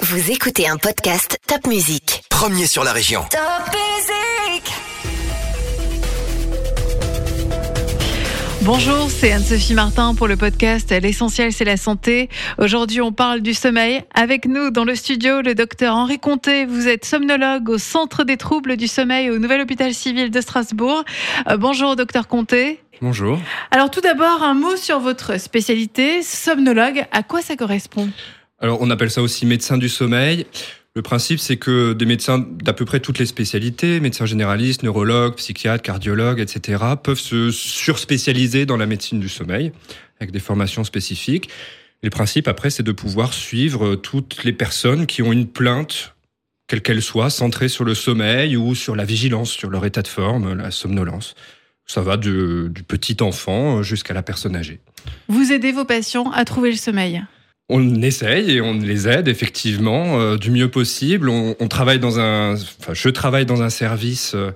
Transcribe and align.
Vous 0.00 0.30
écoutez 0.30 0.68
un 0.68 0.76
podcast 0.76 1.40
Top 1.48 1.66
Music. 1.66 2.22
Premier 2.30 2.68
sur 2.68 2.84
la 2.84 2.92
région. 2.92 3.22
Top 3.32 3.74
Music 3.74 4.72
Bonjour, 8.62 9.10
c'est 9.10 9.32
Anne-Sophie 9.32 9.74
Martin 9.74 10.14
pour 10.14 10.28
le 10.28 10.36
podcast 10.36 10.92
L'essentiel 10.92 11.52
c'est 11.52 11.64
la 11.64 11.76
santé. 11.76 12.28
Aujourd'hui, 12.58 13.00
on 13.00 13.10
parle 13.10 13.40
du 13.40 13.54
sommeil. 13.54 14.04
Avec 14.14 14.46
nous 14.46 14.70
dans 14.70 14.84
le 14.84 14.94
studio, 14.94 15.40
le 15.42 15.56
docteur 15.56 15.96
Henri 15.96 16.20
Comté. 16.20 16.64
Vous 16.64 16.86
êtes 16.86 17.04
somnologue 17.04 17.68
au 17.68 17.78
Centre 17.78 18.22
des 18.22 18.36
troubles 18.36 18.76
du 18.76 18.86
sommeil 18.86 19.30
au 19.30 19.40
Nouvel 19.40 19.62
Hôpital 19.62 19.92
Civil 19.92 20.30
de 20.30 20.40
Strasbourg. 20.40 21.02
Euh, 21.50 21.56
bonjour, 21.56 21.96
docteur 21.96 22.28
Comté. 22.28 22.80
Bonjour. 23.02 23.40
Alors 23.72 23.90
tout 23.90 24.00
d'abord, 24.00 24.44
un 24.44 24.54
mot 24.54 24.76
sur 24.76 25.00
votre 25.00 25.40
spécialité, 25.40 26.22
somnologue. 26.22 27.04
À 27.10 27.24
quoi 27.24 27.42
ça 27.42 27.56
correspond? 27.56 28.08
Alors, 28.60 28.80
on 28.80 28.90
appelle 28.90 29.10
ça 29.10 29.22
aussi 29.22 29.46
médecin 29.46 29.78
du 29.78 29.88
sommeil. 29.88 30.46
Le 30.96 31.02
principe, 31.02 31.38
c'est 31.38 31.58
que 31.58 31.92
des 31.92 32.06
médecins 32.06 32.38
d'à 32.38 32.72
peu 32.72 32.84
près 32.84 32.98
toutes 32.98 33.20
les 33.20 33.26
spécialités, 33.26 34.00
médecins 34.00 34.26
généralistes, 34.26 34.82
neurologues, 34.82 35.36
psychiatres, 35.36 35.82
cardiologues, 35.82 36.40
etc., 36.40 36.82
peuvent 37.00 37.20
se 37.20 37.52
surspécialiser 37.52 38.66
dans 38.66 38.76
la 38.76 38.86
médecine 38.86 39.20
du 39.20 39.28
sommeil 39.28 39.70
avec 40.18 40.32
des 40.32 40.40
formations 40.40 40.82
spécifiques. 40.82 41.48
Le 42.02 42.10
principe, 42.10 42.48
après, 42.48 42.70
c'est 42.70 42.82
de 42.82 42.90
pouvoir 42.90 43.32
suivre 43.32 43.94
toutes 43.94 44.42
les 44.42 44.52
personnes 44.52 45.06
qui 45.06 45.22
ont 45.22 45.30
une 45.30 45.46
plainte, 45.46 46.16
quelle 46.66 46.82
qu'elle 46.82 47.02
soit, 47.02 47.30
centrée 47.30 47.68
sur 47.68 47.84
le 47.84 47.94
sommeil 47.94 48.56
ou 48.56 48.74
sur 48.74 48.96
la 48.96 49.04
vigilance, 49.04 49.50
sur 49.50 49.70
leur 49.70 49.84
état 49.84 50.02
de 50.02 50.08
forme, 50.08 50.54
la 50.54 50.72
somnolence. 50.72 51.36
Ça 51.86 52.00
va 52.00 52.16
du 52.16 52.82
petit 52.88 53.16
enfant 53.20 53.84
jusqu'à 53.84 54.14
la 54.14 54.22
personne 54.22 54.56
âgée. 54.56 54.80
Vous 55.28 55.52
aidez 55.52 55.70
vos 55.70 55.84
patients 55.84 56.30
à 56.32 56.44
trouver 56.44 56.70
le 56.70 56.76
sommeil? 56.76 57.22
On 57.70 58.00
essaye 58.00 58.52
et 58.52 58.60
on 58.62 58.72
les 58.72 59.08
aide 59.08 59.28
effectivement 59.28 60.18
euh, 60.18 60.36
du 60.38 60.50
mieux 60.50 60.70
possible. 60.70 61.28
On, 61.28 61.68
travaille 61.68 61.98
dans 61.98 62.18
un, 62.18 62.54
enfin, 62.54 62.94
je 62.94 63.08
travaille 63.10 63.44
dans 63.44 63.60
un 63.60 63.68
service 63.68 64.34
euh, 64.34 64.52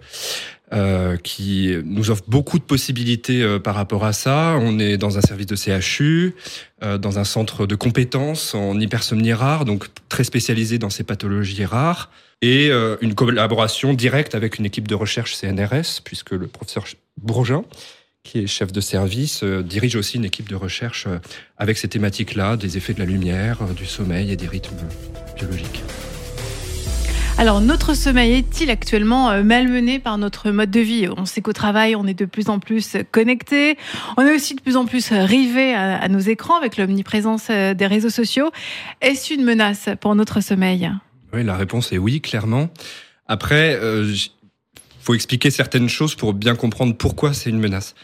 euh, 0.73 1.19
qui 1.19 1.77
nous 1.85 2.11
offre 2.11 2.25
beaucoup 2.27 2.59
de 2.59 2.65
possibilités 2.65 3.43
euh, 3.43 3.59
par 3.59 3.75
rapport 3.75 4.07
à 4.07 4.15
ça. 4.15 4.57
On 4.63 4.79
est 4.79 4.97
dans 4.97 5.19
un 5.19 5.21
service 5.21 5.47
de 5.47 5.57
CHU, 5.57 6.35
dans 6.81 7.19
un 7.19 7.25
centre 7.25 7.67
de 7.67 7.75
compétences 7.75 8.55
en 8.55 8.81
hypersomnie 8.81 9.35
rare, 9.35 9.67
donc 9.67 9.89
très 10.09 10.25
spécialisé 10.25 10.79
dans 10.79 10.91
ces 10.91 11.05
pathologies 11.05 11.65
rares, 11.65 12.11
et 12.41 12.71
une 13.01 13.15
collaboration 13.15 13.95
directe 13.95 14.35
avec 14.35 14.59
une 14.59 14.67
équipe 14.67 14.89
de 14.89 14.97
recherche 14.97 15.37
CNRS, 15.37 16.01
puisque 16.03 16.33
le 16.33 16.49
professeur 16.49 16.87
Bourgin 17.21 17.63
qui 18.25 18.39
est 18.39 18.47
chef 18.47 18.73
de 18.73 18.81
service, 18.81 19.43
euh, 19.43 19.63
dirige 19.63 19.97
aussi 19.97 20.17
une 20.17 20.25
équipe 20.25 20.49
de 20.49 20.55
recherche 20.55 21.07
euh, 21.09 21.19
avec 21.59 21.77
ces 21.77 21.89
thématiques-là, 21.89 22.57
des 22.57 22.77
effets 22.77 22.95
de 22.95 23.01
la 23.01 23.05
lumière, 23.05 23.59
euh, 23.63 23.73
du 23.73 23.85
sommeil 23.85 24.31
et 24.31 24.37
des 24.37 24.47
rythmes 24.47 24.77
biologiques. 25.37 25.83
Alors, 27.39 27.61
notre 27.61 27.95
sommeil 27.95 28.35
est-il 28.35 28.71
actuellement 28.71 29.43
malmené 29.43 29.99
par 29.99 30.19
notre 30.19 30.51
mode 30.51 30.71
de 30.71 30.81
vie? 30.81 31.09
On 31.17 31.25
sait 31.25 31.41
qu'au 31.41 31.55
travail, 31.55 31.97
on 31.97 32.07
est 32.07 32.15
de 32.17 32.27
plus 32.27 32.51
en 32.51 32.59
plus 32.59 32.97
connecté. 33.11 33.79
On 34.19 34.23
est 34.23 34.35
aussi 34.35 34.55
de 34.55 34.61
plus 34.61 34.77
en 34.77 34.85
plus 34.85 35.09
rivé 35.11 35.75
à, 35.75 35.97
à 35.97 36.09
nos 36.09 36.19
écrans 36.21 36.57
avec 36.57 36.77
l'omniprésence 36.77 37.49
des 37.49 37.87
réseaux 37.87 38.11
sociaux. 38.11 38.51
Est-ce 39.01 39.33
une 39.33 39.45
menace 39.45 39.89
pour 40.01 40.15
notre 40.15 40.41
sommeil? 40.41 40.93
Oui, 41.33 41.43
la 41.43 41.57
réponse 41.57 41.91
est 41.93 41.99
oui, 41.99 42.21
clairement. 42.21 42.69
Après, 43.27 43.77
euh, 43.77 44.13
j- 44.13 44.33
faut 45.01 45.15
expliquer 45.15 45.51
certaines 45.51 45.89
choses 45.89 46.15
pour 46.15 46.35
bien 46.35 46.55
comprendre 46.55 46.95
pourquoi 46.95 47.33
c'est 47.33 47.49
une 47.49 47.59
menace. 47.59 47.95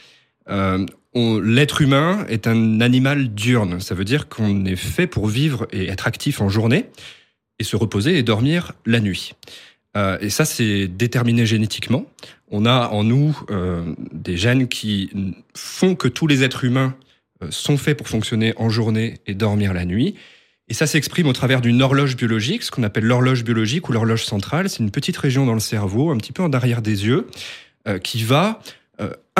Euh, 0.50 0.86
L'être 1.14 1.80
humain 1.80 2.24
est 2.28 2.46
un 2.46 2.80
animal 2.80 3.34
diurne. 3.34 3.80
Ça 3.80 3.94
veut 3.94 4.04
dire 4.04 4.28
qu'on 4.28 4.64
est 4.64 4.76
fait 4.76 5.08
pour 5.08 5.26
vivre 5.26 5.66
et 5.72 5.88
être 5.88 6.06
actif 6.06 6.40
en 6.40 6.48
journée 6.48 6.86
et 7.58 7.64
se 7.64 7.74
reposer 7.74 8.18
et 8.18 8.22
dormir 8.22 8.72
la 8.86 9.00
nuit. 9.00 9.32
Euh, 9.96 10.16
et 10.20 10.30
ça, 10.30 10.44
c'est 10.44 10.86
déterminé 10.86 11.44
génétiquement. 11.44 12.06
On 12.50 12.66
a 12.66 12.88
en 12.90 13.02
nous 13.02 13.36
euh, 13.50 13.94
des 14.12 14.36
gènes 14.36 14.68
qui 14.68 15.10
font 15.54 15.96
que 15.96 16.06
tous 16.06 16.28
les 16.28 16.44
êtres 16.44 16.64
humains 16.64 16.94
sont 17.50 17.76
faits 17.76 17.96
pour 17.96 18.08
fonctionner 18.08 18.52
en 18.56 18.68
journée 18.68 19.14
et 19.26 19.34
dormir 19.34 19.72
la 19.74 19.84
nuit. 19.84 20.14
Et 20.68 20.74
ça 20.74 20.86
s'exprime 20.86 21.26
au 21.26 21.32
travers 21.32 21.60
d'une 21.60 21.82
horloge 21.82 22.16
biologique, 22.16 22.62
ce 22.62 22.70
qu'on 22.70 22.82
appelle 22.82 23.04
l'horloge 23.04 23.42
biologique 23.42 23.88
ou 23.88 23.92
l'horloge 23.92 24.24
centrale. 24.24 24.68
C'est 24.68 24.82
une 24.82 24.90
petite 24.90 25.16
région 25.16 25.46
dans 25.46 25.54
le 25.54 25.60
cerveau, 25.60 26.10
un 26.10 26.16
petit 26.16 26.32
peu 26.32 26.42
en 26.42 26.52
arrière 26.52 26.82
des 26.82 27.06
yeux, 27.06 27.26
qui 28.02 28.22
va 28.22 28.60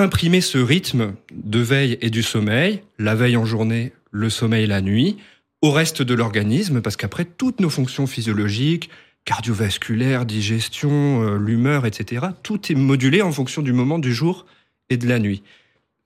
imprimer 0.03 0.41
ce 0.41 0.59
rythme 0.59 1.15
de 1.33 1.59
veille 1.59 1.99
et 2.01 2.11
du 2.11 2.23
sommeil, 2.23 2.83
la 2.99 3.15
veille 3.15 3.37
en 3.37 3.45
journée, 3.45 3.93
le 4.11 4.31
sommeil 4.31 4.67
la 4.67 4.81
nuit, 4.81 5.17
au 5.61 5.73
reste 5.73 6.03
de 6.03 6.15
l'organisme, 6.15 6.81
parce 6.81 6.97
qu'après, 6.97 7.25
toutes 7.25 7.61
nos 7.61 7.71
fonctions 7.71 8.07
physiologiques, 8.07 8.91
cardiovasculaires, 9.25 10.25
digestion, 10.25 11.23
euh, 11.23 11.37
l'humeur, 11.37 11.85
etc., 11.85 12.27
tout 12.43 12.73
est 12.73 12.77
modulé 12.77 13.23
en 13.23 13.33
fonction 13.33 13.61
du 13.61 13.73
moment 13.73 13.99
du 13.99 14.15
jour 14.15 14.47
et 14.89 14.97
de 14.97 15.09
la 15.09 15.19
nuit. 15.19 15.43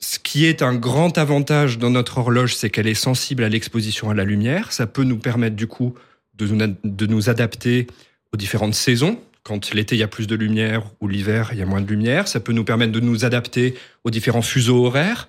Ce 0.01 0.19
qui 0.19 0.47
est 0.47 0.63
un 0.63 0.75
grand 0.75 1.17
avantage 1.19 1.79
dans 1.79 1.91
notre 1.91 2.19
horloge, 2.19 2.57
c'est 2.57 2.71
qu'elle 2.71 2.89
est 2.89 2.95
sensible 2.95 3.45
à 3.45 3.49
l'exposition 3.49 4.11
à 4.11 4.15
la 4.15 4.25
lumière. 4.25 4.73
Ça 4.73 4.87
peut 4.87 5.05
nous 5.05 5.19
permettre 5.19 5.55
du 5.55 5.69
coup 5.69 5.95
de 6.35 6.47
nous, 6.47 6.77
de 6.83 7.07
nous 7.07 7.31
adapter 7.31 7.87
aux 8.33 8.37
différentes 8.37 8.75
saisons. 8.75 9.21
Quand 9.45 9.75
l'été, 9.75 9.97
il 9.97 9.99
y 9.99 10.05
a 10.05 10.09
plus 10.09 10.27
de 10.27 10.37
lumière 10.37 10.85
ou 11.01 11.09
l'hiver, 11.09 11.51
il 11.53 11.59
y 11.59 11.63
a 11.63 11.67
moins 11.67 11.81
de 11.81 11.89
lumière. 11.89 12.29
Ça 12.29 12.39
peut 12.39 12.53
nous 12.53 12.65
permettre 12.65 12.93
de 12.93 13.01
nous 13.01 13.25
adapter 13.25 13.75
aux 14.05 14.11
différents 14.11 14.43
fuseaux 14.43 14.87
horaires. 14.87 15.27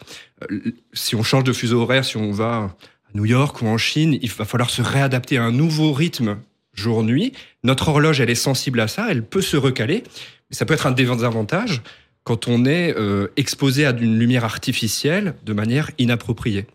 Euh, 0.51 0.73
Si 0.93 1.15
on 1.15 1.23
change 1.23 1.43
de 1.43 1.53
fuseau 1.53 1.81
horaire, 1.81 2.05
si 2.05 2.17
on 2.17 2.31
va 2.31 2.55
à 2.55 2.75
New 3.15 3.25
York 3.25 3.61
ou 3.61 3.67
en 3.67 3.77
Chine, 3.77 4.19
il 4.21 4.29
va 4.29 4.45
falloir 4.45 4.69
se 4.69 4.81
réadapter 4.83 5.37
à 5.37 5.43
un 5.43 5.51
nouveau 5.51 5.93
rythme 5.93 6.37
jour-nuit. 6.73 7.33
Notre 7.63 7.89
horloge, 7.89 8.19
elle 8.19 8.29
est 8.29 8.35
sensible 8.35 8.79
à 8.79 8.87
ça, 8.87 9.07
elle 9.09 9.23
peut 9.23 9.41
se 9.41 9.57
recaler. 9.57 10.03
Mais 10.49 10.55
ça 10.55 10.65
peut 10.65 10.73
être 10.73 10.85
un 10.85 10.91
désavantage 10.91 11.81
quand 12.23 12.47
on 12.47 12.65
est 12.65 12.95
euh, 12.95 13.27
exposé 13.35 13.85
à 13.85 13.91
une 13.91 14.17
lumière 14.17 14.45
artificielle 14.45 15.33
de 15.45 15.53
manière 15.53 15.91
inappropriée. 15.97 16.65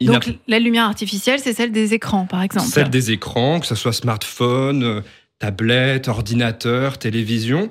Donc, 0.00 0.38
la 0.46 0.58
lumière 0.58 0.84
artificielle, 0.84 1.40
c'est 1.40 1.52
celle 1.52 1.72
des 1.72 1.94
écrans, 1.94 2.26
par 2.26 2.42
exemple. 2.42 2.66
celle 2.66 2.90
des 2.90 3.10
écrans, 3.10 3.58
que 3.58 3.66
ce 3.66 3.74
soit 3.74 3.92
smartphone, 3.92 4.84
euh, 4.84 5.00
tablette, 5.40 6.06
ordinateur, 6.06 6.98
télévision. 6.98 7.70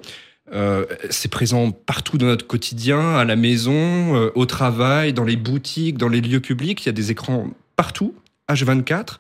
Euh, 0.52 0.86
c'est 1.10 1.32
présent 1.32 1.72
partout 1.72 2.18
dans 2.18 2.26
notre 2.26 2.46
quotidien, 2.46 3.16
à 3.16 3.24
la 3.24 3.38
maison, 3.38 4.16
euh, 4.16 4.32
au 4.36 4.46
travail, 4.46 5.14
dans 5.14 5.24
les 5.24 5.38
boutiques, 5.38 5.98
dans 5.98 6.10
les 6.10 6.20
lieux 6.20 6.42
publics. 6.42 6.84
Il 6.84 6.88
y 6.88 6.90
a 6.90 6.94
des 6.94 7.12
écrans 7.12 7.48
partout, 7.78 8.14
H24. 8.50 9.20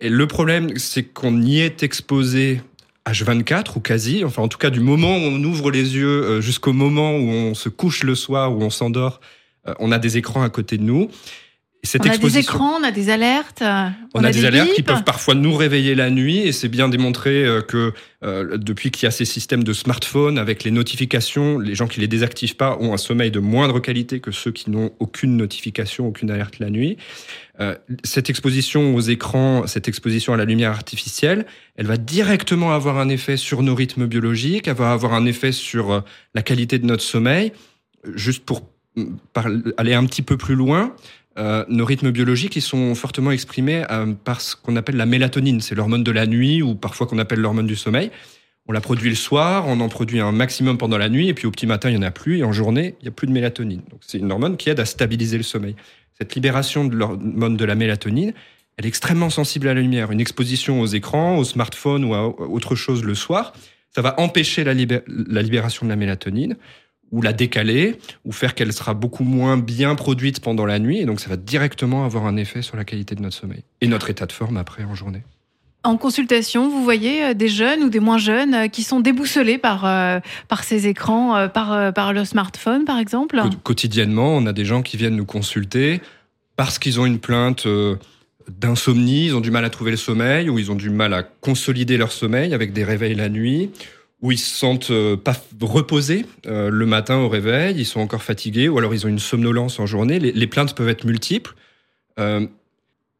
Et 0.00 0.08
le 0.08 0.26
problème, 0.26 0.76
c'est 0.78 1.04
qu'on 1.04 1.40
y 1.40 1.60
est 1.60 1.84
exposé 1.84 2.60
H24 3.06 3.76
ou 3.76 3.80
quasi, 3.80 4.24
enfin 4.24 4.42
en 4.42 4.48
tout 4.48 4.58
cas 4.58 4.70
du 4.70 4.80
moment 4.80 5.16
où 5.16 5.20
on 5.20 5.42
ouvre 5.44 5.70
les 5.70 5.96
yeux 5.96 6.24
euh, 6.24 6.40
jusqu'au 6.40 6.72
moment 6.72 7.16
où 7.16 7.28
on 7.28 7.54
se 7.54 7.68
couche 7.68 8.04
le 8.04 8.14
soir, 8.14 8.56
où 8.56 8.62
on 8.62 8.70
s'endort, 8.70 9.20
euh, 9.66 9.74
on 9.80 9.90
a 9.90 9.98
des 9.98 10.18
écrans 10.18 10.42
à 10.42 10.50
côté 10.50 10.78
de 10.78 10.84
nous. 10.84 11.10
Cette 11.84 12.06
On 12.06 12.10
a 12.10 12.16
des 12.16 12.38
écrans, 12.38 12.76
on 12.78 12.84
a 12.84 12.92
des 12.92 13.10
alertes. 13.10 13.60
on, 14.14 14.22
a, 14.22 14.30
des, 14.30 14.44
alertes 14.44 14.72
qui 14.72 14.84
peuvent 14.84 15.02
parfois 15.02 15.34
nous 15.34 15.52
réveiller 15.52 15.96
la 15.96 16.10
nuit 16.10 16.38
et 16.38 16.52
c'est 16.52 16.68
bien 16.68 16.88
démontré 16.88 17.44
euh, 17.44 17.60
que 17.60 17.92
euh, 18.22 18.56
depuis 18.56 18.92
qu'il 18.92 19.04
y 19.04 19.08
a 19.08 19.10
ces 19.10 19.24
systèmes 19.24 19.64
de 19.64 19.72
smartphone 19.72 20.38
avec 20.38 20.62
les 20.62 20.70
notifications, 20.70 21.58
les 21.58 21.74
gens 21.74 21.88
qui 21.88 21.98
les 21.98 22.06
désactivent 22.06 22.54
pas 22.54 22.78
ont 22.78 22.94
un 22.94 22.98
sommeil 22.98 23.32
de 23.32 23.40
moindre 23.40 23.80
qualité 23.80 24.20
que 24.20 24.30
ceux 24.30 24.52
qui 24.52 24.70
n'ont 24.70 24.92
aucune 25.00 25.36
notification, 25.36 26.06
aucune 26.06 26.30
alerte 26.30 26.60
la 26.60 26.70
nuit. 26.70 26.98
Euh, 27.58 27.74
cette 28.04 28.30
exposition 28.30 28.94
aux 28.94 29.00
écrans, 29.00 29.66
cette 29.66 29.88
exposition 29.88 30.32
à 30.32 30.36
la 30.36 30.44
lumière 30.44 30.70
artificielle, 30.70 31.46
elle 31.74 31.86
va 31.86 31.96
directement 31.96 32.72
avoir 32.72 32.98
un 32.98 33.08
effet 33.08 33.36
sur 33.36 33.64
nos 33.64 33.74
rythmes 33.74 34.06
biologiques, 34.06 34.68
elle 34.68 34.76
va 34.76 34.92
avoir 34.92 35.14
un 35.14 35.26
effet 35.26 35.50
sur 35.50 36.04
la 36.34 36.42
qualité 36.42 36.78
de 36.78 36.86
notre 36.86 37.02
sommeil. 37.02 37.52
Juste 38.14 38.44
pour 38.44 38.62
mm, 38.94 39.16
aller 39.76 39.94
un 39.94 40.06
petit 40.06 40.22
peu 40.22 40.36
plus 40.36 40.54
loin, 40.54 40.94
euh, 41.38 41.64
nos 41.68 41.84
rythmes 41.84 42.10
biologiques, 42.10 42.56
ils 42.56 42.62
sont 42.62 42.94
fortement 42.94 43.30
exprimés 43.30 43.84
euh, 43.90 44.12
par 44.12 44.40
ce 44.40 44.56
qu'on 44.56 44.76
appelle 44.76 44.96
la 44.96 45.06
mélatonine. 45.06 45.60
C'est 45.60 45.74
l'hormone 45.74 46.04
de 46.04 46.10
la 46.10 46.26
nuit 46.26 46.62
ou 46.62 46.74
parfois 46.74 47.06
qu'on 47.06 47.18
appelle 47.18 47.40
l'hormone 47.40 47.66
du 47.66 47.76
sommeil. 47.76 48.10
On 48.66 48.72
la 48.72 48.80
produit 48.80 49.10
le 49.10 49.16
soir, 49.16 49.64
on 49.66 49.80
en 49.80 49.88
produit 49.88 50.20
un 50.20 50.30
maximum 50.30 50.78
pendant 50.78 50.98
la 50.98 51.08
nuit 51.08 51.28
et 51.28 51.34
puis 51.34 51.46
au 51.46 51.50
petit 51.50 51.66
matin, 51.66 51.90
il 51.90 51.98
n'y 51.98 51.98
en 51.98 52.06
a 52.06 52.12
plus 52.12 52.38
et 52.38 52.44
en 52.44 52.52
journée, 52.52 52.94
il 53.00 53.04
n'y 53.04 53.08
a 53.08 53.10
plus 53.10 53.26
de 53.26 53.32
mélatonine. 53.32 53.80
Donc 53.90 54.00
c'est 54.06 54.18
une 54.18 54.30
hormone 54.30 54.56
qui 54.56 54.70
aide 54.70 54.78
à 54.78 54.84
stabiliser 54.84 55.36
le 55.36 55.42
sommeil. 55.42 55.74
Cette 56.18 56.34
libération 56.34 56.84
de 56.84 56.94
l'hormone 56.94 57.56
de 57.56 57.64
la 57.64 57.74
mélatonine, 57.74 58.32
elle 58.76 58.84
est 58.84 58.88
extrêmement 58.88 59.30
sensible 59.30 59.66
à 59.68 59.74
la 59.74 59.80
lumière. 59.80 60.12
Une 60.12 60.20
exposition 60.20 60.80
aux 60.80 60.86
écrans, 60.86 61.38
aux 61.38 61.44
smartphones 61.44 62.04
ou 62.04 62.14
à 62.14 62.24
autre 62.26 62.76
chose 62.76 63.02
le 63.02 63.14
soir, 63.14 63.52
ça 63.94 64.00
va 64.00 64.18
empêcher 64.20 64.64
la, 64.64 64.74
libé- 64.74 65.02
la 65.08 65.42
libération 65.42 65.84
de 65.84 65.90
la 65.90 65.96
mélatonine 65.96 66.56
ou 67.12 67.22
la 67.22 67.32
décaler, 67.32 67.96
ou 68.24 68.32
faire 68.32 68.54
qu'elle 68.54 68.72
sera 68.72 68.94
beaucoup 68.94 69.22
moins 69.24 69.58
bien 69.58 69.94
produite 69.94 70.40
pendant 70.40 70.66
la 70.66 70.78
nuit, 70.78 70.98
et 70.98 71.04
donc 71.04 71.20
ça 71.20 71.28
va 71.28 71.36
directement 71.36 72.04
avoir 72.04 72.26
un 72.26 72.36
effet 72.36 72.62
sur 72.62 72.76
la 72.76 72.84
qualité 72.84 73.14
de 73.14 73.20
notre 73.22 73.36
sommeil 73.36 73.62
et 73.82 73.86
notre 73.86 74.10
état 74.10 74.26
de 74.26 74.32
forme 74.32 74.56
après 74.56 74.82
en 74.84 74.94
journée. 74.94 75.22
En 75.84 75.96
consultation, 75.96 76.68
vous 76.70 76.82
voyez 76.84 77.24
euh, 77.24 77.34
des 77.34 77.48
jeunes 77.48 77.82
ou 77.82 77.88
des 77.90 77.98
moins 78.00 78.16
jeunes 78.16 78.54
euh, 78.54 78.68
qui 78.68 78.82
sont 78.84 79.00
déboussolés 79.00 79.58
par, 79.58 79.84
euh, 79.84 80.20
par 80.48 80.62
ces 80.64 80.86
écrans, 80.86 81.36
euh, 81.36 81.48
par, 81.48 81.72
euh, 81.72 81.90
par 81.92 82.12
le 82.12 82.24
smartphone, 82.24 82.84
par 82.84 82.98
exemple 82.98 83.36
Quo- 83.40 83.50
Quotidiennement, 83.64 84.36
on 84.36 84.46
a 84.46 84.52
des 84.52 84.64
gens 84.64 84.82
qui 84.82 84.96
viennent 84.96 85.16
nous 85.16 85.26
consulter 85.26 86.00
parce 86.56 86.78
qu'ils 86.78 87.00
ont 87.00 87.04
une 87.04 87.18
plainte 87.18 87.66
d'insomnie, 88.48 89.26
ils 89.26 89.36
ont 89.36 89.40
du 89.40 89.50
mal 89.50 89.64
à 89.64 89.70
trouver 89.70 89.90
le 89.90 89.96
sommeil, 89.96 90.48
ou 90.50 90.58
ils 90.58 90.70
ont 90.70 90.74
du 90.76 90.90
mal 90.90 91.12
à 91.14 91.22
consolider 91.22 91.96
leur 91.96 92.12
sommeil 92.12 92.54
avec 92.54 92.72
des 92.72 92.84
réveils 92.84 93.14
la 93.14 93.28
nuit, 93.28 93.70
ou 94.22 94.30
ils 94.30 94.38
se 94.38 94.56
sentent 94.56 94.90
euh, 94.90 95.16
pas 95.16 95.36
reposés 95.60 96.24
euh, 96.46 96.70
le 96.70 96.86
matin 96.86 97.18
au 97.18 97.28
réveil, 97.28 97.76
ils 97.76 97.84
sont 97.84 98.00
encore 98.00 98.22
fatigués, 98.22 98.68
ou 98.68 98.78
alors 98.78 98.94
ils 98.94 99.04
ont 99.04 99.08
une 99.08 99.18
somnolence 99.18 99.80
en 99.80 99.86
journée. 99.86 100.20
Les, 100.20 100.46
plaintes 100.46 100.74
peuvent 100.74 100.88
être 100.88 101.04
multiples. 101.04 101.54
Euh, 102.20 102.46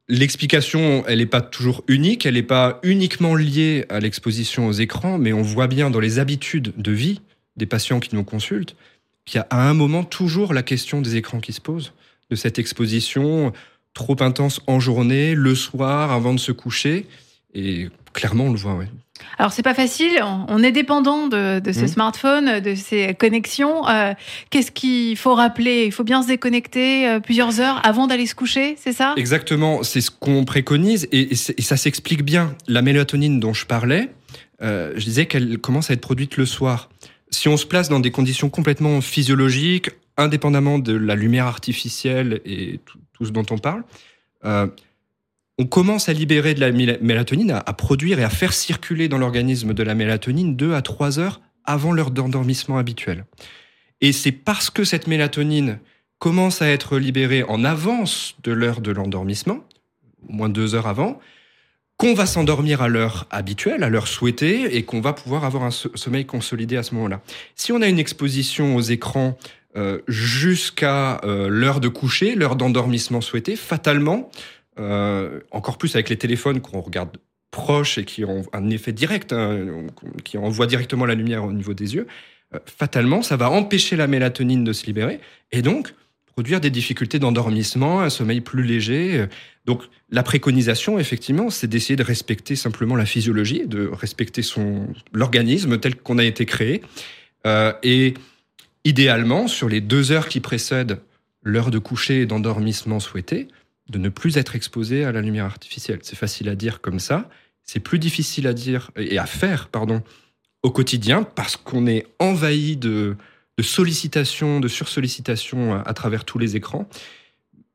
l'explication, 0.08 1.04
elle 1.08 1.18
n'est 1.18 1.26
pas 1.26 1.40
toujours 1.40 1.82
unique, 1.88 2.24
elle 2.24 2.34
n'est 2.34 2.42
pas 2.44 2.78
uniquement 2.84 3.34
liée 3.34 3.84
à 3.88 3.98
l'exposition 3.98 4.68
aux 4.68 4.72
écrans, 4.72 5.18
mais 5.18 5.32
on 5.32 5.42
voit 5.42 5.66
bien 5.66 5.90
dans 5.90 6.00
les 6.00 6.20
habitudes 6.20 6.72
de 6.76 6.92
vie 6.92 7.20
des 7.56 7.66
patients 7.66 8.00
qui 8.00 8.14
nous 8.14 8.24
consultent 8.24 8.76
qu'il 9.24 9.38
y 9.38 9.40
a 9.40 9.46
à 9.50 9.68
un 9.68 9.74
moment 9.74 10.04
toujours 10.04 10.52
la 10.52 10.62
question 10.62 11.00
des 11.00 11.16
écrans 11.16 11.40
qui 11.40 11.52
se 11.52 11.60
pose, 11.60 11.92
de 12.30 12.36
cette 12.36 12.58
exposition 12.58 13.52
trop 13.94 14.16
intense 14.20 14.60
en 14.66 14.80
journée, 14.80 15.34
le 15.34 15.54
soir, 15.54 16.10
avant 16.10 16.32
de 16.32 16.40
se 16.40 16.50
coucher. 16.50 17.06
Et 17.54 17.88
clairement, 18.12 18.44
on 18.44 18.52
le 18.52 18.58
voit, 18.58 18.74
oui. 18.74 18.86
Alors 19.38 19.52
c'est 19.52 19.62
pas 19.62 19.74
facile, 19.74 20.22
on 20.22 20.62
est 20.62 20.72
dépendant 20.72 21.26
de, 21.26 21.58
de 21.58 21.72
ce 21.72 21.84
mmh. 21.84 21.88
smartphone, 21.88 22.60
de 22.60 22.74
ces 22.74 23.14
connexions. 23.14 23.88
Euh, 23.88 24.14
qu'est-ce 24.50 24.70
qu'il 24.70 25.16
faut 25.16 25.34
rappeler? 25.34 25.84
Il 25.86 25.92
faut 25.92 26.04
bien 26.04 26.22
se 26.22 26.28
déconnecter 26.28 27.08
euh, 27.08 27.20
plusieurs 27.20 27.60
heures 27.60 27.80
avant 27.84 28.06
d'aller 28.06 28.26
se 28.26 28.34
coucher, 28.34 28.76
c'est 28.78 28.92
ça? 28.92 29.14
Exactement, 29.16 29.82
c'est 29.82 30.00
ce 30.00 30.10
qu'on 30.10 30.44
préconise 30.44 31.08
et, 31.12 31.34
ça 31.34 31.76
s'explique 31.76 32.24
bien. 32.24 32.54
La 32.68 32.82
mélatonine 32.82 33.40
dont 33.40 33.54
je 33.54 33.66
parlais, 33.66 34.10
euh, 34.62 34.92
je 34.96 35.04
disais 35.04 35.26
qu'elle 35.26 35.58
commence 35.58 35.90
à 35.90 35.94
être 35.94 36.00
produite 36.00 36.36
le 36.36 36.46
soir. 36.46 36.90
Si 37.30 37.48
on 37.48 37.56
se 37.56 37.66
place 37.66 37.88
dans 37.88 38.00
des 38.00 38.10
conditions 38.10 38.50
complètement 38.50 39.00
physiologiques, 39.00 39.90
indépendamment 40.16 40.78
de 40.78 40.92
la 40.92 41.14
lumière 41.14 41.46
artificielle 41.46 42.40
et 42.44 42.80
tout, 42.84 42.98
tout 43.14 43.24
ce 43.24 43.30
dont 43.30 43.46
on 43.50 43.58
parle, 43.58 43.84
on 45.58 45.66
commence 45.66 46.08
à 46.08 46.12
libérer 46.12 46.54
de 46.54 46.60
la 46.60 46.72
mélatonine, 46.72 47.50
à, 47.50 47.72
produire 47.72 48.18
et 48.18 48.24
à 48.24 48.30
faire 48.30 48.52
circuler 48.52 49.08
dans 49.08 49.18
l'organisme 49.18 49.74
de 49.74 49.82
la 49.82 49.94
mélatonine 49.94 50.56
deux 50.56 50.74
à 50.74 50.82
trois 50.82 51.18
heures 51.18 51.40
avant 51.64 51.92
l'heure 51.92 52.10
d'endormissement 52.10 52.78
habituelle. 52.78 53.24
Et 54.00 54.12
c'est 54.12 54.32
parce 54.32 54.70
que 54.70 54.84
cette 54.84 55.06
mélatonine 55.06 55.78
commence 56.18 56.62
à 56.62 56.68
être 56.68 56.98
libérée 56.98 57.44
en 57.44 57.64
avance 57.64 58.36
de 58.42 58.52
l'heure 58.52 58.80
de 58.80 58.90
l'endormissement, 58.90 59.64
moins 60.28 60.48
deux 60.48 60.74
heures 60.74 60.86
avant, 60.86 61.20
qu'on 61.96 62.14
va 62.14 62.26
s'endormir 62.26 62.82
à 62.82 62.88
l'heure 62.88 63.26
habituelle, 63.30 63.84
à 63.84 63.88
l'heure 63.88 64.08
souhaitée, 64.08 64.76
et 64.76 64.84
qu'on 64.84 65.00
va 65.00 65.12
pouvoir 65.12 65.44
avoir 65.44 65.62
un 65.62 65.70
sommeil 65.70 66.24
consolidé 66.24 66.76
à 66.76 66.82
ce 66.82 66.94
moment-là. 66.94 67.20
Si 67.54 67.70
on 67.70 67.80
a 67.80 67.86
une 67.86 67.98
exposition 67.98 68.74
aux 68.74 68.80
écrans 68.80 69.38
euh, 69.76 70.00
jusqu'à 70.08 71.20
euh, 71.24 71.48
l'heure 71.48 71.80
de 71.80 71.88
coucher, 71.88 72.34
l'heure 72.34 72.56
d'endormissement 72.56 73.20
souhaitée, 73.20 73.54
fatalement, 73.54 74.30
euh, 74.78 75.40
encore 75.50 75.78
plus 75.78 75.94
avec 75.94 76.08
les 76.08 76.16
téléphones 76.16 76.60
qu'on 76.60 76.80
regarde 76.80 77.16
proches 77.50 77.98
et 77.98 78.04
qui 78.04 78.24
ont 78.24 78.44
un 78.52 78.70
effet 78.70 78.92
direct, 78.92 79.32
hein, 79.32 79.86
qui 80.24 80.38
envoient 80.38 80.66
directement 80.66 81.04
la 81.04 81.14
lumière 81.14 81.44
au 81.44 81.52
niveau 81.52 81.74
des 81.74 81.94
yeux, 81.94 82.06
euh, 82.54 82.58
fatalement, 82.64 83.22
ça 83.22 83.36
va 83.36 83.50
empêcher 83.50 83.96
la 83.96 84.06
mélatonine 84.06 84.64
de 84.64 84.72
se 84.72 84.86
libérer 84.86 85.20
et 85.50 85.62
donc 85.62 85.94
produire 86.26 86.60
des 86.60 86.70
difficultés 86.70 87.18
d'endormissement, 87.18 88.00
un 88.00 88.08
sommeil 88.08 88.40
plus 88.40 88.62
léger. 88.62 89.26
Donc 89.66 89.82
la 90.10 90.22
préconisation, 90.22 90.98
effectivement, 90.98 91.50
c'est 91.50 91.66
d'essayer 91.66 91.96
de 91.96 92.02
respecter 92.02 92.56
simplement 92.56 92.96
la 92.96 93.06
physiologie, 93.06 93.66
de 93.66 93.86
respecter 93.88 94.42
son 94.42 94.88
l'organisme 95.12 95.78
tel 95.78 95.96
qu'on 95.96 96.18
a 96.18 96.24
été 96.24 96.46
créé. 96.46 96.82
Euh, 97.46 97.72
et 97.82 98.14
idéalement, 98.84 99.48
sur 99.48 99.68
les 99.68 99.80
deux 99.80 100.12
heures 100.12 100.28
qui 100.28 100.40
précèdent 100.40 101.00
l'heure 101.42 101.70
de 101.70 101.78
coucher 101.78 102.22
et 102.22 102.26
d'endormissement 102.26 103.00
souhaité, 103.00 103.48
de 103.92 103.98
ne 103.98 104.08
plus 104.08 104.38
être 104.38 104.56
exposé 104.56 105.04
à 105.04 105.12
la 105.12 105.20
lumière 105.20 105.44
artificielle. 105.44 106.00
C'est 106.02 106.16
facile 106.16 106.48
à 106.48 106.56
dire 106.56 106.80
comme 106.80 106.98
ça, 106.98 107.28
c'est 107.62 107.78
plus 107.78 107.98
difficile 107.98 108.46
à 108.46 108.54
dire 108.54 108.90
et 108.96 109.18
à 109.18 109.26
faire, 109.26 109.68
pardon, 109.68 110.02
au 110.62 110.70
quotidien 110.70 111.22
parce 111.22 111.56
qu'on 111.56 111.86
est 111.86 112.06
envahi 112.18 112.76
de, 112.76 113.16
sollicitations, 113.60 114.58
de 114.58 114.68
sursollicitations 114.68 115.80
à, 115.84 115.94
travers 115.94 116.24
tous 116.24 116.38
les 116.38 116.56
écrans. 116.56 116.88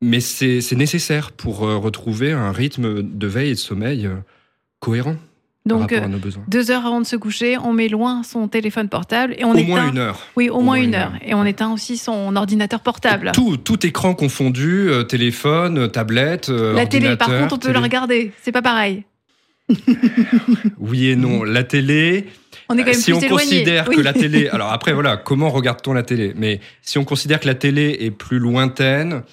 Mais 0.02 0.19
c'est 0.19 0.75
nécessaire 0.75 1.31
pour 1.31 1.64
euh, 1.64 1.78
retrouver 1.78 2.31
un 2.31 2.52
rythme 2.52 3.02
de 3.02 3.28
veille 3.28 3.50
et 3.50 3.56
de 3.56 3.60
sommeil 3.60 4.06
euh, 4.06 4.16
cohérent. 4.80 5.16
Donc, 5.68 5.92
euh, 5.92 6.08
deux 6.48 6.72
heures 6.72 6.86
avant 6.86 7.02
de 7.02 7.06
se 7.06 7.16
coucher, 7.16 7.58
on 7.58 7.74
met 7.74 7.88
loin 7.88 8.24
son 8.24 8.48
téléphone 8.48 8.90
portable 8.90 9.36
et 9.38 9.44
on 9.44 9.52
au 9.52 9.56
éteint. 9.56 9.68
moins 9.68 9.92
une 9.92 9.98
heure. 9.98 10.19
Oui, 10.36 10.50
au, 10.50 10.62
moins, 10.62 10.75
une, 10.75 10.96
heure. 10.96 11.14
Et 11.25 11.34
on 11.34 11.46
éteint 11.46 11.72
aussi 11.72 11.98
son 11.98 12.36
ordinateur 12.36 12.80
portable. 12.80 13.31
Tout, 13.34 13.58
tout 13.58 13.86
écran 13.86 14.14
confondu, 14.14 14.90
euh, 14.90 15.04
téléphone, 15.04 15.90
tablette. 15.92 16.50
Euh, 16.50 16.74
la 16.74 16.86
télé, 16.86 17.16
par 17.18 17.28
contre, 17.28 17.56
on 17.56 17.58
peut 17.58 17.72
la 17.72 17.81
regarder. 17.81 18.31
C'est 18.42 18.52
pas 18.52 18.62
pareil. 18.62 19.04
oui 20.80 21.10
et 21.10 21.16
non. 21.16 21.44
La 21.44 21.64
télé. 21.64 22.28
On 22.69 22.78
est 22.78 22.81
quand 22.81 22.92
même 22.92 22.96
si 22.96 23.14
on 23.14 23.19
considère 23.19 23.86
que 23.86 24.02
la 24.02 24.14
télé, 24.14 24.50
alors 24.52 24.72
après 24.72 24.94
voilà, 24.94 25.18
comment 25.18 25.50
regarde-t-on 25.50 25.94
la 25.94 26.04
télé? 26.04 26.34
Mais 26.36 26.60
si 26.81 26.98
on 26.98 27.06
considère 27.06 27.40
que 27.40 27.48
la 27.48 27.56
télé 27.56 27.98
est 28.02 28.12
plus 28.12 28.40
lointaine, 28.40 29.24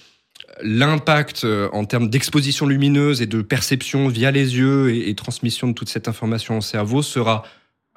l'impact 0.62 1.44
euh, 1.44 1.68
en 1.72 1.84
termes 1.84 2.08
d'exposition 2.08 2.66
lumineuse 2.66 3.22
et 3.22 3.26
de 3.26 3.42
perception 3.42 4.08
via 4.08 4.30
les 4.30 4.56
yeux 4.56 4.94
et, 4.94 5.14
transmission 5.14 5.68
de 5.68 5.72
toute 5.72 5.88
cette 5.88 6.08
information 6.08 6.58
au 6.58 6.60
cerveau 6.60 7.02
sera 7.02 7.44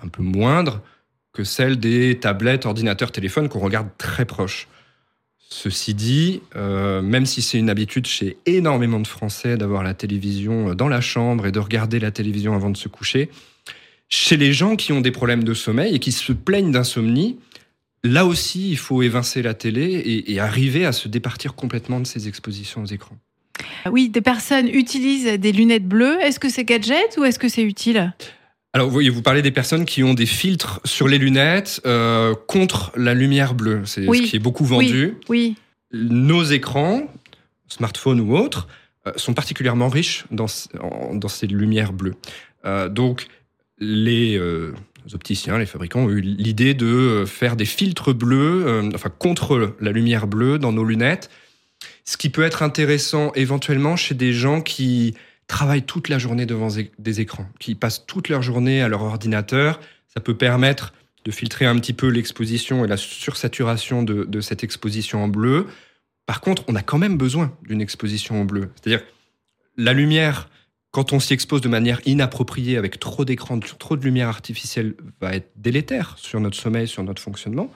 un 0.02 0.08
peu 0.08 0.24
moindre 0.24 0.82
que 1.34 1.44
celle 1.44 1.78
des 1.78 2.18
tablettes, 2.20 2.66
ordinateurs, 2.66 3.12
téléphones 3.12 3.50
qu'on 3.50 3.60
regarde 3.60 3.90
très 3.98 4.26
proche. 4.26 4.68
Ceci 5.50 5.94
dit, 5.94 6.42
euh, 6.56 7.02
même 7.02 7.26
si 7.26 7.42
c'est 7.42 7.58
une 7.58 7.70
habitude 7.70 8.06
chez 8.06 8.38
énormément 8.46 9.00
de 9.00 9.08
Français 9.08 9.56
d'avoir 9.56 9.84
la 9.84 9.94
télévision 9.94 10.74
dans 10.74 10.90
la 10.90 11.00
chambre 11.00 11.46
et 11.46 11.52
de 11.52 11.60
regarder 11.60 12.00
la 12.00 12.12
télévision 12.12 12.54
avant 12.54 12.70
de 12.70 12.78
se 12.78 12.90
coucher, 12.90 13.30
chez 14.10 14.38
les 14.38 14.54
gens 14.54 14.76
qui 14.76 14.94
ont 14.94 15.02
des 15.02 15.12
problèmes 15.12 15.44
de 15.44 15.54
sommeil 15.54 15.96
et 15.96 16.00
qui 16.00 16.12
se 16.12 16.34
plaignent 16.34 16.72
d'insomnie, 16.72 17.38
là 18.04 18.26
aussi, 18.26 18.70
il 18.70 18.78
faut 18.78 19.02
évincer 19.02 19.42
la 19.42 19.54
télé 19.54 20.24
et, 20.28 20.40
arriver 20.40 20.86
à 20.86 20.92
se 20.92 21.08
départir 21.08 21.56
complètement 21.56 22.00
de 22.00 22.08
ces 22.08 22.28
expositions 22.28 22.84
aux 22.84 22.88
écrans. 22.88 23.18
Oui, 23.90 24.10
des 24.10 24.22
personnes 24.22 24.68
utilisent 24.68 25.26
des 25.40 25.52
lunettes 25.52 25.88
bleues. 25.88 26.18
Est-ce 26.22 26.40
que 26.40 26.50
c'est 26.50 26.64
gadget 26.64 27.18
ou 27.18 27.24
est-ce 27.24 27.40
que 27.40 27.50
c'est 27.50 27.64
utile? 27.64 28.14
Alors, 28.74 28.90
vous, 28.90 29.02
vous 29.12 29.22
parlez 29.22 29.42
des 29.42 29.52
personnes 29.52 29.86
qui 29.86 30.04
ont 30.04 30.14
des 30.14 30.26
filtres 30.26 30.80
sur 30.86 31.08
les 31.08 31.18
lunettes 31.18 31.82
euh, 31.86 32.36
contre 32.48 32.92
la 32.96 33.14
lumière 33.14 33.56
bleue. 33.56 33.82
C'est 33.86 34.06
ce 34.06 34.22
qui 34.22 34.36
est 34.36 34.40
beaucoup 34.40 34.66
vendu. 34.66 35.16
Oui. 35.30 35.56
Nos 35.92 36.44
écrans, 36.44 37.12
smartphones 37.68 38.20
ou 38.20 38.38
autres, 38.38 38.68
euh, 39.08 39.14
sont 39.16 39.34
particulièrement 39.34 39.90
riches 39.90 40.26
dans, 40.32 40.48
dans 41.14 41.28
ces 41.28 41.48
lumières 41.48 41.94
bleues. 41.94 42.16
Euh, 42.66 42.90
donc, 42.90 43.28
les 43.80 44.40
opticiens, 45.14 45.58
les 45.58 45.66
fabricants 45.66 46.02
ont 46.02 46.10
eu 46.10 46.22
l'idée 46.22 46.74
de 46.74 46.86
euh, 46.86 47.26
faire 47.26 47.56
des 47.56 47.66
filtres 47.66 48.14
bleus, 48.14 48.66
euh, 48.66 48.90
enfin 48.94 49.10
contre 49.10 49.76
la 49.80 49.92
lumière 49.92 50.28
bleue 50.28 50.60
dans 50.60 50.72
nos 50.72 50.84
lunettes, 50.84 51.30
ce 52.06 52.18
qui 52.18 52.30
peut 52.30 52.44
être 52.44 52.64
intéressant 52.64 53.32
éventuellement 53.34 53.96
chez 53.96 54.16
des 54.16 54.34
gens 54.34 54.62
qui 54.62 55.16
travaillent 55.48 55.84
toute 55.84 56.10
la 56.10 56.20
journée 56.20 56.46
devant 56.46 56.70
des 57.00 57.22
écrans, 57.22 57.48
qui 57.60 57.76
passent 57.76 58.06
toute 58.06 58.30
leur 58.30 58.42
journée 58.42 58.82
à 58.82 58.88
leur 58.88 59.04
ordinateur. 59.04 59.80
Ça 60.14 60.20
peut 60.20 60.36
permettre 60.36 60.94
de 61.26 61.32
filtrer 61.32 61.66
un 61.66 61.78
petit 61.78 61.94
peu 61.94 62.08
l'exposition 62.08 62.84
et 62.86 62.88
la 62.88 62.98
sursaturation 62.98 64.04
de, 64.04 64.24
de 64.24 64.42
cette 64.42 64.64
exposition 64.64 65.24
en 65.24 65.28
bleu. 65.28 65.68
Par 66.26 66.42
contre, 66.42 66.64
on 66.68 66.76
a 66.76 66.82
quand 66.82 66.98
même 66.98 67.18
besoin 67.18 67.54
d'une 67.64 67.82
exposition 67.82 68.42
en 68.42 68.46
bleu. 68.46 68.70
C'est-à-dire, 68.76 69.06
la 69.78 69.94
lumière 69.94 70.50
quand 70.98 71.14
on 71.14 71.20
s'y 71.20 71.34
expose 71.34 71.62
de 71.62 71.68
manière 71.68 72.02
inappropriée 72.08 72.76
avec 72.76 73.00
trop 73.00 73.24
d'écran, 73.24 73.60
trop 73.60 73.96
de 73.96 74.04
lumière 74.04 74.30
artificielle, 74.30 74.96
va 75.22 75.36
être 75.36 75.52
délétère 75.56 76.16
sur 76.18 76.40
notre 76.40 76.58
sommeil, 76.58 76.88
sur 76.88 77.04
notre 77.04 77.22
fonctionnement. 77.22 77.72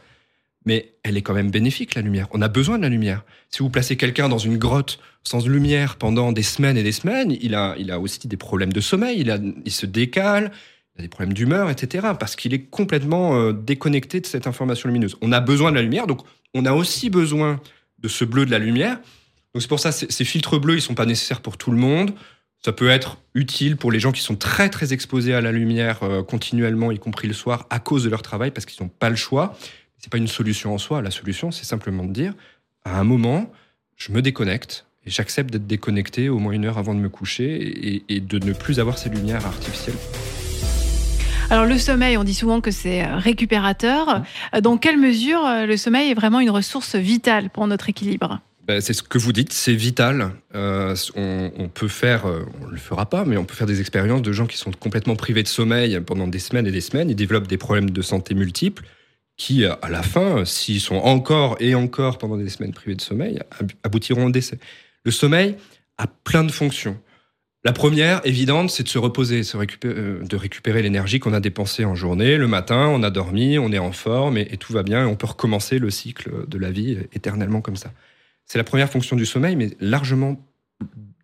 Mais 0.66 0.96
elle 1.04 1.18
est 1.18 1.22
quand 1.22 1.36
même 1.36 1.52
bénéfique, 1.52 1.94
la 1.94 2.02
lumière. 2.02 2.28
On 2.32 2.42
a 2.42 2.48
besoin 2.48 2.80
de 2.80 2.82
la 2.82 2.90
lumière. 2.90 3.24
Si 3.52 3.60
vous 3.60 3.70
placez 3.70 3.96
quelqu'un 3.96 4.28
dans 4.28 4.40
une 4.40 4.58
grotte 4.58 4.98
sans 5.22 5.48
lumière 5.48 5.98
pendant 5.98 6.32
des 6.32 6.42
semaines 6.42 6.78
et 6.78 6.82
des 6.82 6.92
semaines, 6.92 7.38
il 7.42 7.54
a, 7.54 7.76
il 7.78 7.92
a 7.92 8.00
aussi 8.00 8.28
des 8.28 8.38
problèmes 8.38 8.74
de 8.74 8.82
sommeil, 8.82 9.20
il, 9.20 9.30
a, 9.30 9.38
il 9.66 9.72
se 9.72 9.86
décale, 9.86 10.52
il 10.96 11.02
a 11.02 11.04
des 11.04 11.08
problèmes 11.08 11.34
d'humeur, 11.34 11.70
etc. 11.70 12.08
Parce 12.20 12.36
qu'il 12.36 12.56
est 12.56 12.72
complètement 12.72 13.36
euh, 13.36 13.54
déconnecté 13.54 14.20
de 14.20 14.26
cette 14.26 14.48
information 14.48 14.88
lumineuse. 14.90 15.16
On 15.22 15.32
a 15.32 15.42
besoin 15.42 15.70
de 15.70 15.76
la 15.76 15.84
lumière, 15.84 16.08
donc 16.08 16.22
on 16.56 16.66
a 16.66 16.74
aussi 16.74 17.12
besoin 17.12 17.62
de 18.00 18.08
ce 18.08 18.26
bleu 18.26 18.48
de 18.48 18.52
la 18.52 18.58
lumière. 18.58 18.98
Donc 19.54 19.62
c'est 19.62 19.68
pour 19.68 19.80
ça, 19.80 19.92
ces 19.92 20.26
filtres 20.26 20.60
bleus, 20.60 20.78
ils 20.78 20.82
sont 20.82 20.96
pas 20.96 21.06
nécessaires 21.06 21.42
pour 21.42 21.58
tout 21.58 21.70
le 21.70 21.78
monde. 21.78 22.16
Ça 22.64 22.72
peut 22.72 22.90
être 22.90 23.18
utile 23.34 23.76
pour 23.76 23.92
les 23.92 24.00
gens 24.00 24.12
qui 24.12 24.22
sont 24.22 24.36
très 24.36 24.70
très 24.70 24.94
exposés 24.94 25.34
à 25.34 25.42
la 25.42 25.52
lumière 25.52 26.04
euh, 26.04 26.22
continuellement, 26.22 26.92
y 26.92 27.00
compris 27.00 27.28
le 27.28 27.34
soir, 27.34 27.66
à 27.72 27.80
cause 27.80 28.04
de 28.04 28.10
leur 28.10 28.22
travail, 28.22 28.52
parce 28.52 28.68
qu'ils 28.68 28.84
n'ont 28.84 28.90
pas 28.90 29.10
le 29.10 29.16
choix. 29.16 29.58
C'est 29.98 30.12
pas 30.12 30.20
une 30.20 30.28
solution 30.28 30.74
en 30.74 30.78
soi. 30.78 31.02
La 31.02 31.10
solution, 31.10 31.50
c'est 31.50 31.66
simplement 31.66 32.04
de 32.06 32.12
dire, 32.12 32.34
à 32.86 33.00
un 33.00 33.04
moment, 33.04 33.52
je 33.98 34.12
me 34.12 34.22
déconnecte 34.22 34.86
et 35.08 35.10
j'accepte 35.10 35.50
d'être 35.50 35.66
déconnecté 35.66 36.30
au 36.30 36.38
moins 36.38 36.54
une 36.54 36.66
heure 36.66 36.78
avant 36.78 36.94
de 36.94 37.00
me 37.00 37.10
coucher 37.10 38.04
et, 38.08 38.20
de 38.20 38.38
ne 38.38 38.54
plus 38.54 38.80
avoir 38.80 39.00
ces 39.00 39.10
lumières 39.10 39.46
artificielles. 39.46 39.98
Alors 41.50 41.66
le 41.66 41.80
sommeil, 41.80 42.16
on 42.18 42.24
dit 42.24 42.36
souvent 42.36 42.62
que 42.62 42.70
c'est 42.70 43.04
récupérateur. 43.06 44.22
Dans 44.62 44.78
quelle 44.78 44.98
mesure 44.98 45.46
euh, 45.46 45.66
le 45.66 45.78
sommeil 45.78 46.12
est 46.12 46.14
vraiment 46.14 46.40
une 46.40 46.52
ressource 46.52 46.96
vitale 46.96 47.50
pour 47.50 47.66
notre 47.66 47.90
équilibre? 47.90 48.40
C'est 48.80 48.94
ce 48.94 49.04
que 49.04 49.18
vous 49.18 49.34
dites, 49.34 49.52
c'est 49.52 49.74
vital. 49.74 50.32
Euh, 50.56 50.96
on, 51.16 51.68
peut 51.68 51.88
faire, 51.88 52.26
euh, 52.26 52.46
on 52.62 52.68
le 52.68 52.78
fera 52.78 53.10
pas, 53.10 53.26
mais 53.26 53.38
on 53.38 53.46
peut 53.46 53.56
faire 53.56 53.68
des 53.68 53.82
expériences 53.82 54.22
de 54.22 54.32
gens 54.32 54.46
qui 54.46 54.58
sont 54.58 54.72
complètement 54.72 55.16
privés 55.16 55.44
de 55.44 55.48
sommeil 55.48 56.00
pendant 56.02 56.28
des 56.28 56.40
semaines 56.40 56.68
et 56.68 56.72
des 56.72 56.82
semaines. 56.82 57.10
Ils 57.10 57.16
développent 57.16 57.48
des 57.48 57.58
problèmes 57.58 57.90
de 57.90 58.02
santé 58.02 58.36
multiples 58.36 58.84
qui, 59.36 59.66
à 59.66 59.90
la 59.90 60.04
fin, 60.04 60.46
s'ils 60.46 60.80
sont 60.80 60.98
encore 60.98 61.58
et 61.60 61.74
encore 61.74 62.18
pendant 62.20 62.38
des 62.38 62.50
semaines 62.50 62.74
privés 62.74 62.96
de 62.96 63.02
sommeil, 63.02 63.40
aboutiront 63.84 64.26
au 64.26 64.32
décès. 64.32 64.60
Le 65.04 65.12
sommeil 65.12 65.56
a 65.98 66.08
plein 66.08 66.44
de 66.44 66.52
fonctions. 66.52 66.98
La 67.64 67.74
première, 67.74 68.22
évidente, 68.26 68.72
c'est 68.72 68.82
de 68.82 68.88
se 68.88 68.98
reposer, 68.98 69.42
euh, 69.86 70.24
de 70.24 70.36
récupérer 70.36 70.82
l'énergie 70.82 71.20
qu'on 71.20 71.34
a 71.34 71.40
dépensée 71.40 71.86
en 71.86 71.94
journée. 71.94 72.38
Le 72.38 72.48
matin, 72.48 72.88
on 72.88 73.04
a 73.04 73.12
dormi, 73.12 73.60
on 73.60 73.72
est 73.72 73.78
en 73.78 73.92
forme 73.92 74.38
et, 74.38 74.58
tout 74.58 74.74
va 74.74 74.82
bien 74.82 75.08
on 75.08 75.16
peut 75.16 75.28
recommencer 75.28 75.78
le 75.78 75.92
cycle 75.92 76.48
de 76.48 76.58
la 76.58 76.72
vie 76.72 76.98
éternellement 77.14 77.62
comme 77.62 77.76
ça. 77.76 77.92
C'est 78.46 78.58
la 78.58 78.64
première 78.64 78.90
fonction 78.90 79.16
du 79.16 79.26
sommeil, 79.26 79.56
mais 79.56 79.70
largement 79.80 80.38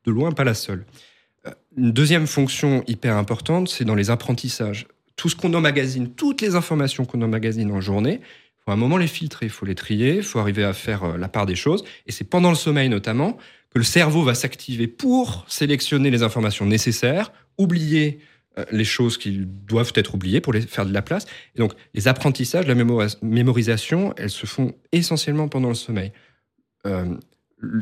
de 0.05 0.11
loin 0.11 0.31
pas 0.31 0.43
la 0.43 0.53
seule. 0.53 0.85
Euh, 1.45 1.51
une 1.75 1.91
deuxième 1.91 2.27
fonction 2.27 2.83
hyper 2.87 3.17
importante, 3.17 3.69
c'est 3.69 3.85
dans 3.85 3.95
les 3.95 4.09
apprentissages. 4.09 4.87
Tout 5.15 5.29
ce 5.29 5.35
qu'on 5.35 5.53
emmagasine, 5.53 6.13
toutes 6.13 6.41
les 6.41 6.55
informations 6.55 7.05
qu'on 7.05 7.21
emmagasine 7.21 7.71
en 7.71 7.81
journée, 7.81 8.21
il 8.21 8.63
faut 8.63 8.71
à 8.71 8.73
un 8.73 8.77
moment 8.77 8.97
les 8.97 9.07
filtrer, 9.07 9.47
il 9.47 9.51
faut 9.51 9.65
les 9.65 9.75
trier, 9.75 10.17
il 10.17 10.23
faut 10.23 10.39
arriver 10.39 10.63
à 10.63 10.73
faire 10.73 11.03
euh, 11.03 11.17
la 11.17 11.27
part 11.27 11.45
des 11.45 11.55
choses. 11.55 11.83
Et 12.05 12.11
c'est 12.11 12.23
pendant 12.23 12.49
le 12.49 12.55
sommeil 12.55 12.89
notamment 12.89 13.37
que 13.69 13.79
le 13.79 13.83
cerveau 13.83 14.23
va 14.23 14.33
s'activer 14.33 14.87
pour 14.87 15.45
sélectionner 15.47 16.09
les 16.09 16.23
informations 16.23 16.65
nécessaires, 16.65 17.31
oublier 17.57 18.19
euh, 18.57 18.65
les 18.71 18.85
choses 18.85 19.17
qui 19.17 19.43
doivent 19.45 19.91
être 19.95 20.15
oubliées 20.15 20.41
pour 20.41 20.53
les 20.53 20.61
faire 20.61 20.85
de 20.85 20.93
la 20.93 21.01
place. 21.01 21.25
Et 21.55 21.59
donc, 21.59 21.73
les 21.93 22.07
apprentissages, 22.07 22.65
la 22.65 22.75
mémorisation, 23.21 24.13
elles 24.17 24.29
se 24.29 24.45
font 24.45 24.73
essentiellement 24.91 25.47
pendant 25.47 25.69
le 25.69 25.75
sommeil. 25.75 26.11
Euh, 26.85 27.15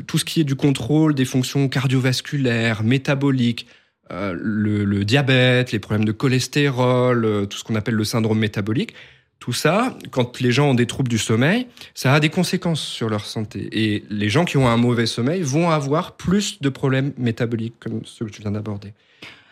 tout 0.06 0.16
ce 0.16 0.24
qui 0.24 0.40
est 0.40 0.44
du 0.44 0.56
contrôle 0.56 1.14
des 1.14 1.26
fonctions 1.26 1.68
cardiovasculaires, 1.68 2.82
métaboliques, 2.82 3.66
euh, 4.10 4.34
le, 4.38 5.04
diabète, 5.04 5.72
les 5.72 5.78
problèmes 5.78 6.06
de 6.06 6.12
cholestérol, 6.12 7.24
euh, 7.24 7.44
tout 7.44 7.58
ce 7.58 7.64
qu'on 7.64 7.74
appelle 7.74 7.94
le 7.94 8.04
syndrome 8.04 8.38
métabolique, 8.38 8.94
tout 9.38 9.52
ça, 9.52 9.94
quand 10.12 10.40
les 10.40 10.50
gens 10.50 10.70
ont 10.70 10.74
des 10.74 10.86
troubles 10.86 11.10
du 11.10 11.18
sommeil, 11.18 11.66
ça 11.94 12.14
a 12.14 12.20
des 12.20 12.30
conséquences 12.30 12.80
sur 12.80 13.10
leur 13.10 13.26
santé. 13.26 13.68
Et 13.72 14.04
les 14.08 14.30
gens 14.30 14.46
qui 14.46 14.56
ont 14.56 14.66
un 14.66 14.78
mauvais 14.78 15.04
sommeil 15.04 15.42
vont 15.42 15.70
avoir 15.70 16.16
plus 16.16 16.62
de 16.62 16.70
problèmes 16.70 17.12
métaboliques, 17.18 17.74
comme 17.78 18.00
ceux 18.04 18.24
que 18.24 18.34
je 18.34 18.40
viens 18.40 18.52
d'aborder. 18.52 18.94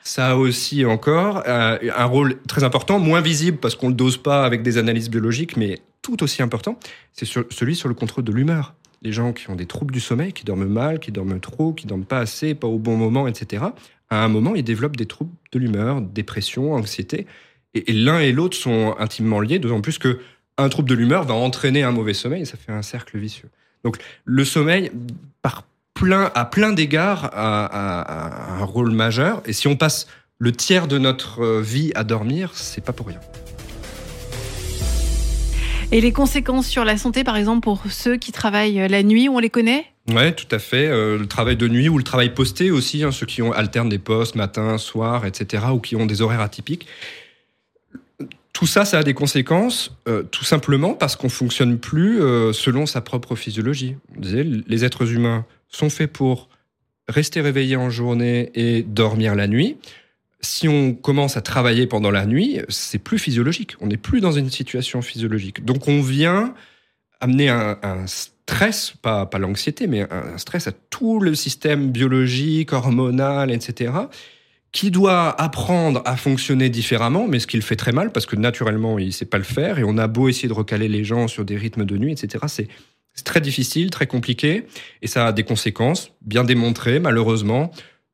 Ça 0.03 0.31
a 0.31 0.37
aussi 0.37 0.85
encore 0.85 1.43
un 1.47 2.05
rôle 2.05 2.41
très 2.47 2.63
important, 2.63 2.99
moins 2.99 3.23
visible 3.23 3.59
parce 3.59 3.75
qu'on 3.75 3.87
ne 3.87 3.93
le 3.93 3.97
dose 3.97 4.19
pas 4.19 4.45
avec 4.45 4.63
des 4.63 4.77
analyses 4.79 5.09
biologiques, 5.09 5.57
mais 5.57 5.81
tout 6.03 6.23
aussi 6.23 6.43
important, 6.43 6.79
c'est 7.13 7.27
celui 7.27 7.75
sur 7.75 7.89
le 7.89 7.95
contrôle 7.95 8.25
de 8.25 8.33
l'humeur 8.33 8.75
les 9.05 9.13
gens 9.13 9.33
qui 9.33 9.51
ont 9.51 9.55
des 9.55 9.67
troubles 9.67 9.93
du 9.93 10.01
sommeil, 10.01 10.33
qui 10.33 10.45
dorment 10.45 10.67
mal, 10.67 10.99
qui 10.99 11.13
dorment 11.13 11.39
trop, 11.39 11.73
qui 11.73 11.87
dorment 11.87 12.07
pas 12.07 12.19
assez, 12.19 12.55
pas 12.55 12.67
au 12.67 12.79
bon 12.79 12.97
moment, 12.97 13.29
etc. 13.29 13.65
À 14.11 14.25
un 14.25 14.29
moment, 14.29 14.55
ils 14.55 14.65
développent 14.65 14.97
des 14.97 15.07
troubles 15.07 15.33
de 15.53 15.59
l'humeur, 15.59 16.01
dépression, 16.01 16.73
anxiété. 16.73 17.27
Et, 17.75 17.93
l'un 17.93 18.21
et 18.21 18.33
l'autre 18.33 18.57
sont 18.57 18.95
intimement 18.99 19.41
liés, 19.41 19.59
d'autant 19.59 19.83
plus 19.83 19.99
que 19.99 20.21
un 20.57 20.69
trouble 20.69 20.89
de 20.89 20.95
l'humeur 20.95 21.25
va 21.25 21.35
entraîner 21.35 21.83
un 21.83 21.91
mauvais 21.91 22.15
sommeil 22.15 22.47
ça 22.47 22.57
fait 22.57 22.73
un 22.73 22.83
cercle 22.83 23.19
vicieux. 23.19 23.51
Donc 23.83 23.99
le 24.25 24.45
sommeil, 24.45 24.91
par 25.43 25.65
plein, 25.93 26.31
à 26.35 26.45
plein 26.45 26.73
d'égards, 26.73 27.31
a, 27.33 28.61
un 28.61 28.65
rôle 28.65 28.93
majeur. 28.93 29.43
Et 29.47 29.53
si 29.53 29.67
on 29.69 29.77
passe 29.77 30.07
le 30.39 30.53
tiers 30.53 30.87
de 30.87 30.99
notre 30.99 31.61
vie 31.61 31.91
à 31.95 32.05
dormir, 32.05 32.53
c'est 32.55 32.85
pas 32.85 32.93
pour 32.93 33.09
rien. 33.09 33.21
Et 35.95 36.01
les 36.01 36.11
conséquences 36.11 36.67
sur 36.67 36.85
la 36.85 36.97
santé, 36.97 37.23
par 37.23 37.37
exemple, 37.37 37.61
pour 37.61 37.81
ceux 37.89 38.17
qui 38.17 38.33
travaillent 38.33 38.81
euh, 38.81 38.89
la 38.89 39.05
nuit, 39.05 39.29
on 39.29 39.39
les 39.39 39.49
connaît? 39.49 39.87
Oui, 40.09 40.35
tout 40.35 40.49
à 40.51 40.59
fait. 40.59 40.89
Euh, 40.89 41.17
le 41.17 41.29
travail 41.29 41.57
de 41.57 41.69
nuit 41.69 41.89
ou 41.89 41.99
le 41.99 42.03
travail 42.03 42.35
posté 42.35 42.73
aussi, 42.73 43.05
hein, 43.05 43.13
ceux 43.13 43.27
qui 43.27 43.43
alternent 43.43 43.91
des 43.91 44.01
postes 44.01 44.35
matin, 44.35 44.77
soir, 44.77 45.25
etc., 45.25 45.67
ou 45.73 45.79
qui 45.79 45.95
ont 45.95 46.05
des 46.05 46.21
horaires 46.21 46.41
atypiques. 46.41 46.89
Tout 48.53 48.67
ça, 48.67 48.85
ça 48.85 48.99
a 48.99 49.03
des 49.05 49.15
conséquences, 49.15 49.97
euh, 50.09 50.25
tout 50.25 50.43
simplement 50.43 50.95
parce 50.95 51.15
qu'on 51.15 51.29
fonctionne 51.29 51.79
plus 51.79 52.19
selon 52.53 52.87
sa 52.87 53.01
propre 53.01 53.37
physiologie. 53.37 53.95
On 54.17 54.21
disait, 54.21 54.43
les 54.43 54.85
êtres 54.85 55.13
humains 55.13 55.47
sont 55.69 55.91
faits 55.91 56.13
pour 56.13 56.49
rester 57.09 57.41
réveillés 57.41 57.77
en 57.77 57.91
journée 57.91 58.51
et 58.57 58.83
dormir 58.83 59.37
la 59.37 59.47
nuit 59.47 59.77
si 60.45 60.69
on 60.69 60.95
commence 60.95 61.37
à 61.37 61.41
travailler 61.41 61.87
pendant 61.87 62.11
la 62.11 62.27
nuit, 62.27 62.61
c'est 62.69 62.99
plus 62.99 63.19
physiologique. 63.19 63.75
On 63.81 63.87
n'est 63.87 63.97
plus 63.97 64.21
dans 64.21 64.33
une 64.33 64.51
situation 64.51 65.03
physiologique. 65.03 65.65
Donc 65.65 65.89
on 65.89 66.01
vient 66.01 66.55
amener 67.21 67.49
un, 67.49 68.07
stress, 68.07 68.93
pas, 69.01 69.25
pas 69.27 69.39
l'anxiété, 69.39 69.87
mais 69.87 70.03
un 70.13 70.37
stress 70.37 70.69
à 70.69 70.73
tout 70.73 71.19
le 71.21 71.35
système 71.35 71.91
biologique, 71.91 72.73
hormonal, 72.73 73.51
etc., 73.51 73.93
qui 74.73 74.91
doit 74.91 75.41
apprendre 75.41 76.03
à 76.05 76.17
fonctionner 76.17 76.69
différemment, 76.69 77.29
mais 77.29 77.39
ce 77.39 77.47
qu'il 77.47 77.63
fait 77.63 77.77
très 77.77 77.93
mal, 77.93 78.11
parce 78.11 78.27
que 78.27 78.35
naturellement, 78.35 78.99
il 78.99 79.07
ne 79.07 79.13
sait 79.13 79.25
pas 79.25 79.39
le 79.39 79.45
faire, 79.45 79.79
et 79.79 79.85
on 79.85 79.97
a 79.97 80.09
beau 80.09 80.29
essayer 80.29 80.49
de 80.49 80.53
recaler 80.53 80.89
les 80.89 81.05
gens 81.05 81.29
sur 81.29 81.45
des 81.45 81.57
rythmes 81.57 81.85
de 81.85 81.97
nuit, 81.97 82.13
etc., 82.13 82.45
c'est 82.49 82.69
très 83.25 83.41
difficile, 83.41 83.91
très 83.91 84.09
compliqué, 84.09 84.67
et 85.01 85.07
ça 85.07 85.29
a 85.29 85.33
des 85.33 85.45
conséquences 85.45 86.11
bien 86.23 86.43
démontrées, 86.43 86.99
malheureusement, 86.99 87.71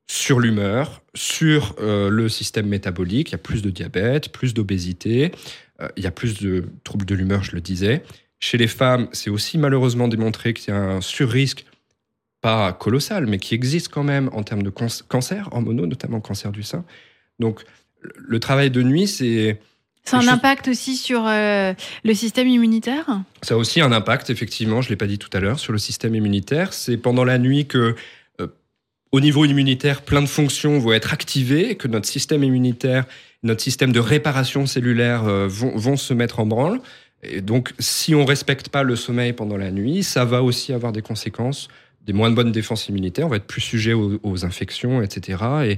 sur 0.06 0.38
l'humeur, 0.38 0.99
sur 1.14 1.74
euh, 1.80 2.08
le 2.10 2.28
système 2.28 2.66
métabolique. 2.66 3.30
Il 3.30 3.32
y 3.32 3.34
a 3.34 3.38
plus 3.38 3.62
de 3.62 3.70
diabète, 3.70 4.30
plus 4.30 4.54
d'obésité, 4.54 5.32
euh, 5.80 5.88
il 5.96 6.04
y 6.04 6.06
a 6.06 6.10
plus 6.10 6.40
de 6.40 6.66
troubles 6.84 7.06
de 7.06 7.14
l'humeur, 7.14 7.42
je 7.42 7.52
le 7.52 7.60
disais. 7.60 8.02
Chez 8.38 8.58
les 8.58 8.68
femmes, 8.68 9.08
c'est 9.12 9.30
aussi 9.30 9.58
malheureusement 9.58 10.08
démontré 10.08 10.54
qu'il 10.54 10.72
y 10.72 10.76
a 10.76 10.80
un 10.80 11.00
surrisque, 11.00 11.66
pas 12.40 12.72
colossal, 12.72 13.26
mais 13.26 13.38
qui 13.38 13.54
existe 13.54 13.88
quand 13.88 14.02
même 14.02 14.30
en 14.32 14.42
termes 14.42 14.62
de 14.62 14.70
cancer 14.70 15.48
hormonaux, 15.52 15.86
notamment 15.86 16.20
cancer 16.20 16.52
du 16.52 16.62
sein. 16.62 16.84
Donc, 17.38 17.64
le 18.16 18.40
travail 18.40 18.70
de 18.70 18.82
nuit, 18.82 19.06
c'est... 19.06 19.60
Ça 20.04 20.16
a 20.16 20.22
un 20.22 20.28
impact 20.28 20.68
aussi 20.68 20.96
sur 20.96 21.26
euh, 21.26 21.74
le 22.02 22.14
système 22.14 22.48
immunitaire? 22.48 23.20
Ça 23.42 23.54
a 23.54 23.56
aussi 23.58 23.82
un 23.82 23.92
impact, 23.92 24.30
effectivement, 24.30 24.80
je 24.80 24.88
ne 24.88 24.90
l'ai 24.90 24.96
pas 24.96 25.06
dit 25.06 25.18
tout 25.18 25.28
à 25.34 25.40
l'heure, 25.40 25.60
sur 25.60 25.74
le 25.74 25.78
système 25.78 26.14
immunitaire. 26.14 26.72
C'est 26.72 26.96
pendant 26.96 27.24
la 27.24 27.36
nuit 27.36 27.66
que 27.66 27.94
au 29.12 29.20
niveau 29.20 29.44
immunitaire, 29.44 30.02
plein 30.02 30.22
de 30.22 30.28
fonctions 30.28 30.78
vont 30.78 30.92
être 30.92 31.12
activées, 31.12 31.74
que 31.74 31.88
notre 31.88 32.06
système 32.06 32.44
immunitaire, 32.44 33.06
notre 33.42 33.60
système 33.60 33.92
de 33.92 34.00
réparation 34.00 34.66
cellulaire 34.66 35.24
euh, 35.24 35.48
vont, 35.48 35.96
se 35.96 36.14
mettre 36.14 36.40
en 36.40 36.46
branle. 36.46 36.80
Et 37.22 37.40
donc, 37.40 37.72
si 37.78 38.14
on 38.14 38.24
respecte 38.24 38.68
pas 38.68 38.82
le 38.82 38.96
sommeil 38.96 39.32
pendant 39.32 39.56
la 39.56 39.70
nuit, 39.70 40.02
ça 40.04 40.24
va 40.24 40.42
aussi 40.42 40.72
avoir 40.72 40.92
des 40.92 41.02
conséquences, 41.02 41.68
des 42.06 42.12
moins 42.12 42.30
bonnes 42.30 42.52
défenses 42.52 42.88
immunitaires, 42.88 43.26
on 43.26 43.30
va 43.30 43.36
être 43.36 43.46
plus 43.46 43.60
sujet 43.60 43.92
aux, 43.92 44.44
infections, 44.44 45.02
etc. 45.02 45.76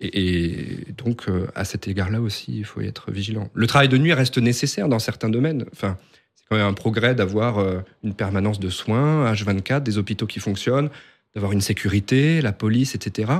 Et, 0.00 0.84
donc, 0.96 1.28
euh, 1.28 1.46
à 1.54 1.64
cet 1.64 1.88
égard-là 1.88 2.20
aussi, 2.20 2.58
il 2.58 2.64
faut 2.64 2.80
être 2.80 3.10
vigilant. 3.10 3.48
Le 3.54 3.66
travail 3.66 3.88
de 3.88 3.96
nuit 3.96 4.12
reste 4.12 4.38
nécessaire 4.38 4.88
dans 4.88 4.98
certains 4.98 5.30
domaines. 5.30 5.64
Enfin, 5.72 5.96
c'est 6.34 6.44
quand 6.48 6.56
même 6.56 6.66
un 6.66 6.74
progrès 6.74 7.14
d'avoir 7.14 7.58
euh, 7.58 7.80
une 8.02 8.14
permanence 8.14 8.60
de 8.60 8.68
soins, 8.68 9.32
H24, 9.32 9.82
des 9.82 9.98
hôpitaux 9.98 10.26
qui 10.26 10.40
fonctionnent, 10.40 10.90
d'avoir 11.34 11.52
une 11.52 11.60
sécurité, 11.60 12.40
la 12.40 12.52
police, 12.52 12.94
etc. 12.94 13.32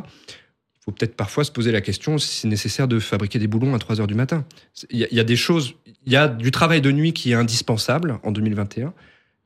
Il 0.77 0.85
faut 0.85 0.93
peut-être 0.93 1.17
parfois 1.17 1.45
se 1.45 1.51
poser 1.51 1.73
la 1.73 1.81
question 1.81 2.19
si 2.19 2.41
c'est 2.41 2.49
nécessaire 2.49 2.89
de 2.89 2.99
fabriquer 2.99 3.39
des 3.39 3.47
boulons 3.47 3.75
à 3.75 3.79
3 3.79 4.01
heures 4.01 4.07
du 4.07 4.15
matin. 4.15 4.45
Il 4.91 4.99
y, 4.99 5.21
a, 5.21 5.25
des 5.25 5.37
choses, 5.37 5.75
il 6.05 6.13
y 6.13 6.17
a 6.17 6.29
du 6.29 6.51
travail 6.51 6.81
de 6.81 6.93
nuit 6.93 7.13
qui 7.13 7.33
est 7.33 7.35
indispensable 7.35 8.19
en 8.23 8.33
2021. 8.33 8.93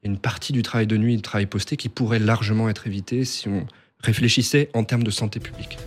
Il 0.02 0.06
y 0.06 0.10
a 0.10 0.12
une 0.12 0.18
partie 0.18 0.52
du 0.52 0.62
travail 0.62 0.86
de 0.86 0.96
nuit 0.96 1.16
du 1.16 1.22
travail 1.22 1.46
posté 1.46 1.76
qui 1.76 1.88
pourrait 1.88 2.18
largement 2.18 2.68
être 2.68 2.86
évité 2.86 3.24
si 3.24 3.48
on 3.48 3.66
réfléchissait 4.02 4.70
en 4.74 4.84
termes 4.84 5.04
de 5.04 5.10
santé 5.10 5.38
publique. 5.38 5.78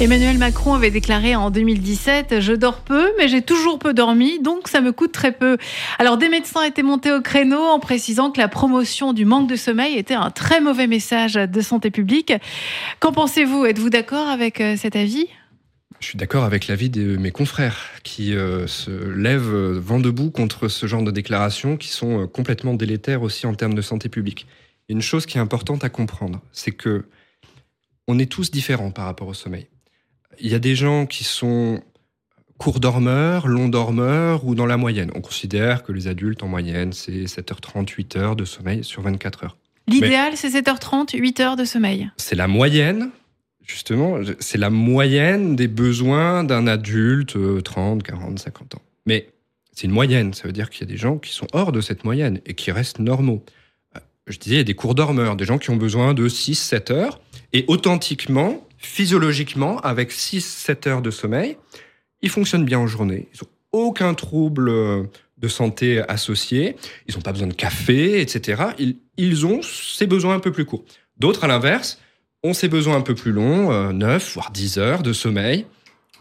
Emmanuel 0.00 0.38
Macron 0.38 0.72
avait 0.72 0.90
déclaré 0.90 1.36
en 1.36 1.50
2017 1.50 2.40
Je 2.40 2.54
dors 2.54 2.80
peu, 2.80 3.12
mais 3.18 3.28
j'ai 3.28 3.42
toujours 3.42 3.78
peu 3.78 3.92
dormi, 3.92 4.40
donc 4.40 4.66
ça 4.66 4.80
me 4.80 4.92
coûte 4.92 5.12
très 5.12 5.30
peu. 5.30 5.58
Alors, 5.98 6.16
des 6.16 6.30
médecins 6.30 6.62
étaient 6.62 6.82
montés 6.82 7.12
au 7.12 7.20
créneau 7.20 7.60
en 7.60 7.78
précisant 7.80 8.30
que 8.30 8.40
la 8.40 8.48
promotion 8.48 9.12
du 9.12 9.26
manque 9.26 9.46
de 9.46 9.56
sommeil 9.56 9.98
était 9.98 10.14
un 10.14 10.30
très 10.30 10.62
mauvais 10.62 10.86
message 10.86 11.34
de 11.34 11.60
santé 11.60 11.90
publique. 11.90 12.32
Qu'en 12.98 13.12
pensez-vous? 13.12 13.66
Êtes-vous 13.66 13.90
d'accord 13.90 14.26
avec 14.26 14.62
euh, 14.62 14.74
cet 14.78 14.96
avis? 14.96 15.26
Je 16.00 16.06
suis 16.06 16.16
d'accord 16.16 16.44
avec 16.44 16.66
l'avis 16.66 16.88
de 16.88 17.18
mes 17.18 17.30
confrères 17.30 17.76
qui 18.02 18.34
euh, 18.34 18.66
se 18.66 18.90
lèvent 18.90 19.76
vent 19.76 20.00
debout 20.00 20.30
contre 20.30 20.68
ce 20.68 20.86
genre 20.86 21.02
de 21.02 21.10
déclarations 21.10 21.76
qui 21.76 21.88
sont 21.88 22.22
euh, 22.22 22.26
complètement 22.26 22.72
délétères 22.72 23.20
aussi 23.20 23.46
en 23.46 23.52
termes 23.52 23.74
de 23.74 23.82
santé 23.82 24.08
publique. 24.08 24.46
une 24.88 25.02
chose 25.02 25.26
qui 25.26 25.36
est 25.36 25.42
importante 25.42 25.84
à 25.84 25.90
comprendre, 25.90 26.40
c'est 26.52 26.72
que 26.72 27.04
on 28.08 28.18
est 28.18 28.32
tous 28.32 28.50
différents 28.50 28.92
par 28.92 29.04
rapport 29.04 29.28
au 29.28 29.34
sommeil 29.34 29.68
il 29.79 29.79
y 30.48 30.54
a 30.54 30.58
des 30.58 30.74
gens 30.74 31.06
qui 31.06 31.24
sont 31.24 31.82
court 32.60 32.78
dormeurs, 32.78 33.48
long 33.48 33.68
dormeurs 33.68 34.44
ou 34.44 34.54
dans 34.54 34.66
la 34.66 34.76
moyenne. 34.76 35.10
On 35.14 35.22
considère 35.22 35.82
que 35.82 35.92
les 35.92 36.08
adultes 36.08 36.42
en 36.42 36.48
moyenne, 36.48 36.92
c'est 36.92 37.24
7h30, 37.24 37.88
8 37.88 38.16
heures 38.16 38.36
de 38.36 38.44
sommeil 38.44 38.84
sur 38.84 39.00
24 39.00 39.44
heures. 39.44 39.56
L'idéal, 39.88 40.36
c'est 40.36 40.50
7h30, 40.50 41.16
8 41.16 41.40
heures 41.40 41.56
de 41.56 41.64
sommeil. 41.64 42.10
C'est 42.18 42.36
la 42.36 42.48
moyenne, 42.48 43.10
justement, 43.66 44.18
c'est 44.40 44.58
la 44.58 44.68
moyenne 44.68 45.56
des 45.56 45.68
besoins 45.68 46.44
d'un 46.44 46.66
adulte 46.66 47.36
30, 47.64 48.02
40, 48.02 48.38
50 48.38 48.74
ans. 48.74 48.82
Mais 49.06 49.30
c'est 49.72 49.86
une 49.86 49.92
moyenne, 49.92 50.34
ça 50.34 50.46
veut 50.46 50.52
dire 50.52 50.68
qu'il 50.68 50.86
y 50.86 50.90
a 50.90 50.92
des 50.92 50.98
gens 50.98 51.16
qui 51.16 51.32
sont 51.32 51.46
hors 51.54 51.72
de 51.72 51.80
cette 51.80 52.04
moyenne 52.04 52.40
et 52.44 52.52
qui 52.52 52.70
restent 52.70 52.98
normaux. 52.98 53.42
je 54.26 54.38
disais, 54.38 54.56
il 54.56 54.58
y 54.58 54.60
a 54.60 54.64
des 54.64 54.74
cours 54.74 54.94
dormeurs, 54.94 55.34
des 55.34 55.46
gens 55.46 55.56
qui 55.56 55.70
ont 55.70 55.76
besoin 55.76 56.12
de 56.12 56.28
6-7 56.28 56.92
heures. 56.92 57.20
Et 57.54 57.64
authentiquement, 57.68 58.68
physiologiquement, 58.80 59.78
avec 59.80 60.10
6-7 60.10 60.88
heures 60.88 61.02
de 61.02 61.10
sommeil, 61.10 61.56
ils 62.22 62.30
fonctionnent 62.30 62.64
bien 62.64 62.78
en 62.78 62.86
journée. 62.86 63.28
Ils 63.34 63.38
n'ont 63.42 63.50
aucun 63.86 64.14
trouble 64.14 64.68
euh, 64.68 65.04
de 65.38 65.48
santé 65.48 66.02
associé. 66.08 66.76
Ils 67.06 67.14
n'ont 67.14 67.20
pas 67.20 67.32
besoin 67.32 67.46
de 67.46 67.54
café, 67.54 68.20
etc. 68.20 68.62
Ils, 69.16 69.46
ont 69.46 69.60
ces 69.62 70.06
besoins 70.06 70.34
un 70.34 70.40
peu 70.40 70.50
plus 70.50 70.64
courts. 70.64 70.84
D'autres, 71.18 71.44
à 71.44 71.46
l'inverse, 71.46 72.00
ont 72.42 72.54
ces 72.54 72.68
besoins 72.68 72.96
un 72.96 73.02
peu 73.02 73.14
plus 73.14 73.32
longs, 73.32 73.92
9 73.92 74.24
euh, 74.26 74.32
voire 74.34 74.50
10 74.50 74.78
heures 74.78 75.02
de 75.02 75.12
sommeil. 75.12 75.66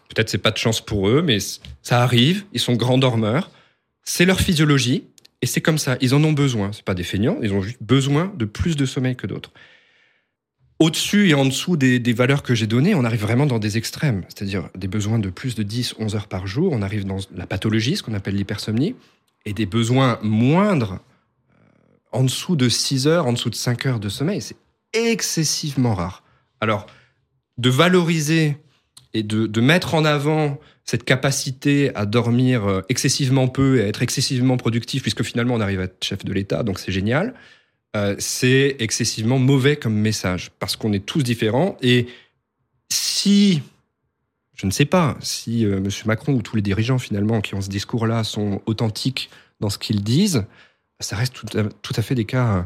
Peut-être 0.10 0.30
c'est 0.30 0.38
pas 0.38 0.52
de 0.52 0.58
chance 0.58 0.82
pour 0.82 1.08
eux, 1.08 1.22
mais 1.22 1.38
ça 1.82 2.04
arrive. 2.04 2.46
Ils 2.52 2.60
sont 2.60 2.74
grands 2.74 2.98
dormeurs. 2.98 3.52
C'est 4.04 4.26
leur 4.26 4.42
physiologie. 4.42 5.06
Et 5.42 5.46
c'est 5.46 5.62
comme 5.62 5.78
ça. 5.78 5.98
Ils 6.02 6.14
en 6.14 6.24
ont 6.26 6.34
besoin. 6.34 6.72
C'est 6.74 6.84
pas 6.84 6.94
des 6.94 7.04
feignants. 7.04 7.38
Ils 7.42 7.54
ont 7.54 7.62
juste 7.62 7.82
besoin 7.82 8.34
de 8.36 8.44
plus 8.44 8.76
de 8.76 8.86
sommeil 8.86 9.16
que 9.16 9.28
d'autres 9.28 9.52
au-dessus 10.80 11.30
et 11.30 11.34
en 11.34 11.46
dessous 11.46 11.76
des, 11.76 12.14
valeurs 12.14 12.42
que 12.42 12.56
j'ai 12.56 12.68
données, 12.68 12.96
on 12.96 13.04
arrive 13.04 13.22
vraiment 13.22 13.46
dans 13.46 13.60
des 13.60 13.78
extrêmes, 13.78 14.24
c'est-à-dire 14.30 14.70
des 14.76 14.88
besoins 14.88 15.20
de 15.20 15.30
plus 15.30 15.56
de 15.56 15.64
10, 15.64 15.96
11 16.00 16.16
heures 16.16 16.28
par 16.28 16.48
jour, 16.48 16.72
on 16.72 16.82
arrive 16.82 17.06
dans 17.06 17.20
la 17.36 17.46
pathologie, 17.46 17.98
ce 17.98 18.04
qu'on 18.04 18.14
appelle 18.14 18.36
l'hypersomnie, 18.36 18.96
et 19.46 19.54
des 19.54 19.66
besoins 19.66 20.20
moindres 20.22 21.00
euh, 21.52 22.18
en 22.18 22.24
dessous 22.24 22.56
de 22.56 22.70
6 22.70 23.08
heures, 23.08 23.28
en 23.28 23.34
dessous 23.34 23.50
de 23.50 23.56
5 23.56 23.86
heures 23.86 24.00
de 24.00 24.10
sommeil. 24.10 24.42
C'est 24.42 24.56
excessivement 24.94 25.96
rare. 25.96 26.24
Alors, 26.62 26.88
de 27.58 27.70
valoriser 27.70 28.58
et 29.14 29.24
de, 29.24 29.48
de, 29.48 29.62
mettre 29.62 29.96
en 29.96 30.06
avant 30.06 30.60
cette 30.86 31.04
capacité 31.04 31.94
à 31.96 32.06
dormir 32.06 32.66
euh, 32.66 32.82
excessivement 32.90 33.48
peu 33.48 33.80
et 33.80 33.84
à 33.84 33.88
être 33.88 34.02
excessivement 34.02 34.56
productif, 34.56 35.02
puisque 35.02 35.24
finalement 35.24 35.56
on 35.56 35.62
arrive 35.62 35.82
à 35.82 35.84
être 35.84 36.04
chef 36.04 36.24
de 36.24 36.32
l'État, 36.32 36.64
donc 36.64 36.80
c'est 36.80 36.92
génial. 36.92 37.34
Euh, 37.96 38.16
c'est 38.20 38.76
excessivement 38.78 39.40
mauvais 39.40 39.76
comme 39.76 39.96
message 39.96 40.52
parce 40.60 40.76
qu'on 40.76 40.94
est 40.94 41.04
tous 41.04 41.24
différents 41.24 41.76
et 41.82 42.06
si 42.92 43.64
je 44.54 44.68
ne 44.68 44.72
sais 44.72 44.86
pas 44.86 45.18
si 45.22 45.66
euh, 45.66 45.78
M. 45.78 45.90
Macron 46.06 46.34
ou 46.34 46.44
tous 46.44 46.56
les 46.56 46.62
dirigeants 46.62 47.00
finalement 47.00 47.42
qui 47.42 47.56
ont 47.56 47.62
ce 47.62 47.70
discours-là 47.70 48.24
sont 48.24 48.62
authentiques 48.68 49.32
dans 49.60 49.72
ce 49.72 49.80
qu'ils 49.80 50.04
disent, 50.04 50.46
ça 51.00 51.16
reste 51.16 51.34
tout 51.34 51.94
à, 51.96 52.02
fait 52.04 52.14
des 52.14 52.26
cas 52.26 52.58
euh, 52.58 52.62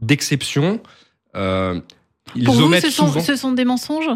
d'exception. 0.00 0.80
ils 1.34 2.44
Pour 2.44 2.54
vous, 2.54 2.72
ce, 2.74 2.90
sont, 2.90 3.20
ce 3.20 3.34
sont 3.34 3.50
des 3.50 3.64
mensonges? 3.64 4.10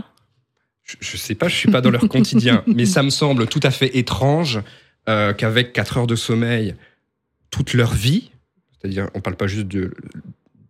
Je 0.84 1.14
ne 1.14 1.18
sais 1.18 1.34
pas, 1.34 1.48
je 1.48 1.56
suis 1.56 1.72
pas 1.72 1.80
dans 1.80 1.90
leur 1.90 2.06
quotidien, 2.06 2.62
mais 2.68 2.86
ça 2.86 3.02
me 3.02 3.10
semble 3.10 3.48
tout 3.48 3.60
à 3.64 3.72
fait 3.72 3.96
étrange 3.96 4.60
qu'avec 5.06 5.72
4 5.72 5.98
heures 5.98 6.06
de 6.06 6.14
sommeil 6.14 6.76
toute 7.50 7.74
leur 7.74 7.92
vie, 7.92 8.30
c'est-à-dire 8.70 9.10
on 9.14 9.20
parle 9.20 9.36
pas 9.36 9.48
juste 9.48 9.66
de 9.66 9.92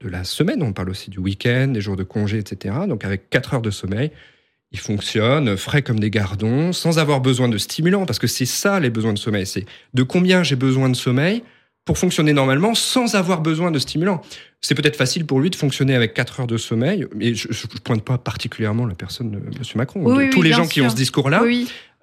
de 0.02 0.08
la 0.08 0.24
semaine, 0.24 0.62
on 0.62 0.72
parle 0.72 0.90
aussi 0.90 1.10
du 1.10 1.18
week-end, 1.18 1.68
des 1.68 1.80
jours 1.80 1.96
de 1.96 2.02
congé, 2.02 2.38
etc. 2.38 2.74
Donc 2.88 3.04
avec 3.04 3.30
4 3.30 3.54
heures 3.54 3.62
de 3.62 3.70
sommeil, 3.70 4.10
ils 4.72 4.78
fonctionnent 4.78 5.56
frais 5.56 5.82
comme 5.82 6.00
des 6.00 6.10
gardons, 6.10 6.72
sans 6.72 6.98
avoir 6.98 7.20
besoin 7.20 7.48
de 7.48 7.58
stimulants, 7.58 8.06
parce 8.06 8.18
que 8.18 8.26
c'est 8.26 8.46
ça 8.46 8.80
les 8.80 8.90
besoins 8.90 9.12
de 9.12 9.18
sommeil, 9.18 9.46
c'est 9.46 9.66
de 9.94 10.02
combien 10.02 10.42
j'ai 10.42 10.56
besoin 10.56 10.88
de 10.88 10.96
sommeil 10.96 11.42
pour 11.84 11.98
fonctionner 11.98 12.32
normalement 12.32 12.74
sans 12.74 13.14
avoir 13.16 13.40
besoin 13.40 13.70
de 13.70 13.78
stimulants. 13.78 14.22
C'est 14.60 14.74
peut-être 14.74 14.96
facile 14.96 15.26
pour 15.26 15.40
lui 15.40 15.50
de 15.50 15.56
fonctionner 15.56 15.94
avec 15.94 16.14
4 16.14 16.40
heures 16.40 16.46
de 16.46 16.56
sommeil, 16.56 17.06
mais 17.14 17.34
je 17.34 17.48
ne 17.48 17.80
pointe 17.80 18.04
pas 18.04 18.18
particulièrement 18.18 18.86
la 18.86 18.94
personne 18.94 19.30
de 19.30 19.38
M. 19.38 19.52
Macron. 19.74 20.30
tous 20.30 20.42
les 20.42 20.52
gens 20.52 20.66
qui 20.66 20.80
ont 20.80 20.88
ce 20.88 20.94
discours-là, 20.96 21.42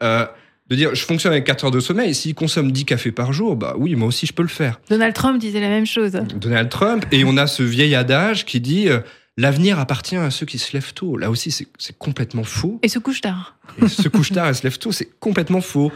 euh, 0.04 0.26
de 0.70 0.76
dire 0.76 0.94
je 0.94 1.04
fonctionne 1.04 1.32
avec 1.32 1.46
4 1.46 1.66
heures 1.66 1.72
de 1.72 1.80
sommeil, 1.80 2.14
s'il 2.14 2.36
consomme 2.36 2.72
10 2.72 2.86
cafés 2.86 3.12
par 3.12 3.34
jour, 3.34 3.56
bah 3.56 3.76
oui, 3.78 3.96
moi 3.96 4.08
aussi 4.08 4.26
je 4.26 4.34
peux 4.34 4.44
le 4.44 4.50
faire. 4.50 4.80
Donald 4.90 5.14
Trump 5.14 5.40
disait 5.40 5.62
la 5.62 5.70
même 5.70 5.86
chose. 5.86 6.12
Donald 6.36 6.70
Trump, 6.70 7.06
et 7.12 7.24
on 7.24 7.38
a 7.38 7.48
ce 7.48 7.64
vieil 7.64 7.96
adage 7.96 8.46
qui 8.46 8.60
dit 8.60 8.90
euh, 8.90 9.00
l'avenir 9.38 9.80
appartient 9.80 10.18
à 10.18 10.30
ceux 10.32 10.46
qui 10.46 10.60
se 10.60 10.74
lèvent 10.74 10.94
tôt. 10.94 11.18
Là 11.18 11.30
aussi, 11.30 11.52
c'est 11.52 11.98
complètement 11.98 12.44
faux. 12.44 12.80
Et 12.84 12.90
se 12.90 13.00
couchent 13.00 13.22
tard. 13.22 13.58
Et 13.82 13.88
se 13.88 14.08
couchent 14.10 14.32
tard 14.32 14.50
et 14.50 14.54
se 14.54 14.64
lèvent 14.64 14.80
tôt, 14.80 14.92
c'est 14.92 15.10
complètement 15.20 15.62
faux. 15.62 15.92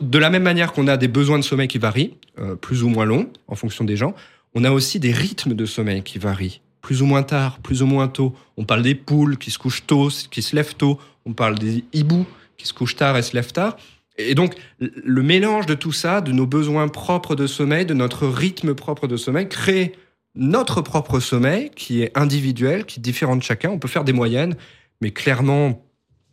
De 0.00 0.18
la 0.18 0.30
même 0.30 0.42
manière 0.42 0.72
qu'on 0.72 0.86
a 0.86 0.96
des 0.96 1.08
besoins 1.08 1.38
de 1.38 1.44
sommeil 1.44 1.68
qui 1.68 1.78
varient, 1.78 2.14
euh, 2.38 2.54
plus 2.54 2.82
ou 2.82 2.88
moins 2.88 3.04
longs, 3.04 3.28
en 3.48 3.56
fonction 3.56 3.84
des 3.84 3.96
gens, 3.96 4.14
on 4.54 4.64
a 4.64 4.70
aussi 4.70 5.00
des 5.00 5.12
rythmes 5.12 5.54
de 5.54 5.64
sommeil 5.64 6.02
qui 6.02 6.18
varient, 6.18 6.60
plus 6.82 7.02
ou 7.02 7.06
moins 7.06 7.22
tard, 7.22 7.58
plus 7.60 7.82
ou 7.82 7.86
moins 7.86 8.08
tôt. 8.08 8.34
On 8.56 8.64
parle 8.64 8.82
des 8.82 8.94
poules 8.94 9.38
qui 9.38 9.50
se 9.50 9.58
couchent 9.58 9.86
tôt, 9.86 10.10
qui 10.30 10.42
se 10.42 10.54
lèvent 10.54 10.74
tôt. 10.74 11.00
On 11.24 11.32
parle 11.32 11.58
des 11.58 11.84
hiboux 11.92 12.26
qui 12.58 12.66
se 12.66 12.74
couchent 12.74 12.96
tard 12.96 13.16
et 13.16 13.22
se 13.22 13.34
lèvent 13.34 13.52
tard. 13.52 13.76
Et 14.18 14.34
donc, 14.34 14.54
le 14.78 15.22
mélange 15.22 15.66
de 15.66 15.74
tout 15.74 15.92
ça, 15.92 16.20
de 16.20 16.32
nos 16.32 16.46
besoins 16.46 16.88
propres 16.88 17.34
de 17.34 17.46
sommeil, 17.46 17.86
de 17.86 17.94
notre 17.94 18.26
rythme 18.26 18.74
propre 18.74 19.06
de 19.06 19.16
sommeil, 19.16 19.48
crée 19.48 19.92
notre 20.34 20.80
propre 20.82 21.20
sommeil 21.20 21.70
qui 21.74 22.02
est 22.02 22.16
individuel, 22.16 22.84
qui 22.84 23.00
est 23.00 23.02
différent 23.02 23.36
de 23.36 23.42
chacun. 23.42 23.70
On 23.70 23.78
peut 23.78 23.88
faire 23.88 24.04
des 24.04 24.12
moyennes, 24.12 24.56
mais 25.00 25.10
clairement, 25.10 25.86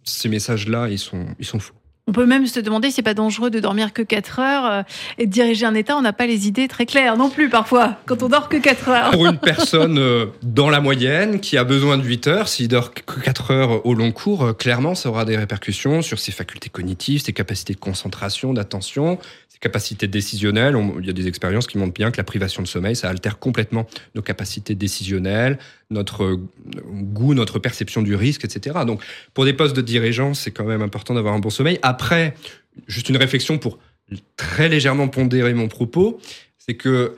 ces 0.03 0.29
messages-là, 0.29 0.89
ils 0.89 0.99
sont, 0.99 1.25
ils 1.39 1.45
sont 1.45 1.59
faux. 1.59 1.78
On 2.10 2.12
peut 2.12 2.26
même 2.26 2.48
se 2.48 2.60
demander 2.60 2.88
si 2.88 2.95
c'est 2.95 3.02
pas 3.04 3.13
dangereux 3.13 3.52
de 3.52 3.60
dormir 3.60 3.93
que 3.93 4.02
4 4.02 4.39
heures 4.39 4.65
euh, 4.65 4.82
et 5.19 5.28
de 5.28 5.32
diriger 5.32 5.67
un 5.67 5.76
État. 5.76 5.95
On 5.95 6.02
n'a 6.02 6.12
pas 6.12 6.26
les 6.26 6.48
idées 6.48 6.67
très 6.67 6.88
claires 6.88 7.17
non 7.17 7.30
plus 7.30 7.50
parfois 7.50 7.98
quand 8.08 8.24
on 8.24 8.30
dort 8.30 8.50
que 8.50 8.58
4 8.58 8.89
heures. 8.89 9.12
Pour 9.12 9.28
une 9.28 9.38
personne 9.38 10.00
euh, 10.00 10.26
dans 10.41 10.72
la 10.72 10.82
moyenne 10.82 11.39
qui 11.39 11.56
a 11.56 11.63
besoin 11.63 12.00
de 12.00 12.04
8 12.04 12.26
heures, 12.26 12.48
s'il 12.48 12.67
dort 12.67 12.95
que 12.95 13.19
4 13.19 13.52
heures 13.52 13.86
au 13.86 13.93
long 13.93 14.12
cours, 14.12 14.43
euh, 14.43 14.54
clairement 14.54 14.95
ça 14.95 15.10
aura 15.10 15.24
des 15.24 15.38
répercussions 15.38 16.02
sur 16.02 16.17
ses 16.17 16.32
facultés 16.32 16.69
cognitives, 16.69 17.22
ses 17.22 17.34
capacités 17.34 17.76
de 17.76 17.80
concentration, 17.80 18.56
d'attention, 18.56 19.19
capacités 19.60 20.08
décisionnelles, 20.08 20.76
il 21.00 21.06
y 21.06 21.10
a 21.10 21.13
des 21.13 21.28
expériences 21.28 21.67
qui 21.67 21.78
montrent 21.78 21.93
bien 21.93 22.12
que 22.12 22.17
la 22.17 22.24
privation 22.24 22.62
de 22.62 22.67
sommeil, 22.67 22.95
ça 22.95 23.10
altère 23.10 23.39
complètement 23.39 23.88
nos 24.15 24.22
capacités 24.22 24.76
décisionnelles, 24.76 25.60
notre 25.89 26.39
goût, 26.86 27.34
notre 27.34 27.60
perception 27.60 28.02
du 28.02 28.15
risque, 28.15 28.45
etc. 28.45 28.80
Donc, 28.86 29.02
pour 29.34 29.45
des 29.45 29.54
postes 29.54 29.75
de 29.75 29.82
dirigeants, 29.82 30.34
c'est 30.34 30.52
quand 30.52 30.65
même 30.65 30.82
important 30.82 31.13
d'avoir 31.13 31.34
un 31.34 31.39
bon 31.39 31.49
sommeil. 31.49 31.80
Après, 31.82 32.36
juste 32.88 33.10
une 33.10 33.17
réflexion 33.17 33.58
pour 33.58 33.80
très 34.38 34.69
légèrement 34.69 35.08
pondérer 35.08 35.54
mon 35.54 35.67
propos, 35.67 36.19
c'est 36.58 36.75
que 36.75 37.15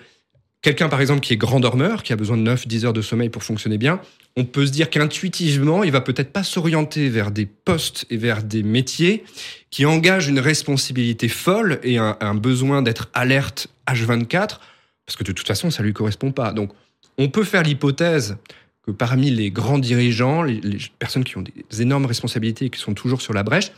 quelqu'un, 0.62 0.90
par 0.90 1.02
exemple, 1.02 1.22
qui 1.22 1.34
est 1.34 1.38
grand 1.38 1.60
dormeur, 1.60 2.04
qui 2.04 2.14
a 2.14 2.16
besoin 2.16 2.38
de 2.38 2.50
9-10 2.50 2.86
heures 2.86 2.94
de 2.94 3.02
sommeil 3.02 3.30
pour 3.30 3.44
fonctionner 3.44 3.78
bien, 3.78 4.00
on 4.38 4.46
peut 4.46 4.66
se 4.66 4.72
dire 4.72 4.90
qu'intuitivement, 4.90 5.84
il 5.84 5.92
va 5.92 6.02
peut-être 6.02 6.32
pas 6.32 6.44
s'orienter 6.44 7.10
vers 7.10 7.32
des 7.32 7.46
postes 7.46 8.06
et 8.10 8.18
vers 8.18 8.44
des 8.44 8.64
métiers 8.64 9.24
qui 9.70 9.86
engagent 9.86 10.28
une 10.28 10.40
responsabilité 10.40 11.28
folle 11.28 11.80
et 11.84 11.98
un, 11.98 12.36
besoin 12.36 12.82
d'être 12.82 13.10
alerte 13.14 13.68
H24, 13.88 14.60
parce 15.06 15.18
que 15.18 15.24
de 15.24 15.32
toute 15.32 15.48
façon, 15.48 15.70
ça 15.70 15.84
lui 15.84 15.94
correspond 15.94 16.32
pas. 16.32 16.54
Donc, 16.54 16.72
on 17.18 17.30
peut 17.30 17.44
faire 17.44 17.64
l'hypothèse 17.64 18.38
que 18.84 18.92
parmi 18.92 19.30
les 19.30 19.52
grands 19.52 19.80
dirigeants, 19.80 20.44
les, 20.44 20.60
personnes 21.00 21.24
qui 21.24 21.38
ont 21.38 21.44
des 21.44 21.82
énormes 21.82 22.06
responsabilités 22.06 22.66
et 22.66 22.70
qui 22.70 22.80
sont 22.80 22.94
toujours 22.94 23.22
sur 23.22 23.34
la 23.34 23.44
brèche, 23.44 23.72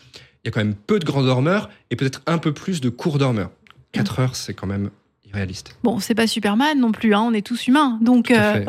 il 0.44 0.48
y 0.48 0.50
a 0.50 0.52
quand 0.52 0.64
même 0.64 0.76
peu 0.76 1.00
de 1.00 1.06
grands 1.06 1.24
dormeurs 1.24 1.70
et 1.90 1.96
peut-être 1.96 2.22
un 2.26 2.38
peu 2.38 2.54
plus 2.54 2.82
de 2.82 2.90
courts 2.90 3.18
dormeurs. 3.18 3.52
4 3.94 4.20
heures, 4.20 4.36
c'est 4.36 4.54
quand 4.54 4.68
même 4.68 4.90
réaliste. 5.34 5.76
Bon, 5.84 6.00
c'est 6.00 6.16
pas 6.16 6.28
Superman 6.28 6.80
non 6.80 6.92
plus, 6.92 7.14
hein, 7.14 7.22
on 7.22 7.34
est 7.34 7.46
tous 7.46 7.68
humains. 7.68 7.98
Donc, 8.02 8.32
euh, 8.32 8.66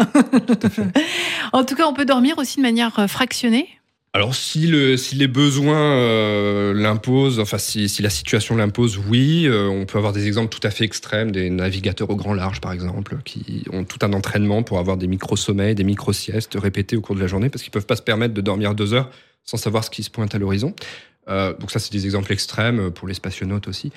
en 1.53 1.65
tout 1.65 1.75
cas, 1.75 1.87
on 1.87 1.95
peut 1.95 2.05
dormir 2.05 2.39
aussi 2.39 2.57
de 2.57 2.63
manière 2.63 2.99
euh, 2.99 3.07
fractionnée. 3.07 3.69
Alors 4.17 4.35
si, 4.35 4.69
le, 4.69 4.97
si 4.97 5.17
les 5.17 5.27
besoins 5.27 5.99
euh, 5.99 6.73
l'imposent, 6.73 7.41
enfin 7.41 7.59
si, 7.59 7.89
si, 7.89 8.01
la 8.01 8.11
situation 8.11 8.57
l'impose, 8.57 8.97
oui, 8.97 9.49
on 9.51 9.85
peut 9.87 9.99
avoir 9.99 10.13
des 10.13 10.27
exemples 10.27 10.57
tout 10.57 10.65
à 10.67 10.71
fait 10.71 10.85
extrêmes, 10.85 11.33
des 11.33 11.51
navigateurs 11.51 12.09
au 12.09 12.17
grand 12.17 12.33
large 12.33 12.61
par 12.61 12.73
exemple, 12.73 13.19
qui 13.25 13.65
ont 13.73 13.85
tout 13.85 13.99
un 14.03 14.13
entraînement 14.13 14.63
pour 14.63 14.79
avoir 14.79 14.97
des 14.97 15.09
micro-sommeils, 15.09 15.75
des 15.75 15.85
micro-siestes 15.85 16.57
répétés 16.61 16.97
au 16.97 17.01
cours 17.01 17.17
de 17.17 17.21
la 17.21 17.27
journée, 17.27 17.51
parce 17.51 17.63
qu'ils 17.63 17.73
peuvent 17.73 17.87
pas 17.87 17.97
se 17.97 18.03
permettre 18.03 18.35
de 18.35 18.41
dormir 18.41 18.75
deux 18.75 18.95
heures 18.95 19.11
sans 19.43 19.57
savoir 19.57 19.83
ce 19.85 19.91
qui 19.91 20.05
se 20.05 20.11
pointe 20.11 20.35
à 20.35 20.39
l'horizon. 20.39 20.75
donc 21.27 21.71
ça 21.71 21.81
c'est 21.81 21.93
des 21.93 22.07
exemples 22.07 22.33
extrêmes 22.33 22.93
pour 22.93 23.09
les 23.09 23.15
spationautes 23.15 23.67
aussi 23.67 23.91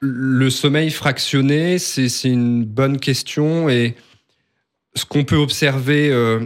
le 0.00 0.48
sommeil 0.48 0.90
fractionné, 0.90 1.78
c'est 1.78 2.08
une 2.24 2.64
bonne 2.64 2.98
question 2.98 3.68
et 3.68 3.94
ce 4.94 5.04
qu'on 5.04 5.24
peut 5.24 5.36
observer 5.36 6.10
euh, 6.10 6.40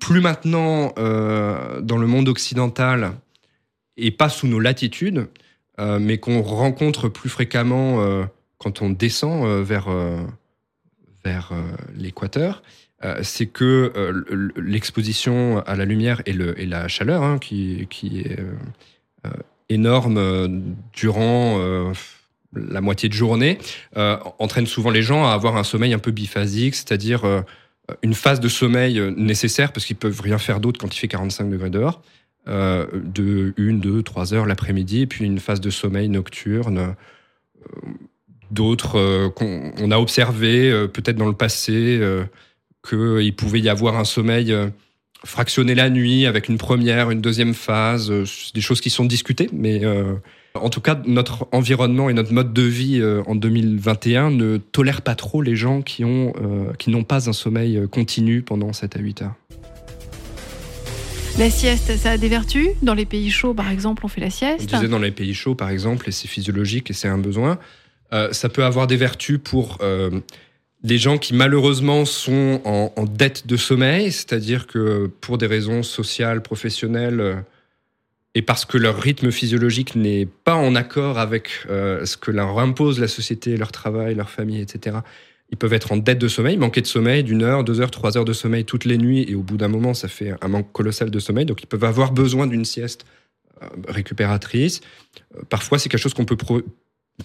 plus 0.00 0.20
maintenant 0.20 0.92
euh, 0.98 1.80
dans 1.80 1.98
le 1.98 2.06
monde 2.06 2.28
occidental 2.28 3.12
et 3.96 4.10
pas 4.10 4.28
sous 4.28 4.46
nos 4.46 4.60
latitudes, 4.60 5.28
euh, 5.80 5.98
mais 5.98 6.18
qu'on 6.18 6.42
rencontre 6.42 7.08
plus 7.08 7.28
fréquemment 7.28 8.26
quand 8.58 8.82
on 8.82 8.90
descend 8.90 9.62
vers, 9.62 9.88
vers 11.24 11.52
l'équateur, 11.96 12.62
c'est 13.22 13.46
que 13.46 13.92
l'exposition 14.56 15.62
à 15.64 15.76
la 15.76 15.84
lumière 15.84 16.22
et, 16.26 16.32
le, 16.32 16.60
et 16.60 16.66
la 16.66 16.88
chaleur, 16.88 17.22
hein, 17.22 17.38
qui, 17.38 17.86
qui, 17.90 18.20
est 18.20 18.38
énorme 19.68 20.74
durant 20.92 21.92
la 22.54 22.80
moitié 22.80 23.08
de 23.08 23.14
journée, 23.14 23.58
euh, 23.96 24.16
entraîne 24.38 24.66
souvent 24.66 24.90
les 24.90 25.02
gens 25.02 25.26
à 25.26 25.32
avoir 25.32 25.56
un 25.56 25.64
sommeil 25.64 25.92
un 25.92 25.98
peu 25.98 26.10
biphasique, 26.10 26.74
c'est-à-dire 26.74 27.24
euh, 27.24 27.42
une 28.02 28.14
phase 28.14 28.40
de 28.40 28.48
sommeil 28.48 28.98
euh, 28.98 29.10
nécessaire 29.16 29.72
parce 29.72 29.86
qu'ils 29.86 29.96
peuvent 29.96 30.20
rien 30.20 30.38
faire 30.38 30.60
d'autre 30.60 30.80
quand 30.80 30.94
il 30.94 30.98
fait 30.98 31.08
45 31.08 31.50
degrés 31.50 31.70
dehors, 31.70 32.02
de 32.46 33.52
une, 33.58 33.78
deux, 33.78 34.02
trois 34.02 34.32
heures 34.32 34.46
l'après-midi, 34.46 35.06
puis 35.06 35.26
une 35.26 35.38
phase 35.38 35.60
de 35.60 35.68
sommeil 35.68 36.08
nocturne 36.08 36.94
d'autres 38.50 39.28
qu'on 39.34 39.70
on 39.78 39.90
a 39.90 39.98
observé 39.98 40.70
peut-être 40.88 41.16
dans 41.16 41.26
le 41.26 41.34
passé 41.34 42.00
qu'il 42.88 43.36
pouvait 43.36 43.60
y 43.60 43.68
avoir 43.68 43.98
un 43.98 44.04
sommeil 44.04 44.56
fractionné 45.24 45.74
la 45.74 45.90
nuit 45.90 46.26
avec 46.26 46.48
une 46.48 46.58
première, 46.58 47.10
une 47.10 47.20
deuxième 47.20 47.54
phase, 47.54 48.12
des 48.54 48.60
choses 48.60 48.80
qui 48.80 48.90
sont 48.90 49.04
discutées, 49.04 49.48
mais 49.52 49.82
en 50.54 50.70
tout 50.70 50.80
cas, 50.80 51.00
notre 51.06 51.46
environnement 51.52 52.10
et 52.10 52.14
notre 52.14 52.32
mode 52.32 52.52
de 52.52 52.62
vie 52.62 53.00
euh, 53.00 53.22
en 53.26 53.34
2021 53.34 54.30
ne 54.30 54.56
tolèrent 54.56 55.02
pas 55.02 55.14
trop 55.14 55.42
les 55.42 55.56
gens 55.56 55.82
qui 55.82 56.04
ont 56.04 56.32
euh, 56.40 56.72
qui 56.78 56.90
n'ont 56.90 57.04
pas 57.04 57.28
un 57.28 57.32
sommeil 57.32 57.76
euh, 57.76 57.86
continu 57.86 58.42
pendant 58.42 58.72
7 58.72 58.96
à 58.96 59.00
8 59.00 59.22
heures. 59.22 59.34
La 61.38 61.50
sieste, 61.50 61.96
ça 61.96 62.12
a 62.12 62.18
des 62.18 62.28
vertus? 62.28 62.68
Dans 62.82 62.94
les 62.94 63.06
pays 63.06 63.30
chauds, 63.30 63.54
par 63.54 63.70
exemple, 63.70 64.04
on 64.04 64.08
fait 64.08 64.20
la 64.20 64.30
sieste 64.30 64.68
On 64.72 64.76
disait 64.76 64.88
dans 64.88 64.98
les 64.98 65.12
pays 65.12 65.34
chauds, 65.34 65.54
par 65.54 65.70
exemple, 65.70 66.08
et 66.08 66.12
c'est 66.12 66.26
physiologique 66.26 66.90
et 66.90 66.92
c'est 66.92 67.06
un 67.06 67.18
besoin. 67.18 67.58
ça 68.32 68.48
peut 68.48 68.64
avoir 68.64 68.88
des 68.88 68.96
vertus 68.96 69.38
pour 69.42 69.78
les 70.82 70.98
gens 70.98 71.18
qui 71.18 71.34
malheureusement 71.34 72.04
sont 72.04 72.60
en, 72.64 73.04
dette 73.04 73.46
de 73.46 73.56
sommeil, 73.56 74.12
c'est-à-dire 74.12 74.66
que 74.66 75.10
pour 75.20 75.38
des 75.38 75.46
raisons 75.46 75.82
sociales, 75.82 76.42
professionnelles, 76.42 77.44
et 78.34 78.42
parce 78.42 78.64
que 78.64 78.78
leur 78.78 79.00
rythme 79.00 79.32
physiologique 79.32 79.96
n'est 79.96 80.26
pas 80.26 80.54
en 80.54 80.76
accord 80.76 81.18
avec 81.18 81.50
euh, 81.68 82.04
ce 82.06 82.16
que 82.16 82.30
leur 82.30 82.58
impose 82.58 83.00
la 83.00 83.08
société, 83.08 83.56
leur 83.56 83.72
travail, 83.72 84.14
leur 84.14 84.30
famille, 84.30 84.60
etc., 84.60 84.98
ils 85.50 85.56
peuvent 85.56 85.72
être 85.72 85.92
en 85.92 85.96
dette 85.96 86.18
de 86.18 86.28
sommeil, 86.28 86.58
manquer 86.58 86.82
de 86.82 86.86
sommeil 86.86 87.24
d'une 87.24 87.42
heure, 87.42 87.64
deux 87.64 87.80
heures, 87.80 87.90
trois 87.90 88.18
heures 88.18 88.26
de 88.26 88.34
sommeil 88.34 88.64
toutes 88.64 88.84
les 88.84 88.98
nuits, 88.98 89.24
et 89.28 89.34
au 89.34 89.42
bout 89.42 89.56
d'un 89.56 89.68
moment, 89.68 89.94
ça 89.94 90.06
fait 90.06 90.34
un 90.42 90.48
manque 90.48 90.70
colossal 90.72 91.10
de 91.10 91.18
sommeil. 91.18 91.46
Donc, 91.46 91.62
ils 91.62 91.66
peuvent 91.66 91.84
avoir 91.84 92.12
besoin 92.12 92.46
d'une 92.46 92.66
sieste 92.66 93.06
euh, 93.62 93.66
récupératrice. 93.88 94.82
Euh, 95.34 95.40
parfois, 95.48 95.78
c'est 95.78 95.88
quelque 95.88 96.02
chose 96.02 96.14
qu'on 96.14 96.26
peut 96.26 96.36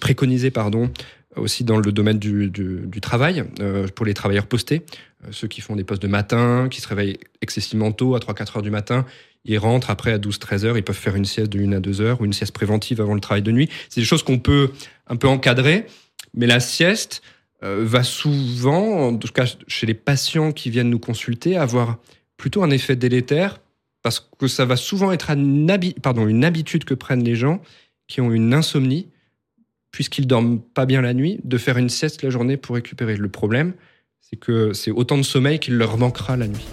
préconiser, 0.00 0.50
pardon, 0.50 0.90
aussi 1.36 1.64
dans 1.64 1.78
le 1.78 1.92
domaine 1.92 2.18
du, 2.18 2.50
du, 2.50 3.00
travail, 3.00 3.44
pour 3.94 4.06
les 4.06 4.14
travailleurs 4.14 4.46
postés, 4.46 4.82
ceux 5.30 5.48
qui 5.48 5.60
font 5.60 5.76
des 5.76 5.84
postes 5.84 6.02
de 6.02 6.08
matin, 6.08 6.68
qui 6.70 6.80
se 6.80 6.88
réveillent 6.88 7.18
excessivement 7.40 7.92
tôt, 7.92 8.14
à 8.14 8.18
3-4 8.18 8.56
heures 8.56 8.62
du 8.62 8.70
matin, 8.70 9.04
ils 9.44 9.58
rentrent 9.58 9.90
après 9.90 10.12
à 10.12 10.18
12-13 10.18 10.64
heures, 10.64 10.78
ils 10.78 10.82
peuvent 10.82 10.96
faire 10.96 11.16
une 11.16 11.24
sieste 11.24 11.52
de 11.52 11.60
1 11.60 11.72
à 11.72 11.80
2 11.80 12.00
heures 12.00 12.20
ou 12.20 12.24
une 12.24 12.32
sieste 12.32 12.52
préventive 12.52 13.00
avant 13.00 13.14
le 13.14 13.20
travail 13.20 13.42
de 13.42 13.52
nuit. 13.52 13.68
C'est 13.88 14.00
des 14.00 14.06
choses 14.06 14.22
qu'on 14.22 14.38
peut 14.38 14.70
un 15.06 15.16
peu 15.16 15.28
encadrer, 15.28 15.86
mais 16.34 16.46
la 16.46 16.60
sieste 16.60 17.22
euh, 17.62 17.84
va 17.84 18.02
souvent, 18.02 19.08
en 19.08 19.16
tout 19.16 19.32
cas 19.32 19.46
chez 19.68 19.86
les 19.86 19.94
patients 19.94 20.52
qui 20.52 20.70
viennent 20.70 20.90
nous 20.90 20.98
consulter, 20.98 21.56
avoir 21.56 21.98
plutôt 22.36 22.62
un 22.62 22.70
effet 22.70 22.96
délétère 22.96 23.60
parce 24.02 24.28
que 24.38 24.48
ça 24.48 24.64
va 24.64 24.76
souvent 24.76 25.12
être 25.12 25.30
une, 25.30 25.66
pardon, 26.02 26.26
une 26.26 26.44
habitude 26.44 26.84
que 26.84 26.94
prennent 26.94 27.24
les 27.24 27.36
gens 27.36 27.62
qui 28.06 28.20
ont 28.20 28.32
une 28.32 28.52
insomnie, 28.52 29.08
puisqu'ils 29.94 30.26
dorment 30.26 30.60
pas 30.60 30.86
bien 30.86 31.02
la 31.02 31.14
nuit, 31.14 31.38
de 31.44 31.56
faire 31.56 31.78
une 31.78 31.88
sieste 31.88 32.24
la 32.24 32.30
journée 32.30 32.56
pour 32.56 32.74
récupérer. 32.74 33.16
Le 33.16 33.28
problème, 33.28 33.74
c'est 34.20 34.34
que 34.34 34.72
c'est 34.72 34.90
autant 34.90 35.16
de 35.16 35.22
sommeil 35.22 35.60
qu'il 35.60 35.76
leur 35.76 35.96
manquera 35.98 36.36
la 36.36 36.48
nuit. 36.48 36.66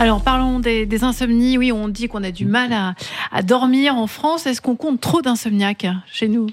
Alors 0.00 0.24
parlons 0.24 0.58
des, 0.58 1.04
insomnies. 1.04 1.56
Oui, 1.56 1.70
on 1.70 1.86
dit 1.86 2.08
qu'on 2.08 2.24
a 2.24 2.32
du 2.32 2.46
mal 2.46 2.72
à, 3.30 3.42
dormir 3.42 3.94
en 3.94 4.08
France. 4.08 4.46
Est-ce 4.46 4.60
qu'on 4.60 4.74
compte 4.74 5.00
trop 5.00 5.22
d'insomniaques 5.22 5.86
chez 6.12 6.26
nous? 6.26 6.48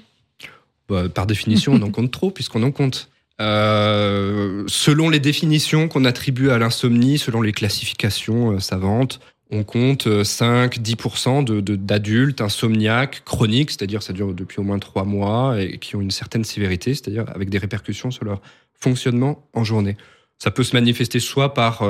Bah, 0.88 1.08
Par 1.08 1.26
définition, 1.26 1.72
on 1.72 1.82
en 1.82 1.90
compte 1.90 2.12
trop 2.12 2.30
puisqu'on 2.30 2.62
en 2.62 2.70
compte. 2.70 3.10
Euh, 3.40 4.62
selon 4.68 5.10
les 5.10 5.18
définitions 5.18 5.88
qu'on 5.88 6.04
attribue 6.04 6.50
à 6.50 6.58
l'insomnie, 6.58 7.18
selon 7.18 7.42
les 7.42 7.50
classifications 7.50 8.52
euh, 8.52 8.58
savantes, 8.60 9.18
on 9.52 9.62
compte 9.64 10.06
5-10% 10.06 11.50
euh, 11.50 11.60
d'adultes 11.60 12.40
insomniaques 12.40 13.22
chroniques, 13.24 13.70
c'est-à-dire 13.70 14.02
ça 14.02 14.12
dure 14.12 14.34
depuis 14.34 14.58
au 14.58 14.62
moins 14.64 14.78
trois 14.78 15.04
mois 15.04 15.62
et 15.62 15.78
qui 15.78 15.94
ont 15.94 16.00
une 16.00 16.10
certaine 16.10 16.42
sévérité, 16.42 16.94
c'est-à-dire 16.94 17.26
avec 17.34 17.50
des 17.50 17.58
répercussions 17.58 18.10
sur 18.10 18.24
leur 18.24 18.40
fonctionnement 18.72 19.46
en 19.52 19.62
journée. 19.62 19.96
Ça 20.38 20.50
peut 20.50 20.64
se 20.64 20.74
manifester 20.74 21.20
soit 21.20 21.54
par 21.54 21.84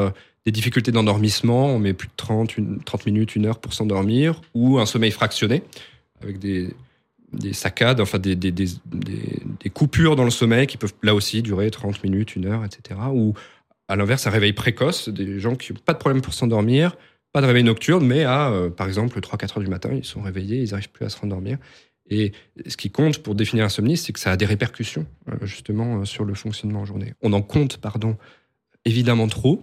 des 0.45 0.53
difficultés 0.53 0.93
d'endormissement, 0.93 1.67
on 1.67 1.79
met 1.79 1.93
plus 1.93 2.09
de 2.09 2.13
30, 2.17 2.57
30 2.85 3.07
minutes, 3.07 3.37
une 3.37 3.47
heure 3.47 3.59
pour 3.59 3.73
s'endormir, 3.73 4.41
ou 4.55 4.79
un 4.79 4.87
sommeil 4.87 5.11
fractionné, 5.11 5.63
avec 6.23 6.39
des, 6.39 6.75
des 7.33 7.53
saccades, 7.53 8.01
enfin 8.01 8.19
des, 8.19 8.35
des, 8.35 8.51
des, 8.51 8.67
des, 8.85 9.71
coupures 9.71 10.17
dans 10.17 10.25
le 10.25 10.31
sommeil 10.31 10.67
qui 10.67 10.77
peuvent 10.77 10.95
là 11.03 11.15
aussi 11.15 11.43
durer 11.43 11.71
30 11.71 12.03
minutes, 12.03 12.35
une 12.35 12.47
heure, 12.47 12.65
etc. 12.65 13.01
Ou 13.13 13.35
à 13.89 13.97
l'inverse, 13.97 14.27
un 14.27 14.31
réveil 14.31 14.53
précoce, 14.53 15.09
des 15.09 15.39
gens 15.39 15.55
qui 15.55 15.73
n'ont 15.73 15.79
pas 15.85 15.93
de 15.93 15.99
problème 15.99 16.23
pour 16.23 16.35
s'endormir, 16.35 16.97
pas 17.33 17.41
de 17.41 17.47
réveil 17.47 17.65
nocturne, 17.65 18.07
mais 18.07 18.25
à, 18.25 18.51
euh, 18.51 18.71
par 18.71 18.87
exemple, 18.87 19.21
3-4 19.21 19.59
heures 19.59 19.65
du 19.65 19.71
matin, 19.71 19.91
ils 19.93 20.05
sont 20.05 20.21
réveillés, 20.21 20.59
ils 20.63 20.71
n'arrivent 20.71 20.91
plus 20.91 21.05
à 21.05 21.09
se 21.09 21.19
rendormir. 21.19 21.59
Et 22.11 22.33
ce 22.67 22.77
qui 22.77 22.91
compte 22.91 23.19
pour 23.19 23.35
définir 23.35 23.65
l'insomnie, 23.65 23.97
c'est 23.97 24.13
que 24.13 24.21
ça 24.21 24.33
a 24.33 24.37
des 24.37 24.45
répercussions, 24.45 25.07
euh, 25.29 25.47
justement, 25.47 26.01
euh, 26.01 26.05
sur 26.05 26.25
le 26.25 26.35
fonctionnement 26.35 26.81
en 26.81 26.85
journée. 26.85 27.15
On 27.23 27.33
en 27.33 27.43
compte, 27.43 27.79
pardon, 27.79 28.17
évidemment 28.85 29.29
trop. 29.29 29.63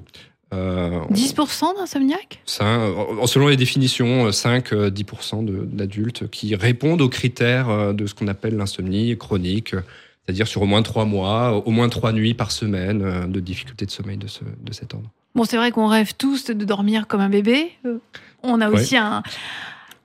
10% 0.51 0.55
euh, 0.55 1.79
d'insomniaques? 1.79 2.41
Selon 2.45 3.47
les 3.47 3.57
définitions, 3.57 4.29
5-10% 4.29 5.47
euh, 5.47 5.65
d'adultes 5.65 6.27
qui 6.31 6.55
répondent 6.55 7.01
aux 7.01 7.09
critères 7.09 7.93
de 7.93 8.07
ce 8.07 8.15
qu'on 8.15 8.27
appelle 8.27 8.57
l'insomnie 8.57 9.15
chronique, 9.15 9.75
c'est-à-dire 10.25 10.47
sur 10.47 10.63
au 10.63 10.65
moins 10.65 10.81
3 10.81 11.05
mois, 11.05 11.51
au 11.67 11.69
moins 11.69 11.87
3 11.87 12.13
nuits 12.13 12.33
par 12.33 12.51
semaine 12.51 13.29
de 13.29 13.39
difficultés 13.39 13.85
de 13.85 13.91
sommeil 13.91 14.17
de, 14.17 14.25
ce, 14.27 14.43
de 14.43 14.73
cet 14.73 14.95
ordre. 14.95 15.11
Bon, 15.35 15.43
c'est 15.43 15.57
vrai 15.57 15.71
qu'on 15.71 15.87
rêve 15.87 16.13
tous 16.17 16.45
de 16.45 16.65
dormir 16.65 17.07
comme 17.07 17.21
un 17.21 17.29
bébé. 17.29 17.71
On 18.43 18.61
a 18.61 18.69
aussi 18.69 18.97
un, 18.97 19.23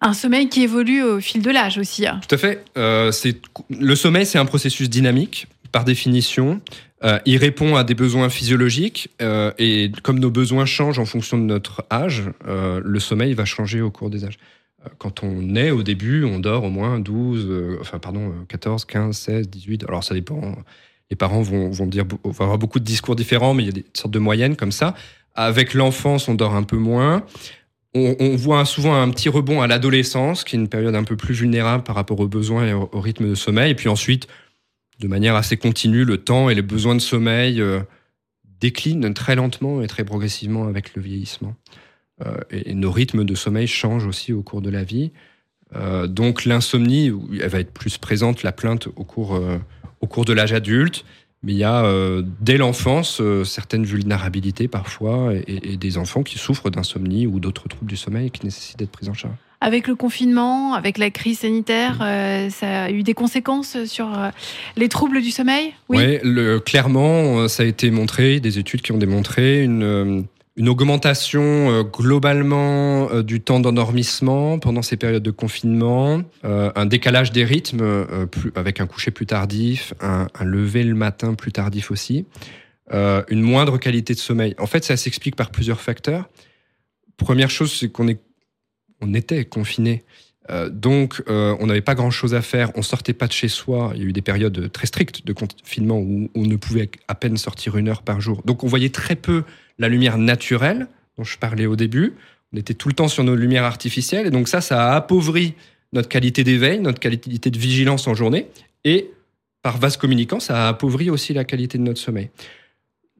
un 0.00 0.12
sommeil 0.12 0.48
qui 0.48 0.62
évolue 0.62 1.02
au 1.02 1.20
fil 1.20 1.42
de 1.42 1.50
l'âge 1.50 1.78
aussi. 1.78 2.06
Hein. 2.06 2.20
Tout 2.26 2.34
à 2.34 2.38
fait. 2.38 2.64
le 2.76 3.94
sommeil, 3.94 4.26
c'est 4.26 4.38
un 4.38 4.46
processus 4.46 4.88
dynamique 4.90 5.46
par 5.72 5.84
définition. 5.84 6.60
Euh, 7.04 7.18
il 7.26 7.36
répond 7.36 7.76
à 7.76 7.84
des 7.84 7.94
besoins 7.94 8.30
physiologiques 8.30 9.10
euh, 9.20 9.52
et 9.58 9.92
comme 10.02 10.18
nos 10.20 10.30
besoins 10.30 10.64
changent 10.64 10.98
en 10.98 11.04
fonction 11.04 11.36
de 11.36 11.42
notre 11.42 11.84
âge, 11.92 12.22
euh, 12.46 12.80
le 12.82 12.98
sommeil 12.98 13.34
va 13.34 13.44
changer 13.44 13.82
au 13.82 13.90
cours 13.90 14.08
des 14.08 14.24
âges. 14.24 14.38
Quand 14.98 15.22
on 15.22 15.56
est 15.56 15.70
au 15.70 15.82
début, 15.82 16.24
on 16.24 16.38
dort 16.38 16.64
au 16.64 16.70
moins 16.70 16.98
12, 16.98 17.78
enfin 17.80 17.98
pardon, 17.98 18.32
14, 18.48 18.84
15, 18.84 19.16
16, 19.16 19.48
18. 19.48 19.84
Alors 19.88 20.04
ça 20.04 20.14
dépend. 20.14 20.56
Les 21.10 21.16
parents 21.16 21.42
vont, 21.42 21.86
dire, 21.86 22.04
avoir 22.24 22.58
beaucoup 22.58 22.78
de 22.78 22.84
discours 22.84 23.14
différents, 23.14 23.54
mais 23.54 23.62
il 23.62 23.66
y 23.66 23.68
a 23.68 23.72
des 23.72 23.84
sortes 23.94 24.12
de 24.12 24.18
moyennes 24.18 24.56
comme 24.56 24.72
ça. 24.72 24.94
Avec 25.34 25.74
l'enfance, 25.74 26.28
on 26.28 26.34
dort 26.34 26.54
un 26.54 26.62
peu 26.62 26.76
moins. 26.76 27.24
On, 27.96 28.34
voit 28.34 28.64
souvent 28.64 29.00
un 29.00 29.08
petit 29.10 29.28
rebond 29.28 29.60
à 29.60 29.68
l'adolescence, 29.68 30.42
qui 30.42 30.56
est 30.56 30.58
une 30.58 30.68
période 30.68 30.96
un 30.96 31.04
peu 31.04 31.16
plus 31.16 31.34
vulnérable 31.34 31.84
par 31.84 31.94
rapport 31.94 32.18
aux 32.18 32.26
besoins 32.26 32.66
et 32.66 32.72
au, 32.72 32.88
au 32.90 33.00
rythme 33.00 33.28
de 33.28 33.36
sommeil. 33.36 33.70
Et 33.70 33.74
puis 33.76 33.88
ensuite, 33.88 34.26
de 35.00 35.08
manière 35.08 35.34
assez 35.36 35.56
continue, 35.56 36.04
le 36.04 36.18
temps 36.18 36.50
et 36.50 36.54
les 36.54 36.62
besoins 36.62 36.94
de 36.94 37.00
sommeil 37.00 37.60
euh, 37.60 37.80
déclinent 38.60 39.12
très 39.14 39.36
lentement 39.36 39.82
et 39.82 39.86
très 39.86 40.04
progressivement 40.04 40.66
avec 40.66 40.94
le 40.94 41.02
vieillissement. 41.02 41.54
Euh, 42.24 42.36
et, 42.50 42.74
nos 42.74 42.90
rythmes 42.90 43.24
de 43.24 43.34
sommeil 43.34 43.66
changent 43.66 44.06
aussi 44.06 44.32
au 44.32 44.42
cours 44.42 44.62
de 44.62 44.70
la 44.70 44.84
vie. 44.84 45.12
Euh, 45.74 46.06
donc 46.06 46.44
l'insomnie, 46.44 47.12
elle 47.40 47.48
va 47.48 47.60
être 47.60 47.72
plus 47.72 47.98
présente, 47.98 48.42
la 48.42 48.52
plainte 48.52 48.88
au 48.96 49.04
cours, 49.04 49.40
au 50.00 50.06
cours 50.06 50.24
de 50.24 50.32
l'âge 50.32 50.52
adulte, 50.52 51.04
mais 51.42 51.52
il 51.52 51.58
y 51.58 51.64
a 51.64 51.84
dès 52.40 52.56
l'enfance 52.56 53.20
certaines 53.44 53.84
vulnérabilités 53.84 54.68
parfois 54.68 55.34
et, 55.34 55.72
et, 55.72 55.76
des 55.76 55.98
enfants 55.98 56.22
qui 56.22 56.38
souffrent 56.38 56.70
d'insomnie 56.70 57.26
ou 57.26 57.38
d'autres 57.40 57.68
troubles 57.68 57.90
du 57.90 57.96
sommeil 57.96 58.30
qui 58.30 58.44
nécessitent 58.44 58.78
d'être 58.78 58.92
pris 58.92 59.08
en 59.08 59.14
charge. 59.14 59.36
Avec 59.64 59.88
le 59.88 59.94
confinement, 59.94 60.74
avec 60.74 60.98
la 60.98 61.08
crise 61.08 61.38
sanitaire, 61.38 61.96
euh, 62.02 62.50
ça 62.50 62.82
a 62.82 62.90
eu 62.90 63.02
des 63.02 63.14
conséquences 63.14 63.82
sur 63.86 64.06
euh, 64.12 64.28
les 64.76 64.90
troubles 64.90 65.22
du 65.22 65.30
sommeil? 65.30 65.72
Oui, 65.88 66.18
clairement, 66.66 67.38
euh, 67.38 67.48
ça 67.48 67.62
a 67.62 67.66
été 67.66 67.90
montré, 67.90 68.40
des 68.40 68.58
études 68.58 68.82
qui 68.82 68.92
ont 68.92 68.98
démontré 68.98 69.62
une, 69.62 70.26
une 70.56 70.68
augmentation 70.68 71.82
globalement 71.82 73.22
du 73.22 73.40
temps 73.40 73.58
d'endormissement 73.58 74.58
pendant 74.58 74.82
ces 74.82 74.96
périodes 74.96 75.22
de 75.22 75.32
confinement, 75.32 76.22
un 76.44 76.86
décalage 76.86 77.32
des 77.32 77.44
rythmes 77.44 78.06
avec 78.54 78.80
un 78.80 78.86
coucher 78.86 79.10
plus 79.10 79.26
tardif, 79.26 79.94
un, 80.00 80.28
lever 80.44 80.84
le 80.84 80.94
matin 80.94 81.34
plus 81.34 81.50
tardif 81.50 81.90
aussi, 81.90 82.24
une 82.92 83.42
moindre 83.42 83.78
qualité 83.78 84.14
de 84.14 84.20
sommeil. 84.20 84.54
En 84.58 84.66
fait, 84.66 84.84
ça 84.84 84.96
s'explique 84.96 85.34
par 85.34 85.50
plusieurs 85.50 85.80
facteurs. 85.80 86.28
Première 87.16 87.50
chose, 87.50 87.72
c'est 87.72 87.90
qu'on 87.90 88.06
est 88.06 88.20
on 89.04 89.14
était 89.14 89.44
confiné. 89.44 90.04
Euh, 90.50 90.68
donc, 90.68 91.22
euh, 91.28 91.56
on 91.60 91.66
n'avait 91.66 91.80
pas 91.80 91.94
grand-chose 91.94 92.34
à 92.34 92.42
faire. 92.42 92.70
On 92.74 92.82
sortait 92.82 93.14
pas 93.14 93.26
de 93.26 93.32
chez 93.32 93.48
soi. 93.48 93.92
Il 93.94 94.02
y 94.02 94.04
a 94.04 94.08
eu 94.08 94.12
des 94.12 94.22
périodes 94.22 94.70
très 94.72 94.86
strictes 94.86 95.26
de 95.26 95.32
confinement 95.32 95.98
où 95.98 96.28
on 96.34 96.42
ne 96.42 96.56
pouvait 96.56 96.90
à 97.08 97.14
peine 97.14 97.36
sortir 97.36 97.76
une 97.76 97.88
heure 97.88 98.02
par 98.02 98.20
jour. 98.20 98.42
Donc, 98.44 98.64
on 98.64 98.66
voyait 98.66 98.90
très 98.90 99.16
peu 99.16 99.44
la 99.78 99.88
lumière 99.88 100.18
naturelle 100.18 100.88
dont 101.16 101.24
je 101.24 101.38
parlais 101.38 101.66
au 101.66 101.76
début. 101.76 102.14
On 102.52 102.56
était 102.56 102.74
tout 102.74 102.88
le 102.88 102.94
temps 102.94 103.08
sur 103.08 103.24
nos 103.24 103.34
lumières 103.34 103.64
artificielles. 103.64 104.26
Et 104.26 104.30
donc, 104.30 104.48
ça, 104.48 104.60
ça 104.60 104.92
a 104.92 104.96
appauvri 104.96 105.54
notre 105.92 106.08
qualité 106.08 106.44
d'éveil, 106.44 106.80
notre 106.80 107.00
qualité 107.00 107.50
de 107.50 107.58
vigilance 107.58 108.06
en 108.06 108.14
journée. 108.14 108.48
Et 108.84 109.10
par 109.62 109.78
vase 109.78 109.96
communicant, 109.96 110.40
ça 110.40 110.66
a 110.66 110.68
appauvri 110.68 111.10
aussi 111.10 111.32
la 111.32 111.44
qualité 111.44 111.78
de 111.78 111.82
notre 111.82 112.00
sommeil. 112.00 112.30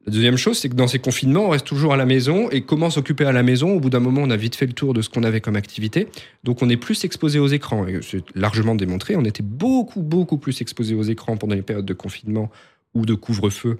La 0.05 0.13
deuxième 0.13 0.37
chose, 0.37 0.59
c'est 0.59 0.69
que 0.69 0.75
dans 0.75 0.87
ces 0.87 0.99
confinements, 0.99 1.45
on 1.45 1.49
reste 1.49 1.65
toujours 1.65 1.93
à 1.93 1.97
la 1.97 2.05
maison. 2.05 2.49
Et 2.51 2.61
comment 2.61 2.91
s'occuper 2.91 3.25
à 3.25 3.31
la 3.31 3.41
maison 3.41 3.71
Au 3.71 3.79
bout 3.79 3.89
d'un 3.89 3.99
moment, 3.99 4.21
on 4.21 4.29
a 4.29 4.37
vite 4.37 4.55
fait 4.55 4.67
le 4.67 4.73
tour 4.73 4.93
de 4.93 5.01
ce 5.01 5.09
qu'on 5.09 5.23
avait 5.23 5.41
comme 5.41 5.55
activité. 5.55 6.07
Donc, 6.43 6.61
on 6.61 6.69
est 6.69 6.77
plus 6.77 7.03
exposé 7.05 7.39
aux 7.39 7.47
écrans. 7.47 7.87
Et 7.87 7.99
c'est 8.03 8.23
largement 8.35 8.75
démontré. 8.75 9.15
On 9.15 9.25
était 9.25 9.41
beaucoup, 9.41 10.03
beaucoup 10.03 10.37
plus 10.37 10.61
exposé 10.61 10.93
aux 10.93 11.03
écrans 11.03 11.37
pendant 11.37 11.55
les 11.55 11.63
périodes 11.63 11.85
de 11.85 11.93
confinement 11.93 12.51
ou 12.93 13.07
de 13.07 13.15
couvre-feu 13.15 13.79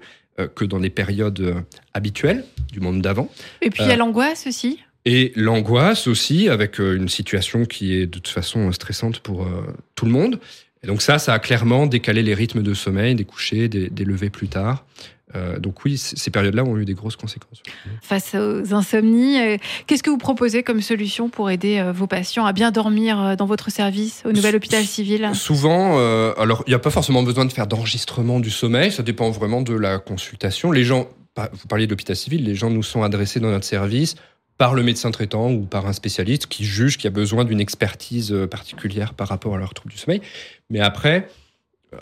que 0.54 0.64
dans 0.64 0.78
les 0.78 0.90
périodes 0.90 1.40
euh, 1.40 1.54
habituelles 1.94 2.44
du 2.72 2.80
monde 2.80 3.00
d'avant. 3.02 3.30
Et 3.62 3.70
puis, 3.70 3.82
il 3.84 3.88
y 3.88 3.92
a 3.92 3.96
l'angoisse 3.96 4.46
aussi 4.46 4.80
et 5.08 5.32
l'angoisse 5.36 6.08
aussi, 6.08 6.48
avec 6.48 6.80
une 6.80 7.08
situation 7.08 7.64
qui 7.64 7.94
est 7.94 8.06
de 8.06 8.18
toute 8.18 8.26
façon 8.26 8.72
stressante 8.72 9.20
pour 9.20 9.46
tout 9.94 10.04
le 10.04 10.10
monde. 10.10 10.40
Et 10.82 10.88
donc 10.88 11.00
ça, 11.00 11.20
ça 11.20 11.32
a 11.32 11.38
clairement 11.38 11.86
décalé 11.86 12.24
les 12.24 12.34
rythmes 12.34 12.60
de 12.60 12.74
sommeil, 12.74 13.14
des 13.14 13.24
couchers, 13.24 13.68
des, 13.68 13.88
des 13.88 14.04
levées 14.04 14.30
plus 14.30 14.48
tard. 14.48 14.84
Euh, 15.34 15.58
donc 15.58 15.84
oui, 15.84 15.98
ces 15.98 16.30
périodes-là 16.30 16.64
ont 16.64 16.78
eu 16.78 16.84
des 16.84 16.94
grosses 16.94 17.16
conséquences. 17.16 17.62
Face 18.00 18.34
aux 18.34 18.72
insomnies, 18.74 19.40
euh, 19.40 19.56
qu'est-ce 19.86 20.02
que 20.02 20.10
vous 20.10 20.18
proposez 20.18 20.62
comme 20.62 20.80
solution 20.80 21.28
pour 21.28 21.50
aider 21.50 21.78
euh, 21.78 21.92
vos 21.92 22.06
patients 22.06 22.46
à 22.46 22.52
bien 22.52 22.70
dormir 22.70 23.36
dans 23.36 23.46
votre 23.46 23.70
service 23.70 24.22
au 24.24 24.32
Nouvel 24.32 24.54
Hôpital 24.56 24.84
Civil? 24.84 25.30
Souvent, 25.34 25.98
alors 26.36 26.62
il 26.66 26.70
n'y 26.70 26.74
a 26.74 26.78
pas 26.78 26.90
forcément 26.90 27.22
besoin 27.22 27.44
de 27.44 27.52
faire 27.52 27.66
d'enregistrement 27.66 28.40
du 28.40 28.50
sommeil, 28.50 28.92
ça 28.92 29.02
dépend 29.02 29.30
vraiment 29.30 29.62
de 29.62 29.74
la 29.74 29.98
consultation. 29.98 30.70
Les 30.70 30.84
gens, 30.84 31.08
vous 31.36 31.66
parliez 31.68 31.86
de 31.86 31.90
l'hôpital 31.90 32.16
civil, 32.16 32.44
les 32.44 32.54
gens 32.54 32.70
nous 32.70 32.82
sont 32.82 33.02
adressés 33.02 33.40
dans 33.40 33.50
notre 33.50 33.66
service 33.66 34.14
par 34.58 34.74
le 34.74 34.82
médecin 34.82 35.10
traitant 35.10 35.50
ou 35.50 35.66
par 35.66 35.86
un 35.86 35.92
spécialiste 35.92 36.46
qui 36.46 36.64
juge 36.64 36.96
qu'il 36.96 37.04
y 37.04 37.08
a 37.08 37.10
besoin 37.10 37.44
d'une 37.44 37.60
expertise 37.60 38.34
particulière 38.50 39.12
par 39.12 39.28
rapport 39.28 39.54
à 39.54 39.58
leur 39.58 39.74
trouble 39.74 39.92
du 39.92 39.98
sommeil. 39.98 40.22
Mais 40.70 40.80
après, 40.80 41.28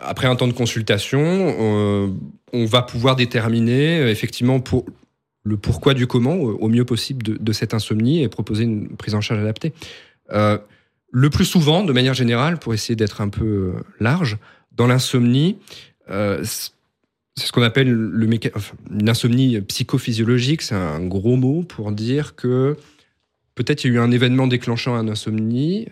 après 0.00 0.26
un 0.26 0.36
temps 0.36 0.48
de 0.48 0.52
consultation, 0.52 1.20
euh, 1.22 2.08
on 2.52 2.64
va 2.64 2.82
pouvoir 2.82 3.16
déterminer 3.16 4.00
euh, 4.00 4.10
effectivement 4.10 4.62
le 5.44 5.56
pourquoi 5.56 5.94
du 5.94 6.06
comment 6.06 6.34
au 6.34 6.68
mieux 6.68 6.84
possible 6.84 7.22
de, 7.22 7.52
cette 7.52 7.74
insomnie 7.74 8.22
et 8.22 8.28
proposer 8.28 8.64
une 8.64 8.96
prise 8.96 9.14
en 9.14 9.20
charge 9.20 9.40
adaptée. 9.40 9.72
Euh, 10.32 10.58
le 11.12 11.30
plus 11.30 11.44
souvent, 11.44 11.84
de 11.84 11.92
manière 11.92 12.14
générale, 12.14 12.58
pour 12.58 12.72
essayer 12.74 12.96
d'être 12.96 13.20
un 13.20 13.28
peu 13.28 13.74
large, 14.00 14.38
dans 14.72 14.86
l'insomnie, 14.86 15.58
c'est 16.08 16.72
ce 17.36 17.52
qu'on 17.52 17.62
appelle 17.62 17.90
le 17.90 18.28
une 18.90 19.08
insomnie 19.08 19.60
psychophysiologique. 19.60 20.62
C'est 20.62 20.74
un 20.74 21.04
gros 21.04 21.36
mot 21.36 21.62
pour 21.62 21.92
dire 21.92 22.34
que 22.34 22.76
peut-être 23.54 23.84
il 23.84 23.88
y 23.88 23.90
a 23.92 23.96
eu 23.96 24.00
un 24.00 24.10
événement 24.10 24.48
déclenchant 24.48 24.96
une 24.96 25.10
insomnie 25.10 25.86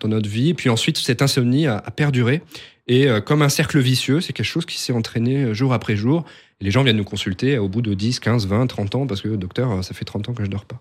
dans 0.00 0.08
notre 0.08 0.28
vie, 0.28 0.52
puis 0.52 0.68
ensuite 0.68 0.98
cette 0.98 1.22
insomnie 1.22 1.66
a 1.66 1.80
perduré 1.80 2.42
et 2.86 3.08
euh, 3.08 3.20
comme 3.20 3.42
un 3.42 3.48
cercle 3.48 3.78
vicieux, 3.78 4.20
c'est 4.20 4.32
quelque 4.32 4.46
chose 4.46 4.66
qui 4.66 4.78
s'est 4.78 4.92
entraîné 4.92 5.44
euh, 5.44 5.54
jour 5.54 5.72
après 5.72 5.96
jour. 5.96 6.24
Les 6.60 6.70
gens 6.70 6.82
viennent 6.82 6.96
nous 6.96 7.04
consulter 7.04 7.58
au 7.58 7.68
bout 7.68 7.82
de 7.82 7.94
10, 7.94 8.20
15, 8.20 8.46
20, 8.46 8.66
30 8.66 8.94
ans 8.94 9.06
parce 9.06 9.20
que 9.20 9.28
docteur, 9.28 9.70
euh, 9.72 9.82
ça 9.82 9.94
fait 9.94 10.04
30 10.04 10.28
ans 10.28 10.34
que 10.34 10.44
je 10.44 10.50
dors 10.50 10.64
pas. 10.64 10.80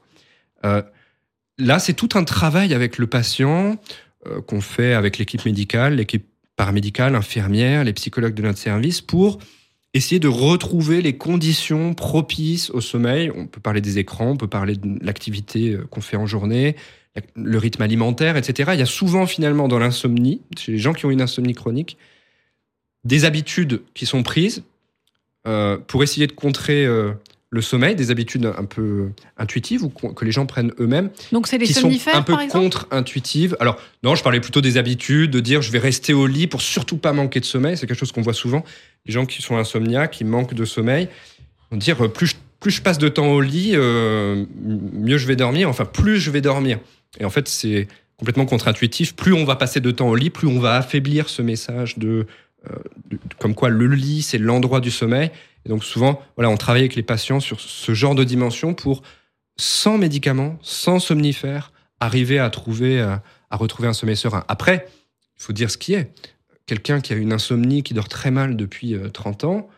là, 1.57 1.79
c'est 1.79 1.93
tout 1.93 2.09
un 2.15 2.23
travail 2.23 2.73
avec 2.73 2.97
le 2.97 3.07
patient 3.07 3.77
qu'on 4.47 4.61
fait 4.61 4.93
avec 4.93 5.19
l'équipe 5.19 5.45
médicale, 5.45 5.95
l'équipe 5.95 6.25
paramédicale, 6.55 7.15
infirmière, 7.15 7.83
les 7.83 7.93
psychologues 7.93 8.33
de 8.33 8.41
notre 8.41 8.57
service 8.57 8.99
pour 8.99 9.37
essayer 9.93 10.19
de 10.19 10.27
retrouver 10.27 11.03
les 11.03 11.15
conditions 11.17 11.93
propices 11.93 12.71
au 12.71 12.81
sommeil. 12.81 13.31
On 13.35 13.45
peut 13.45 13.61
parler 13.61 13.81
des 13.81 13.99
écrans, 13.99 14.31
on 14.31 14.37
peut 14.37 14.47
parler 14.47 14.75
de 14.75 14.97
l'activité 15.05 15.77
qu'on 15.91 16.01
fait 16.01 16.17
en 16.17 16.25
journée, 16.25 16.75
le 17.35 17.57
rythme 17.57 17.81
alimentaire, 17.81 18.37
etc. 18.37 18.71
Il 18.73 18.79
y 18.79 18.83
a 18.83 18.87
souvent 18.87 19.25
finalement 19.25 19.67
dans 19.67 19.79
l'insomnie, 19.79 20.41
chez 20.57 20.71
les 20.71 20.77
gens 20.77 20.93
qui 20.93 21.05
ont 21.05 21.11
une 21.11 21.21
insomnie 21.21 21.53
chronique, 21.53 21.97
des 23.03 23.23
habitudes 23.25 23.81
qui 23.93 24.05
sont 24.05 24.23
prises 24.23 24.63
euh, 25.47 25.77
pour 25.77 26.03
essayer 26.03 26.27
de 26.27 26.31
contrer 26.31 26.85
euh, 26.85 27.13
le 27.51 27.61
sommeil, 27.61 27.95
des 27.95 28.11
habitudes 28.11 28.51
un 28.57 28.65
peu 28.65 29.09
intuitives 29.37 29.83
ou 29.83 29.89
que 29.89 30.25
les 30.25 30.31
gens 30.31 30.45
prennent 30.45 30.73
eux-mêmes. 30.79 31.11
Donc 31.31 31.47
c'est 31.47 31.57
les 31.57 31.67
qui 31.67 31.73
somnifères, 31.73 32.13
sont 32.13 32.19
un 32.19 32.23
peu 32.23 32.35
contre-intuitives. 32.49 33.55
Alors 33.59 33.77
non, 34.03 34.15
je 34.15 34.23
parlais 34.23 34.41
plutôt 34.41 34.59
des 34.59 34.77
habitudes, 34.77 35.31
de 35.31 35.39
dire 35.39 35.61
je 35.61 35.71
vais 35.71 35.79
rester 35.79 36.13
au 36.13 36.25
lit 36.27 36.47
pour 36.47 36.61
surtout 36.61 36.97
pas 36.97 37.13
manquer 37.13 37.39
de 37.39 37.45
sommeil. 37.45 37.77
C'est 37.77 37.85
quelque 37.87 37.99
chose 37.99 38.11
qu'on 38.11 38.23
voit 38.23 38.33
souvent. 38.33 38.65
Les 39.05 39.13
gens 39.13 39.25
qui 39.25 39.41
sont 39.41 39.55
insomniaques, 39.55 40.11
qui 40.11 40.23
manquent 40.23 40.55
de 40.55 40.65
sommeil, 40.65 41.07
vont 41.71 41.77
dire 41.77 42.03
euh, 42.03 42.09
plus 42.09 42.27
je, 42.27 42.35
plus 42.59 42.71
je 42.71 42.81
passe 42.81 42.97
de 42.97 43.07
temps 43.07 43.27
au 43.27 43.41
lit, 43.41 43.73
mieux 43.73 45.17
je 45.17 45.27
vais 45.27 45.35
dormir. 45.35 45.69
Enfin 45.69 45.85
plus 45.85 46.19
je 46.19 46.31
vais 46.31 46.41
dormir. 46.41 46.79
Et 47.19 47.25
en 47.25 47.29
fait, 47.29 47.47
c'est 47.47 47.87
complètement 48.17 48.45
contre-intuitif. 48.45 49.15
Plus 49.15 49.33
on 49.33 49.45
va 49.45 49.55
passer 49.55 49.79
de 49.79 49.91
temps 49.91 50.09
au 50.09 50.15
lit, 50.15 50.29
plus 50.29 50.47
on 50.47 50.59
va 50.59 50.75
affaiblir 50.75 51.29
ce 51.29 51.41
message 51.41 51.97
de, 51.97 52.27
euh, 52.69 53.17
comme 53.39 53.55
quoi 53.55 53.69
le 53.69 53.87
lit, 53.87 54.21
c'est 54.21 54.37
l'endroit 54.37 54.79
du 54.79 54.91
sommeil. 54.91 55.31
Et 55.65 55.69
donc 55.69 55.83
souvent, 55.83 56.21
voilà, 56.35 56.49
on 56.49 56.57
travaille 56.57 56.81
avec 56.81 56.95
les 56.95 57.03
patients 57.03 57.39
sur 57.39 57.59
ce 57.59 57.93
genre 57.93 58.15
de 58.15 58.23
dimension 58.23 58.73
pour, 58.73 59.01
sans 59.57 59.97
médicaments, 59.97 60.57
sans 60.61 60.99
somnifères, 60.99 61.71
arriver 61.99 62.39
à 62.39 62.49
trouver, 62.49 63.01
à, 63.01 63.23
à 63.49 63.57
retrouver 63.57 63.87
un 63.87 63.93
sommeil 63.93 64.17
serein. 64.17 64.43
Après, 64.47 64.87
il 65.37 65.43
faut 65.43 65.53
dire 65.53 65.71
ce 65.71 65.77
qui 65.77 65.93
est. 65.93 66.11
Quelqu'un 66.65 67.01
qui 67.01 67.13
a 67.13 67.15
une 67.15 67.33
insomnie, 67.33 67.83
qui 67.83 67.93
dort 67.93 68.09
très 68.09 68.31
mal 68.31 68.55
depuis 68.55 68.95
30 69.13 69.43
euh, 69.43 69.47
ans, 69.47 69.69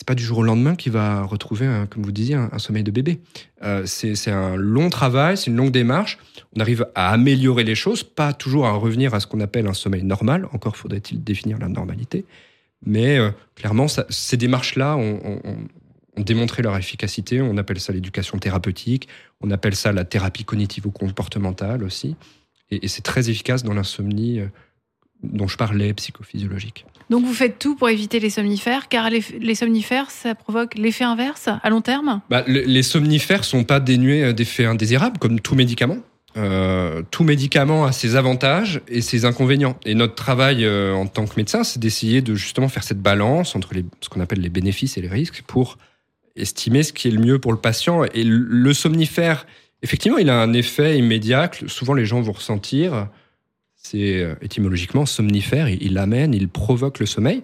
c'est 0.00 0.06
pas 0.06 0.14
du 0.14 0.22
jour 0.24 0.38
au 0.38 0.42
lendemain 0.42 0.76
qu'il 0.76 0.92
va 0.92 1.24
retrouver, 1.24 1.66
comme 1.90 2.02
vous 2.02 2.10
disiez, 2.10 2.34
un, 2.34 2.58
sommeil 2.58 2.82
de 2.82 2.90
bébé. 2.90 3.20
Euh, 3.62 3.84
c'est 3.84 4.30
un 4.30 4.56
long 4.56 4.88
travail, 4.88 5.36
c'est 5.36 5.48
une 5.48 5.56
longue 5.56 5.72
démarche. 5.72 6.16
On 6.56 6.60
arrive 6.60 6.86
à 6.94 7.10
améliorer 7.10 7.64
les 7.64 7.74
choses, 7.74 8.02
pas 8.02 8.32
toujours 8.32 8.64
à 8.64 8.72
revenir 8.72 9.12
à 9.12 9.20
ce 9.20 9.26
qu'on 9.26 9.40
appelle 9.40 9.66
un 9.66 9.74
sommeil 9.74 10.02
normal. 10.02 10.48
Encore 10.54 10.78
faudrait-il 10.78 11.22
définir 11.22 11.58
la 11.58 11.68
normalité. 11.68 12.24
Mais 12.86 13.18
euh, 13.18 13.30
clairement, 13.56 13.88
ces 13.88 14.38
démarches-là 14.38 14.96
ont, 14.96 15.42
démontré 16.16 16.62
leur 16.62 16.78
efficacité. 16.78 17.42
On 17.42 17.58
appelle 17.58 17.78
ça 17.78 17.92
l'éducation 17.92 18.38
thérapeutique. 18.38 19.06
On 19.42 19.50
appelle 19.50 19.76
ça 19.76 19.92
la 19.92 20.06
thérapie 20.06 20.44
cognitivo-comportementale 20.44 21.84
aussi. 21.84 22.16
Et, 22.70 22.86
et 22.86 22.88
c'est 22.88 23.02
très 23.02 23.28
efficace 23.28 23.64
dans 23.64 23.74
l'insomnie 23.74 24.40
euh, 24.40 24.46
dont 25.22 25.48
je 25.48 25.56
parlais, 25.56 25.92
psychophysiologique. 25.94 26.86
Donc 27.10 27.24
vous 27.24 27.34
faites 27.34 27.58
tout 27.58 27.74
pour 27.74 27.88
éviter 27.88 28.20
les 28.20 28.30
somnifères, 28.30 28.88
car 28.88 29.10
les, 29.10 29.54
somnifères, 29.54 30.10
ça 30.10 30.34
provoque 30.34 30.76
l'effet 30.76 31.04
inverse 31.04 31.48
à 31.62 31.70
long 31.70 31.80
terme? 31.80 32.20
Bah, 32.30 32.44
Les 32.46 32.82
somnifères 32.82 33.44
sont 33.44 33.64
pas 33.64 33.80
dénués 33.80 34.32
d'effets 34.32 34.64
indésirables, 34.64 35.18
comme 35.18 35.40
tout 35.40 35.54
médicament. 35.54 35.98
Euh, 36.36 37.02
tout 37.10 37.24
médicament 37.24 37.84
a 37.84 37.92
ses 37.92 38.14
avantages 38.14 38.80
et 38.88 39.00
ses 39.00 39.24
inconvénients. 39.24 39.76
Et 39.84 39.94
notre 39.94 40.14
travail 40.14 40.64
euh, 40.64 40.94
en 40.94 41.06
tant 41.06 41.26
que 41.26 41.34
médecin, 41.36 41.64
c'est 41.64 41.80
d'essayer 41.80 42.22
de 42.22 42.34
justement 42.34 42.68
faire 42.68 42.84
cette 42.84 43.00
balance 43.02 43.56
entre 43.56 43.74
les, 43.74 43.84
ce 44.00 44.08
qu'on 44.08 44.20
appelle 44.20 44.40
les 44.40 44.48
bénéfices 44.48 44.96
et 44.96 45.00
les 45.00 45.08
risques 45.08 45.42
pour 45.46 45.78
estimer 46.36 46.82
ce 46.82 46.92
qui 46.92 47.08
est 47.08 47.10
le 47.10 47.20
mieux 47.20 47.38
pour 47.38 47.52
le 47.52 47.58
patient. 47.58 48.04
Et 48.14 48.22
le 48.24 48.72
somnifère, 48.74 49.46
effectivement, 49.82 50.18
il 50.18 50.30
a 50.30 50.40
un 50.40 50.52
effet 50.52 50.96
immédiat 50.96 51.48
que 51.48 51.66
souvent 51.66 51.94
les 51.94 52.06
gens 52.06 52.20
vont 52.20 52.32
ressentir 52.32 53.08
c'est 53.82 54.22
euh, 54.22 54.34
étymologiquement 54.42 55.06
somnifère, 55.06 55.68
il, 55.68 55.98
amène, 55.98 56.34
il 56.34 56.48
provoque 56.48 56.98
le 56.98 57.06
sommeil. 57.06 57.42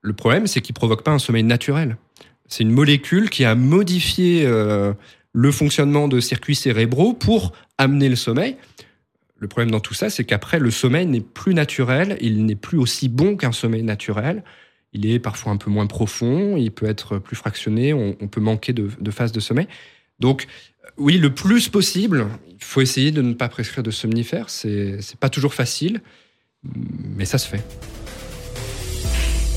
Le 0.00 0.12
problème, 0.12 0.46
c'est 0.46 0.60
qu'il 0.60 0.72
ne 0.72 0.76
provoque 0.76 1.04
pas 1.04 1.12
un 1.12 1.18
sommeil 1.18 1.44
naturel. 1.44 1.96
C'est 2.48 2.64
une 2.64 2.72
molécule 2.72 3.30
qui 3.30 3.44
a 3.44 3.54
modifié 3.54 4.44
euh, 4.44 4.92
le 5.32 5.52
fonctionnement 5.52 6.08
de 6.08 6.20
circuits 6.20 6.56
cérébraux 6.56 7.14
pour 7.14 7.52
amener 7.78 8.08
le 8.08 8.16
sommeil. 8.16 8.56
Le 9.38 9.48
problème 9.48 9.70
dans 9.70 9.80
tout 9.80 9.94
ça, 9.94 10.10
c'est 10.10 10.24
qu'après, 10.24 10.58
le 10.58 10.70
sommeil 10.70 11.06
n'est 11.06 11.20
plus 11.20 11.54
naturel, 11.54 12.18
il 12.20 12.44
n'est 12.44 12.56
plus 12.56 12.78
aussi 12.78 13.08
bon 13.08 13.36
qu'un 13.36 13.52
sommeil 13.52 13.82
naturel. 13.82 14.42
Il 14.92 15.06
est 15.06 15.18
parfois 15.18 15.52
un 15.52 15.56
peu 15.56 15.70
moins 15.70 15.86
profond, 15.86 16.56
il 16.56 16.70
peut 16.70 16.86
être 16.86 17.18
plus 17.18 17.36
fractionné, 17.36 17.94
on, 17.94 18.28
peut 18.28 18.40
manquer 18.40 18.72
de, 18.72 18.90
de 19.00 19.10
phases 19.10 19.32
de 19.32 19.40
sommeil. 19.40 19.66
Donc, 20.18 20.46
oui, 21.02 21.18
le 21.18 21.34
plus 21.34 21.68
possible, 21.68 22.28
il 22.48 22.64
faut 22.64 22.80
essayer 22.80 23.10
de 23.10 23.22
ne 23.22 23.34
pas 23.34 23.48
prescrire 23.48 23.82
de 23.82 23.90
somnifères. 23.90 24.48
C'est, 24.48 25.00
pas 25.18 25.28
toujours 25.28 25.52
facile, 25.52 26.00
mais 27.16 27.24
ça 27.24 27.38
se 27.38 27.48
fait. 27.48 27.62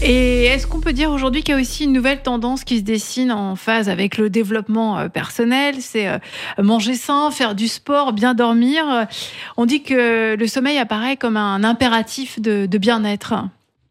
Et 0.02 0.46
est-ce 0.46 0.68
qu'on 0.68 0.82
peut 0.82 0.92
dire 0.92 1.12
aujourd'hui 1.12 1.42
qu'il 1.42 1.54
y 1.56 1.58
a 1.58 1.62
aussi 1.62 1.86
une 1.86 1.94
nouvelle 1.94 2.22
tendance 2.22 2.64
qui 2.64 2.80
se 2.80 2.84
dessine 2.84 3.32
en 3.32 3.56
phase 3.56 3.90
avec 3.90 4.18
le 4.18 4.30
développement 4.30 5.00
euh, 5.00 5.08
personnel? 5.08 5.76
C'est 5.80 6.08
euh, 6.08 6.18
manger 6.62 6.96
sain, 6.96 7.32
faire 7.32 7.56
du 7.56 7.68
sport, 7.68 8.12
bien 8.12 8.34
dormir. 8.34 9.08
On 9.56 9.66
dit 9.66 9.84
que 9.84 10.36
le 10.36 10.48
sommeil 10.48 10.80
apparaît 10.80 11.16
comme 11.16 11.38
un 11.38 11.64
impératif 11.64 12.42
de, 12.42 12.78
bien-être. 12.78 13.36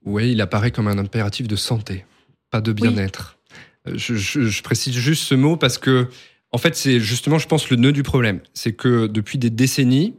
Oui, 0.04 0.32
il 0.32 0.40
apparaît 0.40 0.72
comme 0.72 0.88
un 0.88 0.98
impératif 0.98 1.48
de 1.48 1.56
santé, 1.56 2.04
pas 2.50 2.60
de 2.60 2.72
bien-être. 2.72 3.38
Je, 3.86 4.14
je, 4.14 4.62
précise 4.62 4.94
juste 4.94 5.24
ce 5.24 5.34
mot 5.34 5.56
parce 5.56 5.78
que 5.78 6.08
en 6.54 6.58
fait, 6.58 6.76
c'est 6.76 7.00
justement, 7.00 7.38
je 7.38 7.48
pense, 7.48 7.68
le 7.68 7.74
nœud 7.74 7.90
du 7.90 8.04
problème. 8.04 8.38
C'est 8.54 8.74
que 8.74 9.08
depuis 9.08 9.38
des 9.38 9.50
décennies, 9.50 10.14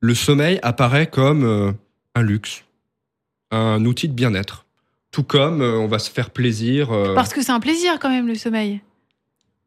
le 0.00 0.14
sommeil 0.14 0.58
apparaît 0.62 1.06
comme 1.06 1.44
euh, 1.44 1.72
un 2.14 2.22
luxe, 2.22 2.64
un 3.50 3.84
outil 3.84 4.08
de 4.08 4.14
bien-être. 4.14 4.64
Tout 5.10 5.22
comme 5.22 5.60
euh, 5.60 5.76
on 5.76 5.86
va 5.86 5.98
se 5.98 6.10
faire 6.10 6.30
plaisir. 6.30 6.92
Euh, 6.92 7.14
Parce 7.14 7.34
que 7.34 7.42
c'est 7.42 7.52
un 7.52 7.60
plaisir 7.60 7.98
quand 8.00 8.08
même, 8.08 8.26
le 8.26 8.36
sommeil. 8.36 8.80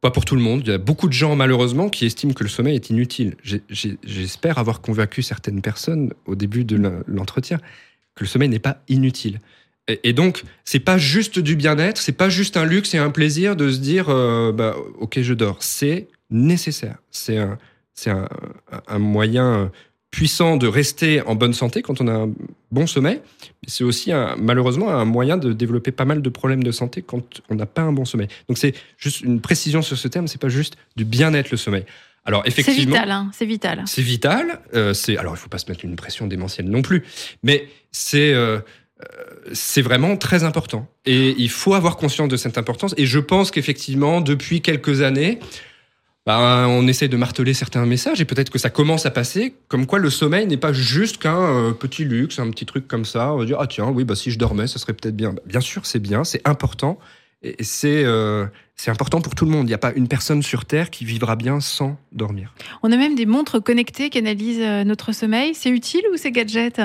Pas 0.01 0.09
pour 0.09 0.25
tout 0.25 0.35
le 0.35 0.41
monde. 0.41 0.61
Il 0.65 0.71
y 0.71 0.73
a 0.73 0.79
beaucoup 0.79 1.07
de 1.07 1.13
gens, 1.13 1.35
malheureusement, 1.35 1.89
qui 1.89 2.07
estiment 2.07 2.33
que 2.33 2.43
le 2.43 2.49
sommeil 2.49 2.73
est 2.73 2.89
inutile. 2.89 3.35
J'espère 3.69 4.57
avoir 4.57 4.81
convaincu 4.81 5.21
certaines 5.21 5.61
personnes 5.61 6.13
au 6.25 6.33
début 6.33 6.63
de 6.63 7.03
l'entretien 7.05 7.59
que 8.15 8.23
le 8.23 8.27
sommeil 8.27 8.49
n'est 8.49 8.57
pas 8.57 8.81
inutile. 8.87 9.41
Et, 10.03 10.13
donc, 10.13 10.43
c'est 10.65 10.79
pas 10.79 10.97
juste 10.97 11.39
du 11.39 11.55
bien-être, 11.55 11.97
c'est 11.97 12.11
pas 12.11 12.29
juste 12.29 12.57
un 12.57 12.65
luxe 12.65 12.93
et 12.93 12.97
un 12.97 13.09
plaisir 13.09 13.55
de 13.55 13.71
se 13.71 13.79
dire, 13.79 14.09
euh, 14.09 14.51
bah, 14.51 14.75
ok, 14.99 15.19
je 15.21 15.33
dors. 15.33 15.57
C'est 15.61 16.07
nécessaire. 16.29 16.97
C'est 17.11 17.37
un, 17.37 17.57
c'est 17.93 18.11
un, 18.11 18.29
un 18.87 18.99
moyen 18.99 19.71
puissant 20.11 20.57
de 20.57 20.67
rester 20.67 21.21
en 21.21 21.35
bonne 21.35 21.53
santé 21.53 21.81
quand 21.81 22.01
on 22.01 22.07
a 22.07 22.13
un 22.13 22.31
bon 22.71 22.87
sommeil. 22.87 23.21
C'est 23.67 23.83
aussi 23.83 24.11
un, 24.11 24.35
malheureusement 24.37 24.89
un 24.89 25.05
moyen 25.05 25.37
de 25.37 25.53
développer 25.53 25.91
pas 25.91 26.05
mal 26.05 26.21
de 26.21 26.29
problèmes 26.29 26.63
de 26.63 26.71
santé 26.71 27.01
quand 27.01 27.41
on 27.49 27.55
n'a 27.55 27.65
pas 27.65 27.83
un 27.83 27.93
bon 27.93 28.05
sommeil. 28.05 28.27
Donc 28.47 28.57
c'est 28.57 28.73
juste 28.97 29.21
une 29.21 29.39
précision 29.39 29.81
sur 29.81 29.97
ce 29.97 30.07
terme. 30.07 30.27
C'est 30.27 30.41
pas 30.41 30.49
juste 30.49 30.77
du 30.95 31.05
bien-être 31.05 31.51
le 31.51 31.57
sommeil. 31.57 31.85
Alors 32.25 32.41
C'est 32.43 32.59
effectivement, 32.59 32.95
vital, 32.95 33.11
hein, 33.11 33.29
c'est 33.33 33.45
vital. 33.45 33.83
c'est 33.85 34.01
vital. 34.01 34.59
euh, 34.73 34.93
c'est 34.93 35.17
alors 35.17 35.35
il 35.35 35.37
faut 35.37 35.47
pas 35.47 35.57
se 35.57 35.69
mettre 35.69 35.85
une 35.85 35.95
pression 35.95 36.27
démentielle 36.27 36.69
non 36.69 36.81
plus, 36.81 37.03
mais 37.43 37.69
c'est 37.91 38.33
euh, 38.33 38.59
c'est 39.53 39.81
vraiment 39.81 40.17
très 40.17 40.43
important. 40.43 40.87
Et 41.05 41.35
il 41.37 41.49
faut 41.49 41.73
avoir 41.73 41.97
conscience 41.97 42.27
de 42.29 42.37
cette 42.37 42.57
importance. 42.57 42.93
Et 42.97 43.05
je 43.05 43.19
pense 43.19 43.51
qu'effectivement, 43.51 44.21
depuis 44.21 44.61
quelques 44.61 45.01
années, 45.01 45.39
bah, 46.25 46.67
on 46.67 46.87
essaie 46.87 47.07
de 47.07 47.17
marteler 47.17 47.55
certains 47.55 47.85
messages 47.87 48.21
et 48.21 48.25
peut-être 48.25 48.51
que 48.51 48.59
ça 48.59 48.69
commence 48.69 49.07
à 49.07 49.09
passer, 49.09 49.55
comme 49.67 49.87
quoi 49.87 49.97
le 49.97 50.11
sommeil 50.11 50.45
n'est 50.45 50.57
pas 50.57 50.73
juste 50.73 51.17
qu'un 51.17 51.41
euh, 51.41 51.71
petit 51.71 52.03
luxe, 52.03 52.37
un 52.37 52.51
petit 52.51 52.67
truc 52.67 52.87
comme 52.87 53.03
ça. 53.03 53.33
On 53.33 53.37
va 53.37 53.45
dire 53.45 53.57
ah 53.59 53.65
tiens 53.65 53.87
oui 53.87 54.03
bah 54.03 54.15
si 54.15 54.29
je 54.29 54.37
dormais, 54.37 54.67
ça 54.67 54.77
serait 54.77 54.93
peut-être 54.93 55.15
bien. 55.15 55.33
Bah, 55.33 55.41
bien 55.47 55.59
sûr 55.59 55.87
c'est 55.87 55.97
bien, 55.97 56.23
c'est 56.23 56.47
important 56.47 56.99
et 57.41 57.63
c'est 57.63 58.03
euh, 58.03 58.45
c'est 58.75 58.91
important 58.91 59.21
pour 59.21 59.33
tout 59.33 59.45
le 59.45 59.51
monde. 59.51 59.65
Il 59.65 59.69
n'y 59.69 59.73
a 59.73 59.79
pas 59.79 59.93
une 59.93 60.07
personne 60.07 60.43
sur 60.43 60.65
terre 60.65 60.91
qui 60.91 61.03
vivra 61.03 61.35
bien 61.35 61.61
sans 61.61 61.97
dormir. 62.11 62.53
On 62.83 62.91
a 62.91 62.97
même 62.97 63.15
des 63.15 63.25
montres 63.25 63.63
connectées 63.63 64.11
qui 64.11 64.19
analysent 64.19 64.61
euh, 64.61 64.83
notre 64.83 65.13
sommeil. 65.13 65.55
C'est 65.55 65.71
utile 65.71 66.03
ou 66.13 66.17
c'est 66.17 66.31
gadget? 66.31 66.79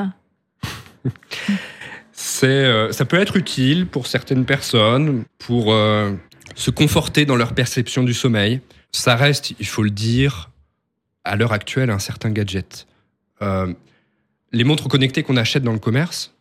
C'est, 2.17 2.47
euh, 2.47 2.93
ça 2.93 3.05
peut 3.05 3.19
être 3.19 3.37
utile 3.37 3.89
pour 3.89 4.07
certaines 4.07 4.45
personnes 4.45 5.25
pour 5.39 5.73
euh, 5.73 6.13
se 6.55 6.71
conforter 6.71 7.27
dans 7.27 7.35
leur 7.35 7.55
perception 7.55 8.05
du 8.05 8.15
sommeil. 8.15 8.61
Ça 8.93 9.17
reste, 9.17 9.55
il 9.59 9.67
faut 9.67 9.83
le 9.83 9.91
dire, 9.91 10.51
à 11.25 11.35
l'heure 11.35 11.53
actuelle, 11.53 11.91
un 11.91 11.99
certain 11.99 12.31
gadget. 12.31 12.87
Euh, 13.43 13.75
les 14.53 14.63
montres 14.63 14.87
connectées 14.87 15.25
qu'on 15.25 15.37
achète 15.37 15.65
dans 15.65 15.73
le 15.73 15.81
commerce, 15.81 16.33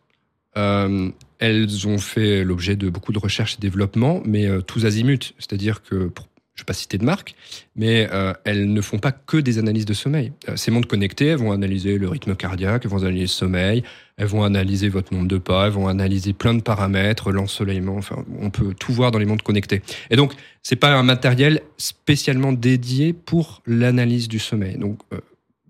elles 0.54 1.88
ont 1.88 1.98
fait 1.98 2.44
l'objet 2.44 2.76
de 2.76 2.88
beaucoup 2.88 3.12
de 3.12 3.18
recherches 3.18 3.56
et 3.56 3.60
développements, 3.60 4.22
mais 4.24 4.46
tous 4.62 4.86
azimuts. 4.86 5.34
C'est-à-dire 5.40 5.82
que, 5.82 6.06
pour, 6.06 6.28
je 6.54 6.60
ne 6.60 6.62
vais 6.62 6.66
pas 6.66 6.74
citer 6.74 6.98
de 6.98 7.04
marque, 7.04 7.34
mais 7.74 8.08
euh, 8.12 8.32
elles 8.44 8.72
ne 8.72 8.80
font 8.80 8.98
pas 8.98 9.10
que 9.10 9.36
des 9.36 9.58
analyses 9.58 9.86
de 9.86 9.92
sommeil. 9.92 10.32
Euh, 10.48 10.54
ces 10.54 10.70
montres 10.70 10.86
connectées, 10.86 11.26
elles 11.26 11.38
vont 11.38 11.50
analyser 11.50 11.98
le 11.98 12.08
rythme 12.08 12.36
cardiaque, 12.36 12.82
elles 12.84 12.90
vont 12.92 12.98
analyser 12.98 13.24
le 13.24 13.28
sommeil, 13.28 13.82
elles 14.16 14.28
vont 14.28 14.44
analyser 14.44 14.88
votre 14.88 15.12
nombre 15.12 15.26
de 15.26 15.38
pas, 15.38 15.66
elles 15.66 15.72
vont 15.72 15.88
analyser 15.88 16.32
plein 16.32 16.54
de 16.54 16.62
paramètres, 16.62 17.32
l'ensoleillement, 17.32 17.96
enfin, 17.96 18.24
on 18.38 18.50
peut 18.50 18.72
tout 18.72 18.92
voir 18.92 19.10
dans 19.10 19.18
les 19.18 19.24
montres 19.24 19.42
connectées. 19.42 19.82
Et 20.10 20.16
donc, 20.16 20.32
c'est 20.62 20.76
pas 20.76 20.94
un 20.94 21.02
matériel 21.02 21.60
spécialement 21.76 22.52
dédié 22.52 23.12
pour 23.12 23.60
l'analyse 23.66 24.28
du 24.28 24.38
sommeil. 24.38 24.78
Donc, 24.78 25.00
euh, 25.12 25.18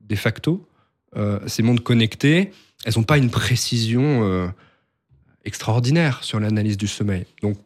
de 0.08 0.16
facto, 0.16 0.68
ces 1.46 1.62
montres 1.62 1.84
connectées, 1.84 2.50
elles 2.84 2.94
n'ont 2.96 3.04
pas 3.04 3.18
une 3.18 3.30
précision 3.30 4.52
extraordinaire 5.44 6.24
sur 6.24 6.40
l'analyse 6.40 6.76
du 6.76 6.88
sommeil. 6.88 7.24
Donc, 7.40 7.56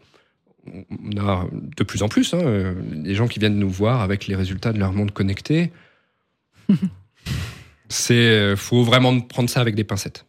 on 0.90 1.16
a 1.26 1.46
de 1.52 1.84
plus 1.84 2.02
en 2.02 2.08
plus 2.08 2.34
hein, 2.34 2.74
des 2.92 3.14
gens 3.14 3.26
qui 3.28 3.38
viennent 3.38 3.58
nous 3.58 3.70
voir 3.70 4.00
avec 4.00 4.26
les 4.26 4.34
résultats 4.36 4.72
de 4.72 4.78
leur 4.78 4.92
montre 4.92 5.12
connectée. 5.12 5.72
C'est, 7.88 8.14
euh, 8.14 8.56
faut 8.56 8.82
vraiment 8.82 9.18
prendre 9.20 9.48
ça 9.48 9.60
avec 9.60 9.74
des 9.74 9.84
pincettes. 9.84 10.26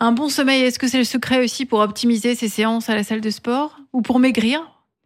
Un 0.00 0.12
bon 0.12 0.28
sommeil, 0.28 0.62
est-ce 0.62 0.78
que 0.78 0.88
c'est 0.88 0.98
le 0.98 1.04
secret 1.04 1.42
aussi 1.42 1.64
pour 1.66 1.80
optimiser 1.80 2.34
ses 2.34 2.48
séances 2.48 2.88
à 2.88 2.94
la 2.94 3.04
salle 3.04 3.20
de 3.20 3.30
sport 3.30 3.78
ou 3.92 4.02
pour 4.02 4.18
maigrir? 4.18 4.60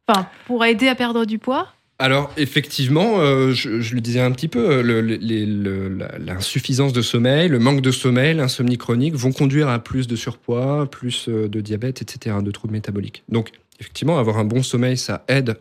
Enfin, 0.09 0.29
pour 0.47 0.65
aider 0.65 0.89
à 0.89 0.95
perdre 0.95 1.25
du 1.25 1.39
poids? 1.39 1.69
Alors 1.99 2.33
effectivement, 2.37 3.21
euh, 3.21 3.53
je, 3.53 3.81
je 3.81 3.95
le 3.95 4.01
disais 4.01 4.21
un 4.21 4.33
petit 4.33 4.49
peu, 4.49 4.69
euh, 4.69 4.83
le- 4.83 5.01
le- 5.01 5.15
les- 5.17 5.47
le- 5.47 5.89
la- 5.89 6.19
l'insuffisance 6.19 6.93
de 6.93 7.03
sommeil, 7.03 7.49
le 7.49 7.59
manque 7.59 7.83
de 7.83 7.91
sommeil, 7.93 8.35
l'insomnie 8.35 8.79
chronique 8.79 9.15
vont 9.15 9.33
conduire 9.33 9.69
à 9.69 9.79
plus 9.79 10.07
de 10.09 10.17
surpoids, 10.17 10.91
plus 10.91 11.29
de 11.29 11.61
diabète, 11.61 12.03
etc., 12.03 12.37
de 12.43 12.51
troubles 12.51 12.73
métaboliques. 12.73 13.23
Donc 13.29 13.53
effectivement, 13.81 14.19
avoir 14.19 14.39
un 14.39 14.45
bon 14.45 14.63
sommeil, 14.63 14.97
ça 14.97 15.25
aide 15.29 15.59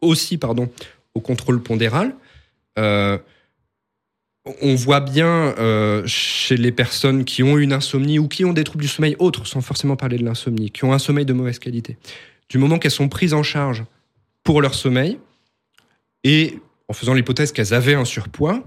aussi 0.00 0.38
pardon, 0.38 0.70
au 1.14 1.20
contrôle 1.20 1.62
pondéral. 1.62 2.14
Euh, 2.78 3.18
on 4.62 4.74
voit 4.74 5.00
bien 5.00 5.54
euh, 5.58 6.02
chez 6.06 6.56
les 6.56 6.72
personnes 6.72 7.24
qui 7.24 7.42
ont 7.42 7.58
une 7.58 7.72
insomnie 7.72 8.18
ou 8.18 8.28
qui 8.28 8.44
ont 8.44 8.52
des 8.52 8.64
troubles 8.64 8.82
du 8.82 8.88
sommeil 8.88 9.16
autres, 9.18 9.46
sans 9.46 9.60
forcément 9.60 9.96
parler 9.96 10.16
de 10.16 10.24
l'insomnie, 10.24 10.70
qui 10.70 10.84
ont 10.84 10.92
un 10.92 10.98
sommeil 10.98 11.26
de 11.26 11.32
mauvaise 11.32 11.58
qualité, 11.58 11.98
du 12.48 12.58
moment 12.58 12.78
qu'elles 12.78 12.90
sont 12.90 13.08
prises 13.08 13.34
en 13.34 13.42
charge 13.42 13.84
pour 14.44 14.62
leur 14.62 14.74
sommeil, 14.74 15.18
et 16.24 16.58
en 16.88 16.94
faisant 16.94 17.12
l'hypothèse 17.12 17.52
qu'elles 17.52 17.74
avaient 17.74 17.94
un 17.94 18.06
surpoids, 18.06 18.62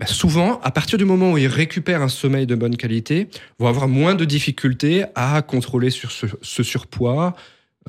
bah, 0.00 0.06
souvent, 0.06 0.60
à 0.62 0.70
partir 0.70 0.98
du 0.98 1.04
moment 1.04 1.32
où 1.32 1.38
ils 1.38 1.46
récupèrent 1.46 2.02
un 2.02 2.08
sommeil 2.08 2.46
de 2.46 2.54
bonne 2.54 2.76
qualité, 2.76 3.28
vont 3.58 3.68
avoir 3.68 3.86
moins 3.86 4.14
de 4.14 4.24
difficultés 4.24 5.04
à 5.14 5.42
contrôler 5.42 5.90
sur 5.90 6.10
ce 6.10 6.62
surpoids 6.62 7.36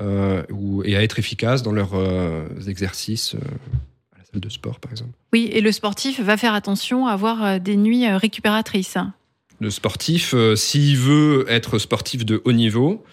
euh, 0.00 0.42
ou, 0.50 0.82
et 0.84 0.96
à 0.96 1.02
être 1.02 1.18
efficaces 1.18 1.62
dans 1.62 1.72
leurs 1.72 1.94
euh, 1.94 2.46
exercices 2.66 3.34
euh, 3.34 3.38
à 4.14 4.18
la 4.18 4.24
salle 4.24 4.40
de 4.40 4.48
sport, 4.48 4.80
par 4.80 4.90
exemple. 4.90 5.12
Oui, 5.32 5.50
et 5.52 5.60
le 5.60 5.72
sportif 5.72 6.20
va 6.20 6.36
faire 6.36 6.54
attention 6.54 7.06
à 7.06 7.12
avoir 7.12 7.60
des 7.60 7.76
nuits 7.76 8.06
récupératrices. 8.08 8.98
Le 9.60 9.70
sportif, 9.70 10.34
s'il 10.56 10.96
veut 10.96 11.44
être 11.48 11.78
sportif 11.78 12.24
de 12.24 12.42
haut 12.44 12.52
niveau, 12.52 13.04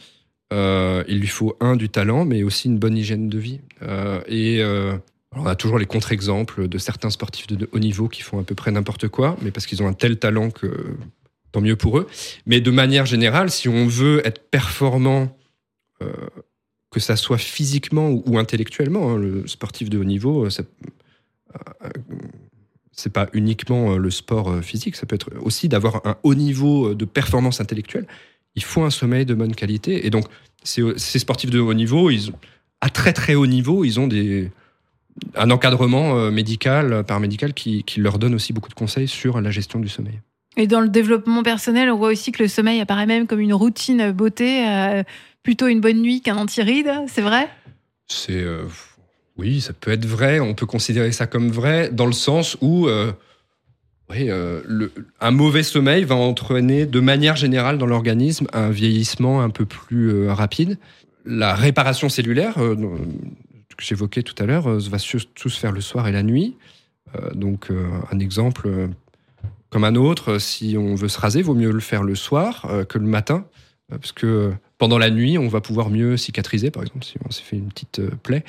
euh, 0.52 1.04
il 1.08 1.20
lui 1.20 1.28
faut 1.28 1.56
un 1.60 1.76
du 1.76 1.90
talent, 1.90 2.26
mais 2.26 2.44
aussi 2.44 2.68
une 2.68 2.80
bonne 2.80 2.98
hygiène 2.98 3.30
de 3.30 3.38
vie. 3.38 3.62
Euh, 3.82 4.22
et 4.28 4.62
euh, 4.62 4.98
on 5.36 5.46
a 5.46 5.56
toujours 5.56 5.78
les 5.78 5.86
contre-exemples 5.86 6.68
de 6.68 6.78
certains 6.78 7.12
sportifs 7.12 7.48
de 7.48 7.70
haut 7.72 7.80
niveau 7.80 8.08
qui 8.08 8.22
font 8.22 8.40
à 8.40 8.44
peu 8.44 8.56
près 8.56 8.72
n'importe 8.72 9.08
quoi, 9.08 9.38
mais 9.42 9.52
parce 9.52 9.66
qu'ils 9.66 9.84
ont 9.84 9.88
un 9.88 9.94
tel 9.94 10.18
talent 10.18 10.50
que 10.50 10.98
tant 11.52 11.62
mieux 11.62 11.76
pour 11.76 12.00
eux. 12.00 12.08
Mais 12.46 12.62
de 12.62 12.72
manière 12.72 13.06
générale, 13.06 13.52
si 13.52 13.70
on 13.70 13.88
veut 13.88 14.26
être 14.26 14.50
performant, 14.50 15.36
que 16.92 17.00
ça 17.00 17.16
soit 17.16 17.38
physiquement 17.38 18.10
ou, 18.10 18.38
intellectuellement, 18.38 19.12
hein, 19.12 19.18
le 19.18 19.48
sportif 19.48 19.90
de 19.90 19.98
haut 19.98 20.04
niveau, 20.04 20.46
euh, 20.46 20.50
ça- 20.50 20.64
euh, 21.56 21.90
c'est 22.92 23.14
pas 23.14 23.28
uniquement 23.34 23.94
euh, 23.94 23.98
le 23.98 24.12
sport 24.12 24.62
physique, 24.62 24.96
ça 24.96 25.06
peut 25.06 25.16
être 25.16 25.30
aussi 25.42 25.70
d'avoir 25.70 26.02
un 26.06 26.18
haut 26.24 26.36
niveau 26.36 26.94
de 26.94 27.06
performance 27.06 27.62
intellectuelle. 27.62 28.08
Il 28.56 28.64
faut 28.64 28.84
un 28.84 28.90
sommeil 28.90 29.26
de 29.26 29.36
bonne 29.36 29.56
qualité. 29.56 30.06
Et 30.06 30.10
donc, 30.10 30.26
ces, 30.64 30.98
sportifs 30.98 31.52
de 31.52 31.60
haut 31.60 31.74
niveau, 31.74 32.10
à 32.82 32.90
très 32.90 33.14
très 33.14 33.36
haut 33.36 33.46
niveau, 33.46 33.86
ils 33.86 34.00
ont 34.00 34.08
des, 34.08 34.52
un 35.36 35.52
encadrement 35.52 36.32
médical, 36.32 37.04
paramédical, 37.06 37.54
qui, 37.54 37.84
qui 37.84 38.02
leur 38.02 38.18
donne 38.18 38.34
aussi 38.34 38.52
beaucoup 38.52 38.70
de 38.70 38.74
conseils 38.74 39.08
sur 39.08 39.40
la 39.40 39.52
gestion 39.52 39.80
du 39.80 39.88
sommeil. 39.88 40.20
Et 40.58 40.68
dans 40.68 40.82
le 40.82 40.90
développement 40.90 41.44
personnel, 41.44 41.90
on 41.90 41.98
voit 41.98 42.10
aussi 42.10 42.32
que 42.32 42.42
le 42.42 42.50
sommeil 42.50 42.82
apparaît 42.82 43.06
même 43.06 43.28
comme 43.28 43.40
une 43.40 43.54
routine 43.54 44.12
beauté, 44.12 44.66
plutôt 45.44 45.68
une 45.68 45.82
bonne 45.82 46.02
nuit 46.02 46.22
qu'un 46.22 46.38
anti-ride, 46.38 46.92
c'est 47.08 47.22
vrai? 47.22 47.50
C'est 48.08 48.42
euh, 48.42 48.64
oui, 49.38 49.62
ça 49.62 49.74
peut 49.74 49.92
être 49.92 50.06
vrai. 50.06 50.40
On 50.40 50.54
peut 50.54 50.66
considérer 50.66 51.12
ça 51.12 51.28
comme 51.28 51.50
vrai 51.50 51.90
dans 51.92 52.06
le 52.06 52.12
sens 52.12 52.58
où 52.62 52.88
euh, 52.88 53.12
euh, 54.12 54.90
un 55.22 55.32
mauvais 55.32 55.64
sommeil 55.64 56.04
va 56.04 56.16
entraîner 56.16 56.86
de 56.86 57.00
manière 57.00 57.36
générale 57.36 57.78
dans 57.78 57.86
l'organisme 57.86 58.48
un 58.54 58.70
vieillissement 58.70 59.42
un 59.42 59.50
peu 59.50 59.66
plus 59.66 60.28
rapide. 60.30 60.78
La 61.26 61.54
réparation 61.54 62.10
cellulaire 62.10 62.56
que 62.56 63.84
j'évoquais 63.84 64.24
tout 64.24 64.36
à 64.42 64.46
l'heure 64.46 64.68
va 64.68 64.98
surtout 64.98 65.50
se 65.50 65.60
faire 65.60 65.72
le 65.72 65.82
soir 65.82 66.08
et 66.08 66.12
la 66.12 66.24
nuit. 66.24 66.56
Donc 67.34 67.70
un 68.12 68.20
exemple 68.20 68.90
comme 69.70 69.84
un 69.84 69.96
autre, 69.96 70.40
si 70.40 70.76
on 70.78 70.96
veut 70.96 71.10
se 71.10 71.20
raser, 71.20 71.44
vaut 71.44 71.54
mieux 71.54 71.72
le 71.72 71.80
faire 71.80 72.02
le 72.04 72.16
soir 72.16 72.68
que 72.88 72.98
le 72.98 73.06
matin, 73.06 73.46
parce 73.90 74.12
que 74.12 74.54
pendant 74.78 74.98
la 74.98 75.10
nuit, 75.10 75.38
on 75.38 75.48
va 75.48 75.62
pouvoir 75.62 75.90
mieux 75.90 76.18
cicatriser, 76.18 76.72
par 76.72 76.84
exemple, 76.84 77.04
si 77.04 77.16
on 77.26 77.32
s'est 77.32 77.44
fait 77.44 77.58
une 77.58 77.70
petite 77.70 78.00
euh, 78.00 78.12
plaie. 78.24 78.44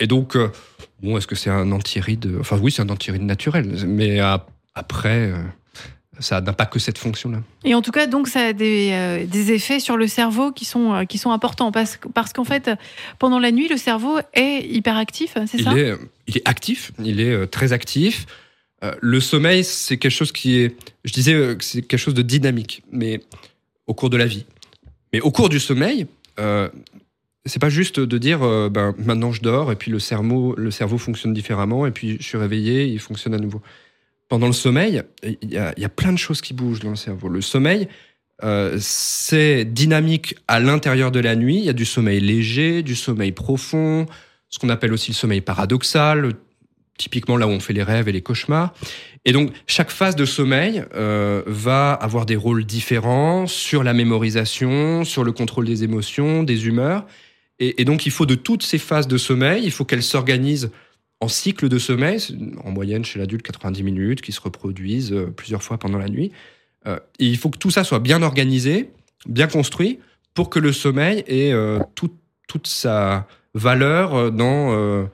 Et, 0.00 0.06
donc, 0.06 0.36
euh, 0.36 0.48
bon, 1.02 1.18
est-ce 1.18 1.26
que 1.26 1.34
c'est 1.34 1.50
un 1.50 1.72
antiride 1.72 2.30
Enfin, 2.40 2.58
oui, 2.60 2.70
c'est 2.72 2.82
un 2.82 2.88
antiride 2.88 3.22
naturel, 3.22 3.84
mais 3.86 4.20
après, 4.74 5.30
euh, 5.30 5.42
ça 6.20 6.40
n'a 6.40 6.52
pas 6.52 6.66
que 6.66 6.78
cette 6.78 6.98
fonction-là. 6.98 7.42
Et 7.64 7.74
en 7.74 7.82
tout 7.82 7.90
cas, 7.90 8.06
donc, 8.06 8.28
ça 8.28 8.46
a 8.46 8.52
des, 8.52 8.90
euh, 8.92 9.26
des 9.26 9.52
effets 9.52 9.80
sur 9.80 9.96
le 9.96 10.06
cerveau 10.06 10.52
qui 10.52 10.64
sont, 10.64 10.92
euh, 10.92 11.04
qui 11.04 11.18
sont 11.18 11.30
importants. 11.30 11.72
Parce, 11.72 11.98
parce 12.14 12.32
qu'en 12.32 12.44
fait, 12.44 12.70
pendant 13.18 13.38
la 13.38 13.50
nuit, 13.50 13.68
le 13.68 13.76
cerveau 13.76 14.18
est 14.32 14.66
hyperactif, 14.68 15.36
c'est 15.46 15.62
ça? 15.62 15.72
Il 15.72 15.78
est, 15.78 15.94
il 16.26 16.36
est 16.36 16.48
actif, 16.48 16.92
il 17.02 17.20
est 17.20 17.32
euh, 17.32 17.46
très 17.46 17.72
actif. 17.72 18.26
Euh, 18.82 18.94
le 19.00 19.20
sommeil, 19.20 19.64
c'est 19.64 19.96
quelque 19.96 20.12
chose 20.12 20.32
qui 20.32 20.58
est, 20.58 20.76
je 21.04 21.12
disais, 21.12 21.32
euh, 21.32 21.56
c'est 21.60 21.82
quelque 21.82 22.00
chose 22.00 22.14
de 22.14 22.22
dynamique, 22.22 22.82
mais 22.92 23.20
au 23.86 23.94
cours 23.94 24.10
de 24.10 24.16
la 24.16 24.26
vie. 24.26 24.46
Mais 25.14 25.20
au 25.20 25.30
cours 25.30 25.48
du 25.48 25.60
sommeil, 25.60 26.08
euh, 26.40 26.68
c'est 27.46 27.60
pas 27.60 27.68
juste 27.68 28.00
de 28.00 28.18
dire, 28.18 28.42
euh, 28.42 28.68
ben 28.68 28.96
maintenant 28.98 29.30
je 29.30 29.42
dors 29.42 29.70
et 29.70 29.76
puis 29.76 29.92
le 29.92 30.00
cerveau, 30.00 30.56
le 30.56 30.72
cerveau 30.72 30.98
fonctionne 30.98 31.32
différemment 31.32 31.86
et 31.86 31.92
puis 31.92 32.16
je 32.18 32.24
suis 32.24 32.36
réveillé, 32.36 32.86
il 32.86 32.98
fonctionne 32.98 33.32
à 33.32 33.38
nouveau. 33.38 33.62
Pendant 34.28 34.48
le 34.48 34.52
sommeil, 34.52 35.04
il 35.22 35.52
y 35.52 35.54
y 35.54 35.84
a 35.84 35.88
plein 35.88 36.12
de 36.12 36.18
choses 36.18 36.40
qui 36.40 36.52
bougent 36.52 36.80
dans 36.80 36.90
le 36.90 36.96
cerveau. 36.96 37.28
Le 37.28 37.42
sommeil 37.42 37.86
euh, 38.42 38.76
c'est 38.80 39.64
dynamique 39.64 40.34
à 40.48 40.58
l'intérieur 40.58 41.12
de 41.12 41.20
la 41.20 41.36
nuit. 41.36 41.58
Il 41.58 41.64
y 41.64 41.68
a 41.68 41.74
du 41.74 41.84
sommeil 41.84 42.18
léger, 42.18 42.82
du 42.82 42.96
sommeil 42.96 43.30
profond, 43.30 44.06
ce 44.48 44.58
qu'on 44.58 44.68
appelle 44.68 44.92
aussi 44.92 45.12
le 45.12 45.14
sommeil 45.14 45.42
paradoxal, 45.42 46.32
typiquement 46.98 47.36
là 47.36 47.46
où 47.46 47.50
on 47.50 47.60
fait 47.60 47.72
les 47.72 47.82
rêves 47.82 48.08
et 48.08 48.12
les 48.12 48.22
cauchemars. 48.22 48.72
Et 49.24 49.32
donc, 49.32 49.52
chaque 49.66 49.90
phase 49.90 50.16
de 50.16 50.24
sommeil 50.24 50.84
euh, 50.94 51.42
va 51.46 51.92
avoir 51.92 52.26
des 52.26 52.36
rôles 52.36 52.64
différents 52.64 53.46
sur 53.46 53.82
la 53.82 53.94
mémorisation, 53.94 55.04
sur 55.04 55.24
le 55.24 55.32
contrôle 55.32 55.64
des 55.64 55.82
émotions, 55.82 56.42
des 56.42 56.66
humeurs. 56.66 57.06
Et, 57.60 57.84
donc, 57.84 58.04
il 58.04 58.12
faut 58.12 58.26
de 58.26 58.34
toutes 58.34 58.64
ces 58.64 58.78
phases 58.78 59.06
de 59.06 59.16
sommeil, 59.16 59.62
il 59.64 59.70
faut 59.70 59.84
qu'elles 59.84 60.02
s'organisent 60.02 60.70
en 61.20 61.28
cycle 61.28 61.68
de 61.68 61.78
sommeil, 61.78 62.18
en 62.64 62.72
moyenne 62.72 63.04
chez 63.04 63.18
l'adulte 63.18 63.42
90 63.46 63.82
minutes, 63.84 64.20
qui 64.20 64.32
se 64.32 64.40
reproduisent 64.40 65.12
euh, 65.12 65.32
plusieurs 65.34 65.62
fois 65.62 65.78
pendant 65.78 65.98
la 65.98 66.08
nuit. 66.08 66.32
Euh, 66.86 66.98
il 67.18 67.38
faut 67.38 67.50
que 67.50 67.58
tout 67.58 67.70
ça 67.70 67.84
soit 67.84 68.00
bien 68.00 68.22
organisé, 68.22 68.90
bien 69.26 69.46
construit, 69.46 70.00
pour 70.34 70.50
que 70.50 70.58
le 70.58 70.72
sommeil 70.72 71.22
ait 71.28 71.54
tout, 71.94 72.10
toute 72.48 72.66
sa 72.66 73.28
valeur 73.54 74.32
dans 74.32 75.06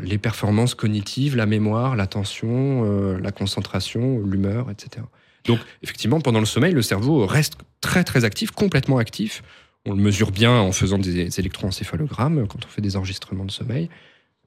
les 0.00 0.18
performances 0.18 0.74
cognitives, 0.74 1.36
la 1.36 1.46
mémoire, 1.46 1.96
l'attention, 1.96 2.84
la 3.18 3.32
concentration, 3.32 4.20
l'humeur, 4.24 4.70
etc. 4.70 5.02
Donc, 5.44 5.58
effectivement, 5.82 6.20
pendant 6.20 6.40
le 6.40 6.46
sommeil, 6.46 6.72
le 6.72 6.82
cerveau 6.82 7.26
reste 7.26 7.56
très, 7.80 8.04
très 8.04 8.24
actif, 8.24 8.50
complètement 8.52 8.98
actif. 8.98 9.42
On 9.86 9.94
le 9.94 10.02
mesure 10.02 10.30
bien 10.30 10.52
en 10.52 10.72
faisant 10.72 10.98
des 10.98 11.40
électroencéphalogrammes 11.40 12.46
quand 12.46 12.64
on 12.64 12.68
fait 12.68 12.82
des 12.82 12.96
enregistrements 12.96 13.44
de 13.44 13.50
sommeil. 13.50 13.88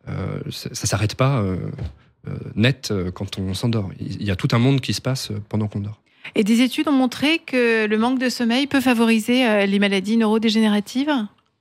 Euh, 0.08 0.40
ça, 0.52 0.70
ça 0.74 0.88
s'arrête 0.88 1.16
pas 1.16 1.40
euh, 1.40 1.58
euh, 2.28 2.32
net 2.56 2.94
quand 3.14 3.38
on 3.38 3.54
s'endort. 3.54 3.90
Il 4.00 4.24
y 4.24 4.32
a 4.32 4.36
tout 4.36 4.48
un 4.52 4.60
monde 4.60 4.80
qui 4.82 4.94
se 4.94 5.02
passe 5.02 5.32
pendant 5.50 5.68
qu'on 5.68 5.82
dort. 5.82 6.02
Et 6.36 6.44
des 6.44 6.62
études 6.62 6.88
ont 6.88 6.94
montré 6.94 7.40
que 7.40 7.86
le 7.86 7.98
manque 7.98 8.20
de 8.20 8.30
sommeil 8.30 8.66
peut 8.66 8.82
favoriser 8.82 9.68
les 9.68 9.80
maladies 9.80 10.18
neurodégénératives? 10.18 11.12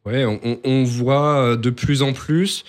Oui, 0.07 0.25
on, 0.25 0.59
on, 0.65 0.85
voit 0.85 1.57
de 1.57 1.71
plus 1.71 2.03
en 2.03 2.13
plus 2.13 2.65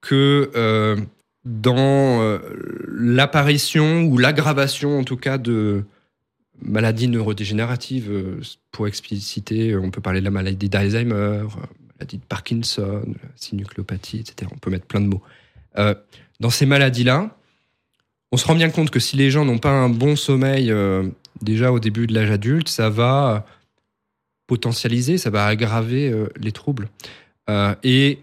que 0.00 0.50
euh, 0.54 0.96
dans 1.44 2.22
euh, 2.22 2.38
l'apparition 2.88 4.02
ou 4.04 4.18
l'aggravation, 4.18 4.98
en 4.98 5.04
tout 5.04 5.16
cas, 5.16 5.38
de 5.38 5.84
maladies 6.62 7.08
neurodégénératives, 7.08 8.40
pour 8.70 8.86
expliciter, 8.86 9.76
on 9.76 9.90
peut 9.90 10.00
parler 10.00 10.20
de 10.20 10.26
la 10.26 10.30
maladie 10.30 10.68
d'Alzheimer, 10.68 11.44
maladie 11.98 12.18
de 12.18 12.24
Parkinson, 12.24 13.02
synucléopathie, 13.36 14.20
etc. 14.20 14.50
On 14.54 14.58
peut 14.58 14.70
mettre 14.70 14.86
plein 14.86 15.00
de 15.00 15.06
mots. 15.06 15.22
Euh, 15.78 15.94
dans 16.40 16.50
ces 16.50 16.66
maladies-là, 16.66 17.36
on 18.32 18.36
se 18.36 18.46
rend 18.46 18.54
bien 18.54 18.70
compte 18.70 18.90
que 18.90 19.00
si 19.00 19.16
les 19.16 19.30
gens 19.30 19.44
n'ont 19.44 19.58
pas 19.58 19.70
un 19.70 19.88
bon 19.88 20.16
sommeil 20.16 20.70
euh, 20.70 21.08
déjà 21.42 21.72
au 21.72 21.80
début 21.80 22.06
de 22.06 22.14
l'âge 22.14 22.30
adulte, 22.30 22.68
ça 22.68 22.88
va 22.88 23.44
potentialiser, 24.46 25.18
ça 25.18 25.30
va 25.30 25.46
aggraver 25.46 26.10
euh, 26.10 26.28
les 26.36 26.52
troubles. 26.52 26.88
et, 27.82 28.18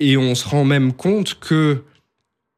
et 0.00 0.16
on 0.16 0.34
se 0.34 0.46
rend 0.48 0.64
même 0.64 0.92
compte 0.92 1.38
que, 1.38 1.82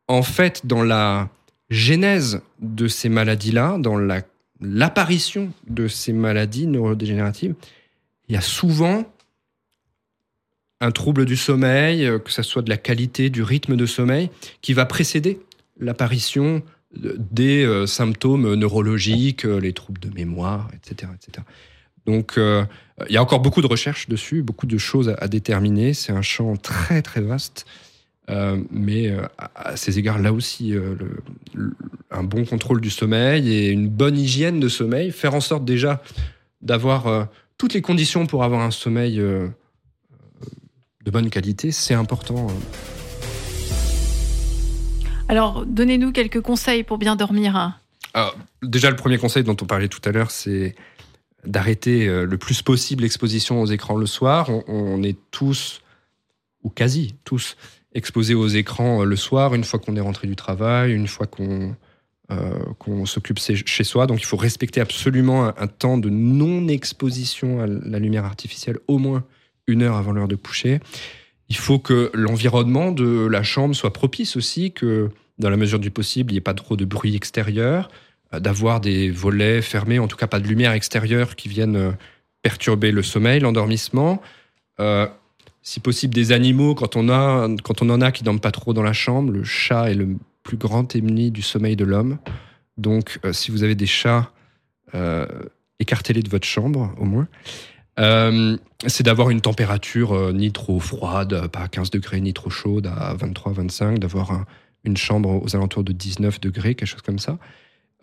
en 0.09 0.23
fait, 0.23 0.67
dans 0.67 0.83
la 0.83 1.29
genèse 1.71 2.41
de 2.61 2.89
ces 2.89 3.09
maladies-là, 3.09 3.79
dans 3.79 3.99
l'apparition 4.61 5.53
de 5.69 5.89
ces 5.89 6.13
maladies 6.13 6.67
neurodégénératives, 6.67 7.55
il 8.29 8.35
y 8.35 8.39
a 8.39 8.43
souvent 8.43 9.05
un 10.81 10.91
trouble 10.91 11.25
du 11.25 11.37
sommeil, 11.37 12.05
euh, 12.05 12.19
que 12.19 12.31
ce 12.31 12.43
soit 12.43 12.63
de 12.63 12.71
la 12.71 12.77
qualité, 12.77 13.31
du 13.31 13.43
rythme 13.43 13.77
de 13.77 13.87
sommeil, 13.87 14.31
qui 14.63 14.75
va 14.75 14.87
précéder 14.87 15.41
l'apparition 15.81 16.63
des 16.95 17.65
euh, 17.65 17.87
symptômes 17.87 18.55
neurologiques, 18.55 19.45
euh, 19.45 19.61
les 19.61 19.73
troubles 19.73 20.01
de 20.01 20.11
mémoire, 20.11 20.69
etc. 20.75 21.11
etc. 21.15 21.45
Donc, 22.09 22.39
il 22.39 23.13
y 23.13 23.19
a 23.19 23.23
encore 23.23 23.41
beaucoup 23.41 23.61
de 23.61 23.67
recherches 23.67 24.09
dessus, 24.09 24.43
beaucoup 24.43 24.67
de 24.67 24.79
choses 24.79 25.15
à, 25.19 25.29
déterminer. 25.29 25.93
C'est 25.93 26.13
un 26.13 26.23
champ 26.23 26.57
très, 26.57 27.03
très 27.03 27.21
vaste. 27.21 27.67
mais 28.71 29.15
à, 29.37 29.77
ces 29.77 29.99
égards, 29.99 30.19
là 30.19 30.33
aussi, 30.33 30.75
un 32.11 32.23
bon 32.23 32.47
contrôle 32.47 32.81
du 32.81 32.89
sommeil 32.89 33.53
et 33.53 33.69
une 33.69 33.89
bonne 33.89 34.19
hygiène 34.19 34.59
de 34.59 34.69
sommeil, 34.69 35.13
faire 35.13 35.35
en 35.35 35.41
sorte 35.41 35.67
déjà 35.67 36.03
d'avoir 36.63 37.29
toutes 37.59 37.75
les 37.75 37.83
conditions 37.83 38.27
pour 38.27 38.43
avoir 38.43 38.63
un 38.63 38.71
sommeil 38.71 39.19
de 39.19 41.11
bonne 41.11 41.29
qualité, 41.29 41.73
c'est 41.73 41.95
important. 41.95 42.49
Alors, 45.29 45.67
donnez-nous 45.67 46.13
quelques 46.13 46.41
conseils 46.41 46.85
pour 46.85 46.97
bien 46.97 47.17
dormir. 47.17 47.55
Hein. 47.57 47.75
déjà, 48.63 48.91
le 48.91 48.97
premier 48.97 49.19
conseil 49.19 49.45
dont 49.45 49.57
on 49.61 49.67
parlait 49.67 49.89
tout 49.89 50.01
à 50.07 50.13
l'heure, 50.13 50.31
c'est 50.31 50.75
d'arrêter 51.45 52.09
euh, 52.09 52.25
le 52.25 52.39
plus 52.39 52.63
possible 52.63 53.03
l'exposition 53.03 53.61
aux 53.61 53.67
écrans 53.67 53.97
le 53.97 54.07
soir. 54.07 54.51
On, 54.67 55.03
est 55.03 55.19
tous, 55.31 55.81
ou 56.63 56.71
quasi 56.71 57.15
tous, 57.25 57.57
exposés 57.95 58.35
aux 58.35 58.49
écrans 58.49 59.03
euh, 59.03 59.05
le 59.05 59.17
soir, 59.17 59.55
une 59.55 59.65
fois 59.65 59.79
qu'on 59.79 59.97
est 59.97 60.01
rentré 60.01 60.27
du 60.27 60.37
travail, 60.37 60.93
une 60.93 61.07
fois 61.07 61.27
qu'on 61.27 61.77
euh, 62.31 63.05
s'occupe 63.05 63.39
chez 63.39 63.85
soi. 63.85 64.07
Donc 64.07 64.21
il 64.21 64.27
faut 64.27 64.37
respecter 64.37 64.81
absolument 64.81 65.53
un 65.59 65.67
temps 65.67 65.99
de 65.99 66.11
non-exposition 66.11 67.61
à 67.61 67.67
la 67.67 67.99
lumière 67.99 68.25
artificielle, 68.25 68.79
au 68.89 68.99
moins 68.99 69.25
une 69.67 69.83
heure 69.83 69.97
avant 69.97 70.13
l'heure 70.13 70.29
de 70.29 70.37
coucher. 70.37 70.81
Il 71.49 71.57
faut 71.57 71.79
que 71.79 72.11
l'environnement 72.13 72.93
de 72.93 73.27
la 73.27 73.43
chambre 73.43 73.75
soit 73.75 73.93
propice 73.93 74.37
aussi, 74.37 74.73
que 74.73 75.11
dans 75.39 75.51
la 75.51 75.57
mesure 75.57 75.79
du 75.79 75.91
possible, 75.91 76.33
il 76.33 76.35
n'y 76.35 76.39
ait 76.39 76.43
pas 76.43 76.55
trop 76.55 76.77
de 76.77 76.85
bruit 76.85 77.15
extérieur, 77.15 77.89
d'avoir 78.33 78.81
des 78.81 79.11
volets 79.11 79.63
fermés, 79.63 79.99
en 79.99 80.09
tout 80.09 80.17
cas 80.17 80.27
pas 80.27 80.41
de 80.41 80.47
lumière 80.47 80.73
extérieure 80.73 81.37
qui 81.37 81.49
viennent 81.49 81.77
euh, 81.77 81.93
perturber 82.43 82.93
le 82.93 83.03
sommeil, 83.03 83.41
l'endormissement. 83.41 84.21
Euh, 84.81 85.07
si 85.63 85.81
possible, 85.81 86.15
des 86.15 86.33
animaux, 86.33 86.75
quand 86.75 86.97
on, 86.97 87.09
a, 87.09 87.49
quand 87.63 87.83
on 87.83 87.91
en 87.91 88.01
a 88.01 88.13
qui 88.13 88.25
dorment 88.25 88.41
pas 88.41 88.53
trop 88.53 88.73
dans 88.73 88.83
la 88.83 88.93
chambre. 88.93 89.33
Le 89.33 89.45
chat 89.45 89.91
est 89.91 89.95
le 89.95 90.17
plus 90.43 90.57
grand 90.57 90.95
ennemi 90.95 91.31
du 91.31 91.43
sommeil 91.43 91.77
de 91.77 91.85
l'homme. 91.85 92.19
Donc, 92.79 93.19
si 93.33 93.51
vous 93.51 93.65
avez 93.65 93.75
des 93.75 93.87
chats, 93.87 94.31
écartez-les 95.79 96.23
de 96.23 96.31
votre 96.31 96.47
chambre, 96.47 96.95
au 96.99 97.05
moins. 97.05 97.29
Euh, 97.99 98.57
c'est 98.87 99.03
d'avoir 99.03 99.31
une 99.31 99.41
température 99.41 100.13
euh, 100.13 100.33
ni 100.33 100.53
trop 100.53 100.79
froide, 100.79 101.49
pas 101.49 101.61
à 101.61 101.69
15 101.69 101.91
degrés, 101.91 102.21
ni 102.21 102.33
trop 102.33 102.51
chaude, 102.51 102.87
à 102.87 103.15
23, 103.15 103.53
25, 103.53 103.99
d'avoir 103.99 104.45
une 104.85 104.97
chambre 104.97 105.43
aux 105.43 105.57
alentours 105.57 105.83
de 105.83 105.93
19 105.93 106.41
degrés, 106.41 106.75
quelque 106.75 106.89
chose 106.89 107.03
comme 107.03 107.19
ça. 107.19 107.39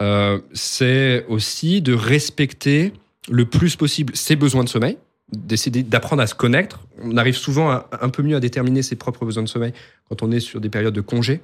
Euh, 0.01 0.39
c'est 0.53 1.25
aussi 1.27 1.81
de 1.81 1.93
respecter 1.93 2.93
le 3.29 3.45
plus 3.45 3.75
possible 3.75 4.15
ses 4.15 4.35
besoins 4.35 4.63
de 4.63 4.69
sommeil, 4.69 4.97
d'essayer 5.31 5.83
d'apprendre 5.83 6.21
à 6.21 6.27
se 6.27 6.35
connaître. 6.35 6.81
On 7.01 7.17
arrive 7.17 7.35
souvent 7.35 7.83
un 7.91 8.09
peu 8.09 8.21
mieux 8.21 8.35
à 8.35 8.39
déterminer 8.39 8.83
ses 8.83 8.95
propres 8.95 9.25
besoins 9.25 9.43
de 9.43 9.49
sommeil 9.49 9.73
quand 10.09 10.21
on 10.21 10.31
est 10.31 10.39
sur 10.39 10.61
des 10.61 10.69
périodes 10.69 10.93
de 10.93 11.01
congé. 11.01 11.41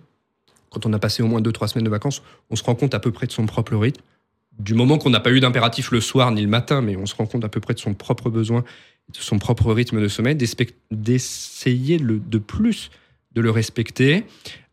Quand 0.70 0.86
on 0.86 0.94
a 0.94 1.00
passé 1.00 1.24
au 1.24 1.28
moins 1.28 1.42
2-3 1.42 1.68
semaines 1.68 1.86
de 1.86 1.90
vacances, 1.90 2.22
on 2.50 2.56
se 2.56 2.64
rend 2.64 2.76
compte 2.76 2.94
à 2.94 3.00
peu 3.00 3.12
près 3.12 3.28
de 3.28 3.32
son 3.32 3.46
propre 3.46 3.76
rythme 3.76 4.02
du 4.60 4.74
moment 4.74 4.98
qu'on 4.98 5.10
n'a 5.10 5.20
pas 5.20 5.32
eu 5.32 5.40
d'impératif 5.40 5.92
le 5.92 6.02
soir 6.02 6.32
ni 6.32 6.42
le 6.42 6.48
matin, 6.48 6.82
mais 6.82 6.96
on 6.96 7.06
se 7.06 7.16
rend 7.16 7.26
compte 7.26 7.44
à 7.44 7.50
peu 7.50 7.60
près 7.60 7.74
de 7.74 7.80
son 7.80 7.94
propre 7.94 8.30
besoin, 8.30 8.64
de 9.10 9.18
son 9.18 9.40
propre 9.40 9.74
rythme 9.74 10.02
de 10.02 10.08
sommeil, 10.08 10.36
d'essayer 10.36 11.98
de 12.00 12.38
plus 12.38 12.92
de 13.34 13.42
le 13.42 13.50
respecter 13.50 14.26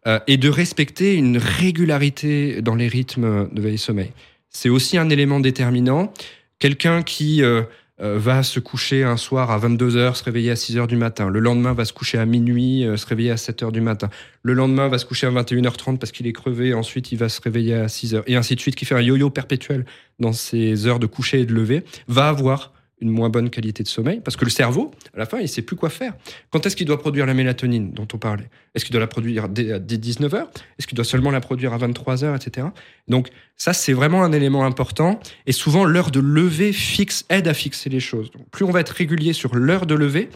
euh, 0.06 0.20
et 0.26 0.36
de 0.36 0.48
respecter 0.48 1.14
une 1.14 1.38
régularité 1.38 2.62
dans 2.62 2.76
les 2.76 2.86
rythmes 2.86 3.48
de 3.52 3.60
veille-sommeil. 3.60 4.12
C'est 4.48 4.68
aussi 4.68 4.96
un 4.96 5.10
élément 5.10 5.40
déterminant. 5.40 6.12
Quelqu'un 6.60 7.02
qui 7.02 7.42
euh, 7.42 7.62
euh, 8.00 8.16
va 8.16 8.44
se 8.44 8.60
coucher 8.60 9.02
un 9.02 9.16
soir 9.16 9.50
à 9.50 9.58
22h, 9.58 10.14
se 10.14 10.22
réveiller 10.22 10.52
à 10.52 10.54
6h 10.54 10.86
du 10.86 10.96
matin. 10.96 11.28
Le 11.28 11.40
lendemain 11.40 11.72
va 11.72 11.84
se 11.84 11.92
coucher 11.92 12.16
à 12.16 12.26
minuit, 12.26 12.86
se 12.96 13.06
réveiller 13.06 13.32
à 13.32 13.34
7h 13.34 13.72
du 13.72 13.80
matin. 13.80 14.08
Le 14.42 14.54
lendemain 14.54 14.86
va 14.86 14.98
se 14.98 15.04
coucher 15.04 15.26
à 15.26 15.30
21h30 15.30 15.98
parce 15.98 16.12
qu'il 16.12 16.28
est 16.28 16.32
crevé. 16.32 16.74
Ensuite, 16.74 17.10
il 17.10 17.18
va 17.18 17.28
se 17.28 17.40
réveiller 17.40 17.74
à 17.74 17.86
6h. 17.86 18.22
Et 18.28 18.36
ainsi 18.36 18.54
de 18.54 18.60
suite, 18.60 18.76
qui 18.76 18.84
fait 18.84 18.94
un 18.94 19.02
yo-yo 19.02 19.30
perpétuel 19.30 19.84
dans 20.20 20.32
ses 20.32 20.86
heures 20.86 21.00
de 21.00 21.06
coucher 21.06 21.40
et 21.40 21.44
de 21.44 21.52
lever, 21.52 21.84
va 22.06 22.28
avoir 22.28 22.72
une 23.00 23.10
moins 23.10 23.28
bonne 23.28 23.50
qualité 23.50 23.82
de 23.82 23.88
sommeil, 23.88 24.20
parce 24.20 24.36
que 24.36 24.44
le 24.44 24.50
cerveau, 24.50 24.90
à 25.14 25.18
la 25.18 25.26
fin, 25.26 25.38
il 25.38 25.48
sait 25.48 25.62
plus 25.62 25.76
quoi 25.76 25.90
faire. 25.90 26.14
Quand 26.50 26.66
est-ce 26.66 26.76
qu'il 26.76 26.86
doit 26.86 26.98
produire 26.98 27.26
la 27.26 27.34
mélatonine 27.34 27.92
dont 27.92 28.08
on 28.12 28.18
parlait? 28.18 28.48
Est-ce 28.74 28.84
qu'il 28.84 28.92
doit 28.92 29.00
la 29.00 29.06
produire 29.06 29.48
dès, 29.48 29.78
19h 29.78 30.46
Est-ce 30.78 30.86
qu'il 30.86 30.96
doit 30.96 31.04
seulement 31.04 31.30
la 31.30 31.40
produire 31.40 31.72
à 31.72 31.78
23h, 31.78 32.36
etc. 32.36 32.66
Donc 33.06 33.28
ça, 33.56 33.72
c'est 33.72 33.92
vraiment 33.92 34.24
un 34.24 34.32
élément 34.32 34.64
important. 34.64 35.20
Et 35.46 35.52
souvent, 35.52 35.84
l'heure 35.84 36.10
de 36.10 36.20
lever 36.20 36.72
fixe 36.72 37.24
aide 37.28 37.48
à 37.48 37.54
fixer 37.54 37.88
les 37.90 38.00
choses. 38.00 38.30
Plus 38.50 38.64
on 38.64 38.70
va 38.70 38.80
être 38.80 38.90
régulier 38.90 39.32
sur 39.32 39.54
l'heure 39.54 39.86
de 39.86 39.94
lever, 39.94 40.28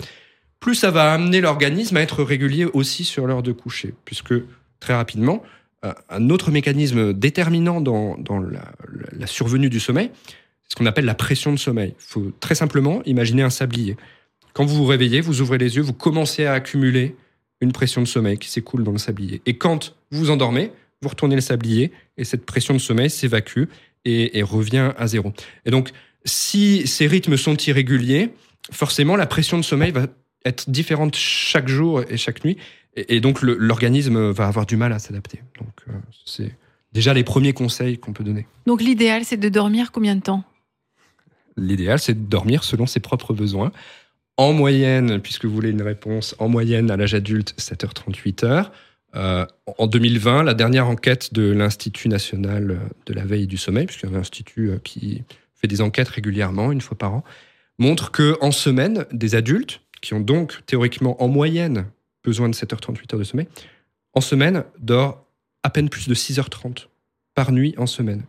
plus 0.61 0.77
ça 0.77 0.91
va 0.91 1.13
amener 1.13 1.41
l'organisme 1.41 1.97
à 1.97 2.01
être 2.01 2.23
régulier 2.23 2.67
aussi 2.67 3.05
sur 3.05 3.27
l'heure 3.27 3.43
de 3.43 3.53
coucher, 3.53 3.95
puisque 4.05 4.35
très 4.79 4.95
rapidement, 4.95 5.43
euh, 5.85 5.93
un 6.09 6.31
autre 6.31 6.53
mécanisme 6.53 7.13
déterminant 7.13 7.81
dans, 7.81 8.17
la 9.13 9.27
survenue 9.27 9.69
du 9.69 9.81
sommeil, 9.81 10.11
ce 10.73 10.77
qu'on 10.77 10.87
appelle 10.87 11.05
la 11.05 11.15
pression 11.15 11.53
de 11.53 11.59
sommeil. 11.59 11.95
Il 11.99 12.07
faut 12.09 12.33
très 12.41 12.55
simplement 12.55 13.03
imaginer 13.05 13.43
un 13.43 13.51
sablier. 13.51 13.99
Quand 14.55 14.65
vous 14.65 14.75
vous 14.75 14.87
réveillez, 14.87 15.21
vous 15.21 15.43
ouvrez 15.43 15.59
les 15.59 15.77
yeux, 15.77 15.83
vous 15.83 15.93
commencez 15.93 16.47
à 16.47 16.55
accumuler 16.55 17.15
une 17.61 17.73
pression 17.73 18.01
de 18.01 18.07
sommeil 18.07 18.39
qui 18.39 18.49
s'écoule 18.49 18.83
dans 18.83 18.93
le 18.93 18.99
sablier. 18.99 19.43
Et 19.45 19.59
quand 19.59 19.95
vous 20.11 20.19
vous 20.19 20.31
endormez, 20.31 20.73
vous 21.03 21.11
retournez 21.11 21.35
le 21.35 21.43
sablier 21.43 21.93
et 22.17 22.25
cette 22.25 22.47
pression 22.47 22.73
de 22.73 22.79
sommeil 22.79 23.11
s'évacue 23.11 23.65
et, 24.07 24.43
revient 24.43 24.93
à 24.97 25.07
zéro. 25.07 25.35
Et 25.67 25.71
donc, 25.71 25.91
Si 26.25 26.87
ces 26.87 27.07
rythmes 27.07 27.37
sont 27.37 27.57
irréguliers, 27.57 28.31
forcément 28.71 29.17
la 29.17 29.27
pression 29.27 29.59
de 29.59 29.63
sommeil 29.63 29.91
va 29.91 30.07
être 30.47 30.71
différente 30.71 31.17
chaque 31.17 31.69
jour 31.69 32.03
et 32.09 32.17
chaque 32.17 32.45
nuit, 32.45 32.57
et, 32.97 33.21
donc 33.21 33.43
l'organisme 33.43 34.31
va 34.31 34.47
avoir 34.47 34.65
du 34.65 34.77
mal 34.77 34.93
à 34.93 34.99
s'adapter. 34.99 35.43
Donc 35.59 35.75
euh, 35.89 35.93
c'est 36.25 36.55
déjà 36.93 37.13
les 37.13 37.25
premiers 37.25 37.53
conseils 37.53 37.99
qu'on 37.99 38.13
peut 38.13 38.25
donner. 38.25 38.47
Donc 38.67 38.81
l'idéal, 38.81 39.25
c'est 39.25 39.37
de 39.37 39.49
dormir 39.49 39.93
combien 39.93 40.15
de 40.15 40.23
temps? 40.23 40.45
L'idéal, 41.57 41.99
c'est 41.99 42.15
de 42.15 42.29
dormir 42.29 42.65
selon 42.65 42.87
ses 42.87 43.01
propres 43.01 43.35
besoins. 43.35 43.73
En 44.37 44.53
moyenne, 44.53 45.21
puisque 45.21 45.45
vous 45.45 45.55
voulez 45.55 45.71
une 45.71 45.83
réponse, 45.83 46.35
en 46.39 46.49
moyenne 46.49 46.91
à 46.91 46.97
l'âge 46.97 47.15
adulte, 47.15 47.55
7h38 47.59 48.45
heures. 48.47 48.73
Euh, 49.15 49.47
en 49.79 49.87
2020, 49.87 50.43
la 50.43 50.55
dernière 50.55 50.89
enquête 50.89 51.35
de 51.35 51.51
l'Institut 51.53 52.09
national 52.09 52.81
de 53.05 53.13
la 53.13 53.25
veille 53.25 53.47
du 53.47 53.59
sommeil, 53.59 53.87
puisqu'il 53.87 54.09
y 54.09 54.13
a 54.13 54.17
un 54.17 54.21
institut 54.21 54.71
euh, 54.71 54.79
qui 54.83 55.23
fait 55.55 55.69
des 55.69 55.83
enquêtes 55.83 56.09
régulièrement, 56.09 56.73
une 56.73 56.81
fois 56.81 56.97
par 56.97 57.13
an, 57.13 57.25
montre 57.79 58.11
que 58.11 58.39
en 58.41 58.53
semaine, 58.53 59.05
des 59.13 59.35
adultes, 59.35 59.83
qui 60.01 60.15
ont 60.15 60.21
donc 60.21 60.63
théoriquement 60.67 61.23
en 61.23 61.29
moyenne 61.29 61.87
besoin 62.25 62.49
de 62.49 62.55
7h38 62.55 63.15
heures 63.15 63.19
de 63.19 63.25
sommeil, 63.25 63.49
en 64.15 64.21
semaine, 64.21 64.65
dorment 64.79 65.17
à 65.63 65.71
peine 65.71 65.89
plus 65.89 66.09
de 66.09 66.15
6h30 66.15 66.89
par 67.35 67.53
nuit 67.53 67.75
en 67.79 67.87
semaine. 67.87 68.25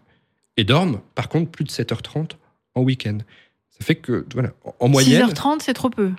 Et 0.57 0.63
dorment, 0.63 1.01
par 1.15 1.29
contre, 1.29 1.49
plus 1.49 1.63
de 1.63 1.71
7h30 1.71 2.31
en 2.75 2.81
week-end. 2.81 3.19
Ça 3.69 3.85
fait 3.85 3.95
que, 3.95 4.25
voilà, 4.33 4.51
en 4.79 4.87
moyenne. 4.87 5.27
6h30, 5.27 5.59
c'est 5.61 5.73
trop 5.73 5.89
peu. 5.89 6.11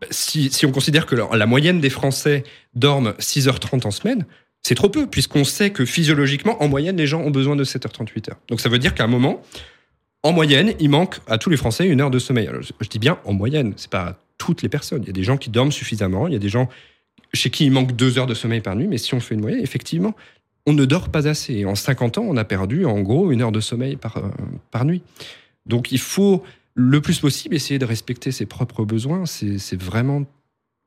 Bah, 0.00 0.06
si, 0.10 0.50
si, 0.50 0.66
on 0.66 0.72
considère 0.72 1.06
que 1.06 1.14
la, 1.14 1.46
moyenne 1.46 1.80
des 1.80 1.90
Français 1.90 2.44
dorment 2.74 3.14
6h30 3.18 3.86
en 3.86 3.90
semaine, 3.90 4.26
c'est 4.62 4.74
trop 4.74 4.88
peu, 4.88 5.06
puisqu'on 5.06 5.44
sait 5.44 5.70
que 5.70 5.84
physiologiquement, 5.84 6.62
en 6.62 6.68
moyenne, 6.68 6.96
les 6.96 7.06
gens 7.06 7.20
ont 7.20 7.30
besoin 7.30 7.56
de 7.56 7.64
7h38 7.64 8.30
heures. 8.30 8.38
Donc 8.48 8.60
ça 8.60 8.68
veut 8.68 8.78
dire 8.78 8.94
qu'à 8.94 9.04
un 9.04 9.08
moment, 9.08 9.42
en 10.22 10.32
moyenne, 10.32 10.74
il 10.80 10.90
manque 10.90 11.18
à 11.26 11.38
tous 11.38 11.50
les 11.50 11.56
Français 11.56 11.86
une 11.86 12.00
heure 12.00 12.10
de 12.10 12.18
sommeil. 12.18 12.46
Alors, 12.48 12.62
je 12.62 12.88
dis 12.88 12.98
bien 12.98 13.18
en 13.24 13.32
moyenne, 13.32 13.72
c'est 13.76 13.90
pas 13.90 14.18
toutes 14.36 14.62
les 14.62 14.68
personnes. 14.68 15.02
Il 15.02 15.06
y 15.06 15.10
a 15.10 15.12
des 15.12 15.22
gens 15.22 15.36
qui 15.36 15.50
dorment 15.50 15.72
suffisamment, 15.72 16.26
il 16.26 16.32
y 16.32 16.36
a 16.36 16.40
des 16.40 16.48
gens 16.48 16.68
chez 17.32 17.50
qui 17.50 17.66
il 17.66 17.72
manque 17.72 17.94
deux 17.94 18.18
heures 18.18 18.26
de 18.26 18.34
sommeil 18.34 18.60
par 18.60 18.74
nuit, 18.76 18.86
mais 18.86 18.98
si 18.98 19.14
on 19.14 19.20
fait 19.20 19.34
une 19.34 19.40
moyenne, 19.40 19.60
effectivement, 19.60 20.14
on 20.66 20.72
ne 20.72 20.84
dort 20.84 21.08
pas 21.08 21.28
assez. 21.28 21.64
En 21.64 21.74
50 21.74 22.18
ans, 22.18 22.26
on 22.26 22.36
a 22.36 22.44
perdu 22.44 22.84
en 22.84 23.00
gros 23.00 23.30
une 23.30 23.42
heure 23.42 23.52
de 23.52 23.60
sommeil 23.60 23.96
par, 23.96 24.18
euh, 24.18 24.28
par 24.70 24.84
nuit. 24.84 25.02
Donc 25.68 25.92
il 25.92 25.98
faut 25.98 26.42
le 26.74 27.00
plus 27.00 27.18
possible 27.18 27.54
essayer 27.54 27.78
de 27.78 27.84
respecter 27.84 28.32
ses 28.32 28.46
propres 28.46 28.84
besoins. 28.84 29.26
C'est 29.26 29.80
vraiment 29.80 30.24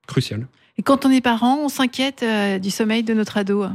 crucial. 0.07 0.47
Et 0.77 0.83
quand 0.83 1.05
on 1.05 1.11
est 1.11 1.21
parent, 1.21 1.59
on 1.59 1.69
s'inquiète 1.69 2.23
euh, 2.23 2.57
du 2.59 2.71
sommeil 2.71 3.03
de 3.03 3.13
notre 3.13 3.37
ado? 3.37 3.65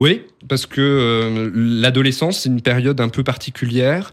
Oui, 0.00 0.22
parce 0.48 0.66
que 0.66 0.80
euh, 0.80 1.50
l'adolescence, 1.54 2.40
c'est 2.40 2.48
une 2.48 2.60
période 2.60 3.00
un 3.00 3.08
peu 3.08 3.22
particulière 3.22 4.12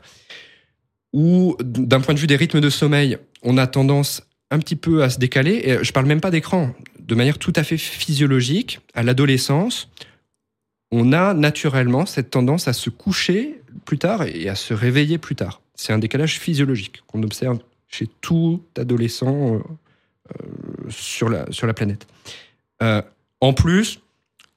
où, 1.13 1.57
d'un 1.59 1.99
point 1.99 2.13
de 2.13 2.19
vue 2.19 2.27
des 2.27 2.35
rythmes 2.35 2.61
de 2.61 2.69
sommeil, 2.69 3.17
on 3.41 3.57
a 3.57 3.65
tendance 3.65 4.21
un 4.51 4.59
petit 4.59 4.75
peu 4.75 5.03
à 5.03 5.09
se 5.09 5.17
décaler. 5.17 5.61
Et 5.63 5.83
je 5.83 5.91
parle 5.91 6.05
même 6.05 6.21
pas 6.21 6.29
d'écran. 6.29 6.75
De 6.99 7.15
manière 7.15 7.39
tout 7.39 7.53
à 7.55 7.63
fait 7.63 7.77
physiologique, 7.77 8.79
à 8.93 9.01
l'adolescence, 9.01 9.89
on 10.91 11.11
a 11.11 11.33
naturellement 11.33 12.05
cette 12.05 12.29
tendance 12.29 12.67
à 12.67 12.73
se 12.73 12.91
coucher 12.91 13.61
plus 13.85 13.97
tard 13.97 14.23
et 14.23 14.47
à 14.47 14.55
se 14.55 14.75
réveiller 14.75 15.17
plus 15.17 15.35
tard. 15.35 15.61
C'est 15.79 15.93
un 15.93 15.97
décalage 15.97 16.41
physiologique 16.41 17.03
qu'on 17.07 17.23
observe 17.23 17.59
chez 17.87 18.07
tout 18.19 18.61
adolescent 18.77 19.55
euh, 19.55 19.59
euh, 20.41 20.89
sur, 20.89 21.29
la, 21.29 21.73
planète. 21.73 22.05
Euh, 22.81 23.01
en 23.39 23.53
plus, 23.53 24.01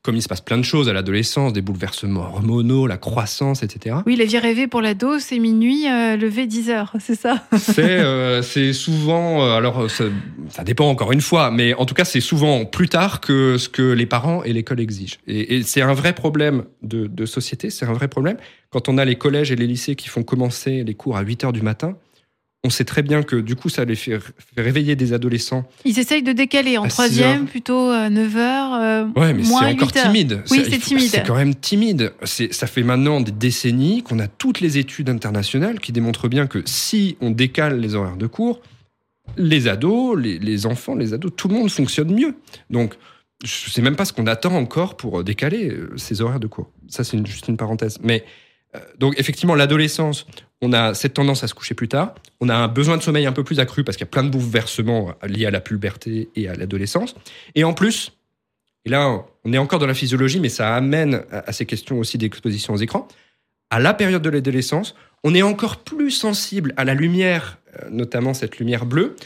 comme 0.03 0.17
il 0.17 0.23
se 0.23 0.29
passe 0.29 0.41
plein 0.41 0.59
de 0.59 0.65
choses 0.65 0.89
à 0.89 0.93
l'adolescence, 0.93 1.53
des 1.53 1.63
bouleversements 1.63 2.23
hormonaux, 2.23 2.87
la 2.87 2.97
croissance, 2.97 3.63
etc. 3.63 3.97
Oui, 4.07 4.17
la 4.17 4.25
vie 4.25 4.39
rêvée 4.39 4.67
pour 4.67 4.83
l'ado, 4.83 5.19
c'est 5.19 5.39
minuit, 5.39 5.89
euh, 5.89 6.17
lever 6.17 6.47
10 6.47 6.71
heures, 6.71 6.93
c'est 6.99 7.15
ça? 7.15 7.45
C'est 7.57 8.03
c'est 8.43 8.73
souvent, 8.73 9.55
alors 9.55 9.91
ça, 9.91 10.05
ça, 10.49 10.65
dépend 10.65 10.89
encore 10.89 11.13
une 11.13 11.21
fois, 11.21 11.51
mais 11.51 11.75
en 11.75 11.87
tout 11.87 11.95
cas, 11.95 12.05
c'est 12.05 12.21
souvent 12.21 12.65
plus 12.65 12.89
tard 12.89 13.21
que 13.21 13.57
ce 13.59 13.69
que 13.69 13.93
les 13.93 14.07
parents 14.07 14.43
et 14.43 14.53
l'école 14.53 14.81
exigent. 14.81 15.19
Et, 15.27 15.57
et 15.57 15.63
c'est 15.63 15.83
un 15.83 15.95
vrai 15.95 16.15
problème 16.15 16.65
de, 16.83 17.07
de 17.07 17.27
société, 17.27 17.71
c'est 17.71 17.87
un 17.87 17.93
vrai 17.93 18.09
problème. 18.09 18.37
Quand 18.71 18.89
on 18.89 18.99
a 18.99 19.05
les 19.05 19.17
collèges 19.17 19.53
et 19.53 19.57
les 19.57 19.67
lycées 19.67 19.95
qui 19.95 20.09
font 20.09 20.23
commencer 20.23 20.83
les 20.85 20.95
cours 20.95 21.17
à 21.17 21.23
8 21.23 21.45
heures 21.45 21.53
du 21.53 21.63
matin, 21.63 21.97
on 22.65 22.71
sait 22.71 22.85
très 22.85 23.03
bien 23.03 23.23
que 23.23 23.37
du 23.37 23.57
coup, 23.57 23.69
ça 23.69 23.85
les 23.85 23.97
fait 23.97 24.19
réveiller 24.57 24.95
des 24.95 25.13
adolescents. 25.13 25.69
Ils 25.85 25.99
essayent 25.99 26.23
de 26.23 26.33
décaler 26.33 26.79
en 26.79 26.87
troisième, 26.87 27.47
plutôt 27.47 27.91
9 27.93 28.37
heures. 28.37 28.75
Euh, 28.75 29.05
ouais, 29.17 29.35
mais 29.35 29.43
c'est 29.43 29.53
encore 29.53 29.93
timide. 29.93 30.43
Oui, 30.51 30.65
c'est 30.69 30.79
timide. 30.79 31.09
C'est 31.11 31.27
quand 31.27 31.35
même 31.35 31.55
timide. 31.57 32.13
Ça 32.23 32.67
fait 32.69 32.85
maintenant 32.85 33.21
des 33.21 33.33
décennies 33.33 34.03
qu'on 34.03 34.21
a 34.21 34.29
toutes 34.29 34.61
les 34.61 34.79
études 34.79 35.11
internationales 35.11 35.81
qui 35.81 35.91
démontrent 35.91 36.29
bien 36.29 36.47
que 36.47 36.63
si 36.65 37.17
on 37.21 37.31
décale 37.31 37.81
les 37.81 37.97
horaires 37.97 38.17
de 38.17 38.29
cours, 38.29 38.61
les 39.37 39.67
ados, 39.67 40.17
les, 40.19 40.67
enfants, 40.67 40.95
les 40.95 41.15
ados, 41.15 41.33
tout 41.37 41.49
le 41.49 41.55
monde 41.55 41.71
fonctionne 41.71 42.15
mieux. 42.15 42.37
Donc, 42.71 42.95
je 43.43 43.67
ne 43.67 43.71
sais 43.73 43.83
même 43.83 43.97
pas 43.97 44.05
ce 44.05 44.13
qu'on 44.13 44.29
attend 44.29 44.55
encore 44.55 44.97
pour 44.97 45.25
décaler 45.25 45.71
euh, 45.71 45.93
ces 45.97 46.21
horaires 46.23 46.39
de 46.39 46.47
cours. 46.47 46.71
Ça, 46.87 47.03
c'est 47.03 47.25
juste 47.27 47.49
une 47.49 47.57
parenthèse. 47.57 47.99
Mais 48.03 48.25
euh, 48.77 48.79
donc 48.99 49.15
effectivement, 49.19 49.55
l'adolescence, 49.55 50.27
on 50.63 50.73
a 50.73 50.95
cette 50.95 51.15
tendance 51.15 51.45
à 51.45 51.49
se 51.49 51.55
coucher 51.55 51.75
plus 51.75 51.89
tard. 51.89 52.15
On 52.41 52.49
a 52.49 52.55
un 52.55 52.69
besoin 52.69 52.97
de 52.97 53.03
sommeil 53.03 53.27
un 53.27 53.33
peu 53.33 53.45
plus 53.45 53.61
accru 53.61 53.85
parce 53.85 53.97
qu'il 53.97 54.07
y 54.07 54.09
a 54.09 54.11
plein 54.11 54.25
de 54.25 54.31
bouleversements 54.31 55.13
liés 55.27 55.47
à 55.47 55.51
la 55.51 55.61
puberté 55.61 56.31
et 56.37 56.49
à 56.49 56.55
l'adolescence. 56.55 57.15
Et 57.55 57.65
en 57.65 57.75
plus, 57.75 58.13
et 58.85 58.89
là, 58.89 59.25
on 59.45 59.53
est 59.53 59.59
encore 59.59 59.79
dans 59.79 59.87
la 59.87 59.95
physiologie, 59.95 60.41
mais 60.41 60.49
ça 60.49 60.75
amène 60.75 61.23
à 61.31 61.53
ces 61.53 61.67
questions 61.67 61.99
aussi 61.99 62.19
d'exposition 62.19 62.75
aux 62.75 62.79
écrans. 62.79 63.07
À 63.71 63.79
la 63.79 63.95
période 63.95 64.23
de 64.23 64.31
l'adolescence, 64.31 64.95
on 65.25 65.35
est 65.35 65.43
encore 65.43 65.79
plus 65.79 66.11
sensible 66.11 66.75
à 66.77 66.85
la 66.85 66.95
lumière, 66.95 67.59
euh, 67.81 67.89
notamment 67.91 68.35
cette 68.35 68.59
lumière 68.59 68.87
bleue, 68.87 69.17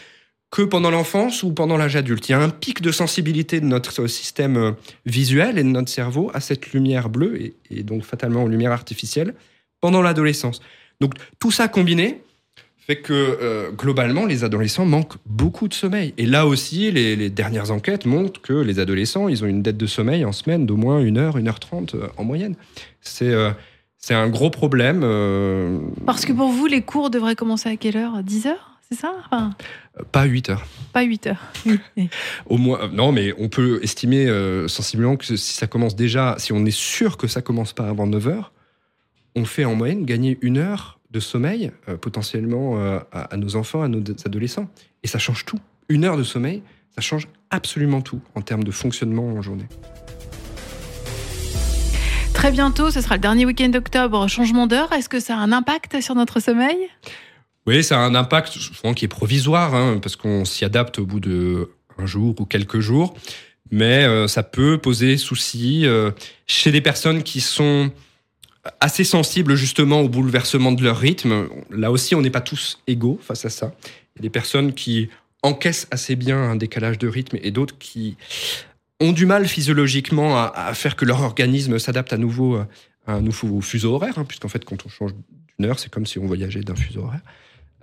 que 0.51 0.62
pendant 0.62 0.91
l'enfance 0.91 1.43
ou 1.43 1.53
pendant 1.53 1.76
l'âge 1.76 1.97
adulte. 1.97 2.28
Il 2.28 2.32
y 2.32 2.34
a 2.34 2.41
un 2.41 2.51
pic 2.51 2.80
de 2.80 2.93
sensibilité 2.93 3.61
de 3.61 3.66
notre 3.66 4.07
système 4.07 4.57
euh, 4.57 4.72
visuel 5.05 5.59
et 5.59 5.62
de 5.62 5.68
notre 5.68 5.89
cerveau 5.89 6.30
à 6.34 6.41
cette 6.41 6.72
lumière 6.72 7.09
bleue 7.09 7.55
et, 7.70 7.82
donc 7.82 8.05
fatalement 8.05 8.45
aux 8.45 8.49
lumières 8.49 8.72
artificielles 8.72 9.34
pendant 9.80 10.03
l'adolescence. 10.03 10.61
Donc 11.01 11.15
tout 11.39 11.51
ça 11.51 11.69
combiné 11.69 12.23
fait 12.79 12.97
que 12.97 13.13
euh, 13.13 13.73
globalement 13.73 14.27
les 14.27 14.45
adolescents 14.45 14.87
manquent 14.87 15.17
beaucoup 15.27 15.67
de 15.67 15.75
sommeil. 15.75 16.15
Et 16.19 16.27
là 16.27 16.47
aussi, 16.47 16.93
les, 16.93 17.31
dernières 17.31 17.73
enquêtes 17.73 18.07
montrent 18.07 18.41
que 18.41 18.53
les 18.53 18.79
adolescents, 18.79 19.29
ils 19.29 19.43
ont 19.43 19.49
une 19.49 19.61
dette 19.61 19.77
de 19.77 19.87
sommeil 19.87 20.25
en 20.25 20.31
semaine 20.31 20.67
d'au 20.67 20.77
moins 20.77 21.01
une 21.01 21.19
heure, 21.19 21.37
une 21.37 21.49
heure 21.49 21.59
trente 21.59 21.97
euh, 21.97 22.07
en 22.17 22.25
moyenne. 22.25 22.55
C'est 23.01 23.35
c'est 23.99 24.15
un 24.15 24.29
gros 24.29 24.51
problème. 24.51 25.01
Parce 26.05 26.25
que 26.27 26.33
pour 26.33 26.51
vous, 26.51 26.67
les 26.67 26.83
cours 26.83 27.11
devraient 27.11 27.35
commencer 27.35 27.69
à 27.69 27.77
quelle 27.77 27.97
heure? 27.97 28.23
10 28.23 28.47
heures? 28.47 28.77
C'est 28.89 28.99
ça? 28.99 29.15
Pas 30.13 30.25
8 30.25 30.51
heures. 30.51 30.67
Pas 30.93 31.03
8 31.03 31.27
heures. 31.27 31.43
Au 32.47 32.57
moins, 32.57 32.83
euh, 32.83 32.89
non, 32.89 33.11
mais 33.11 33.35
on 33.39 33.49
peut 33.49 33.81
estimer 33.83 34.29
euh, 34.29 34.69
sensiblement 34.69 35.17
que 35.17 35.25
si 35.25 35.55
ça 35.55 35.67
commence 35.67 35.97
déjà, 35.97 36.37
si 36.39 36.53
on 36.53 36.65
est 36.65 36.77
sûr 36.77 37.17
que 37.17 37.27
ça 37.27 37.43
commence 37.43 37.73
pas 37.73 37.89
avant 37.89 38.07
9 38.07 38.29
heures, 38.29 38.53
on 39.37 39.45
fait 39.45 39.64
en 39.64 39.76
moyenne 39.76 40.05
gagner 40.05 40.39
une 40.41 40.59
heure 40.59 40.99
de 41.12 41.20
sommeil 41.20 41.70
euh, 41.89 41.97
potentiellement 41.97 42.76
à, 43.12 43.37
nos 43.37 43.55
enfants, 43.55 43.82
à 43.82 43.89
nos 43.89 44.01
adolescents. 44.24 44.68
Et 45.05 45.07
ça 45.07 45.18
change 45.18 45.45
tout. 45.45 45.59
Une 45.89 46.05
heure 46.05 46.16
de 46.16 46.24
sommeil, 46.24 46.62
ça 46.95 47.01
change 47.01 47.28
absolument 47.51 48.01
tout 48.01 48.20
en 48.34 48.41
termes 48.41 48.64
de 48.64 48.72
fonctionnement 48.72 49.26
en 49.26 49.43
journée. 49.43 49.68
Très 52.34 52.51
bientôt, 52.51 52.91
ce 52.91 53.01
sera 53.01 53.14
le 53.14 53.20
dernier 53.20 53.47
week-end 53.47 53.68
d'octobre, 53.68 54.26
changement 54.28 54.66
d'heure. 54.66 54.93
Est-ce 54.93 55.09
que 55.09 55.20
ça 55.20 55.37
a 55.37 55.39
un 55.39 55.53
impact 55.53 56.01
sur 56.01 56.14
notre 56.14 56.41
sommeil? 56.41 56.76
Oui, 57.66 57.82
ça 57.82 57.99
a 57.99 58.03
un 58.03 58.14
impact 58.14 58.53
souvent 58.53 58.95
qui 58.95 59.05
est 59.05 59.09
provisoire, 59.09 59.74
hein, 59.74 59.99
parce 60.01 60.16
qu'on 60.16 60.45
s'y 60.45 60.64
adapte 60.64 60.99
au 60.99 61.07
bout 61.07 61.20
de 61.20 61.70
un 61.99 62.07
jour 62.07 62.34
ou 62.39 62.45
quelques 62.45 62.80
jours, 62.80 63.14
mais 63.70 64.05
euh, 64.05 64.28
ça 64.28 64.43
peut 64.43 64.78
poser 64.78 65.16
souci 65.16 65.87
euh, 65.87 66.11
chez 66.47 66.70
des 66.70 66.80
personnes 66.80 67.22
qui 67.22 67.41
sont 67.41 67.91
assez 68.81 69.05
sensibles 69.05 69.55
justement 69.55 70.01
au 70.01 70.09
bouleversement 70.09 70.73
de 70.73 70.83
leur 70.83 70.99
rythme. 70.99 71.49
Là 71.71 71.91
aussi, 71.91 72.14
on 72.14 72.23
n'est 72.23 72.31
pas 72.31 72.41
tous 72.41 72.81
égaux 72.87 73.19
face 73.23 73.45
à 73.45 73.51
ça. 73.51 73.75
Il 73.85 74.19
y 74.19 74.21
a 74.21 74.23
des 74.23 74.31
personnes 74.31 74.73
qui 74.73 75.09
encaissent 75.43 75.87
assez 75.91 76.17
bien 76.17 76.39
un 76.39 76.57
décalage 76.57 76.99
de 76.99 77.09
rythme 77.09 77.39
et 77.43 77.51
d'autres 77.51 77.77
qui 77.79 78.17
ont 79.01 79.12
du 79.12 79.27
mal 79.27 79.47
physiologiquement 79.47 80.39
à, 80.39 80.73
faire 80.75 80.97
que 80.97 81.05
leur 81.05 81.23
organisme 81.23 81.79
s'adapte 81.79 82.12
à 82.12 82.17
nouveau 82.17 82.57
à 82.57 83.12
un 83.12 83.21
nouveau 83.21 83.61
fuseau 83.61 83.95
horaire, 83.95 84.19
hein, 84.19 84.25
puisqu'en 84.25 84.49
fait, 84.49 84.64
quand 84.64 84.85
on 84.85 84.89
change 84.89 85.12
d'une 85.59 85.69
heure, 85.69 85.79
c'est 85.79 85.91
comme 85.91 86.07
si 86.07 86.19
on 86.19 86.27
voyageait 86.27 86.61
d'un 86.61 86.75
fuseau 86.75 87.03
horaire. 87.03 87.21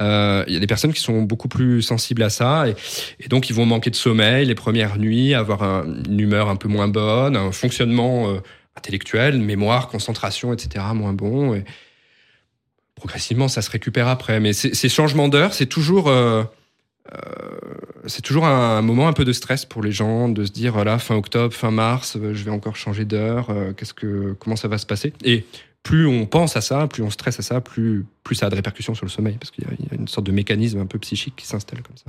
Euh, 0.01 0.43
il 0.47 0.53
y 0.53 0.57
a 0.57 0.59
des 0.59 0.67
personnes 0.67 0.91
qui 0.91 1.01
sont 1.01 1.21
beaucoup 1.21 1.47
plus 1.47 1.81
sensibles 1.83 2.23
à 2.23 2.29
ça 2.29 2.65
et, 2.67 3.27
donc 3.27 3.51
ils 3.51 3.55
vont 3.55 3.65
manquer 3.65 3.91
de 3.91 3.95
sommeil 3.95 4.45
les 4.45 4.55
premières 4.55 4.97
nuits, 4.97 5.35
avoir 5.35 5.85
une 5.85 6.19
humeur 6.19 6.49
un 6.49 6.55
peu 6.55 6.67
moins 6.67 6.87
bonne, 6.87 7.37
un 7.37 7.51
fonctionnement 7.51 8.29
euh, 8.29 8.39
intellectuel, 8.75 9.39
mémoire, 9.39 9.87
concentration, 9.87 10.53
etc. 10.53 10.85
moins 10.93 11.13
bon. 11.13 11.63
Progressivement, 12.95 13.47
ça 13.47 13.61
se 13.61 13.69
récupère 13.69 14.07
après. 14.07 14.39
Mais 14.39 14.53
ces 14.53 14.89
changements 14.89 15.29
d'heure, 15.29 15.53
c'est 15.53 15.65
toujours 15.65 16.09
euh, 16.09 16.43
c'est 18.07 18.21
toujours 18.21 18.45
un, 18.45 18.81
moment 18.81 19.07
un 19.07 19.13
peu 19.13 19.25
de 19.25 19.33
stress 19.33 19.65
pour 19.65 19.83
les 19.83 19.91
gens 19.91 20.29
de 20.29 20.45
se 20.45 20.51
dire 20.51 20.73
voilà 20.73 20.99
fin 20.99 21.15
octobre, 21.15 21.53
fin 21.53 21.71
mars, 21.71 22.17
je 22.17 22.43
vais 22.43 22.51
encore 22.51 22.75
changer 22.75 23.05
d'heure. 23.05 23.47
qu'est-ce 23.77 23.93
que 23.93 24.35
comment 24.39 24.55
ça 24.55 24.67
va 24.67 24.77
se 24.77 24.85
passer? 24.85 25.13
Et 25.23 25.45
plus 25.83 26.07
on 26.07 26.25
pense 26.25 26.55
à 26.55 26.61
ça, 26.61 26.87
plus 26.87 27.03
on 27.03 27.09
stresse 27.09 27.39
à 27.39 27.43
ça, 27.43 27.61
plus, 27.61 28.05
plus 28.23 28.35
ça 28.35 28.47
a 28.47 28.49
de 28.49 28.55
répercussions 28.55 28.95
sur 28.95 29.05
le 29.05 29.11
sommeil, 29.11 29.35
parce 29.37 29.51
qu'il 29.51 29.65
y, 29.65 29.67
a 29.67 29.95
une 29.95 30.07
sorte 30.07 30.25
de 30.25 30.31
mécanisme 30.31 30.79
un 30.79 30.85
peu 30.85 30.97
psychique 30.97 31.35
qui 31.35 31.45
s'installe 31.45 31.81
comme 31.81 31.97
ça. 31.97 32.05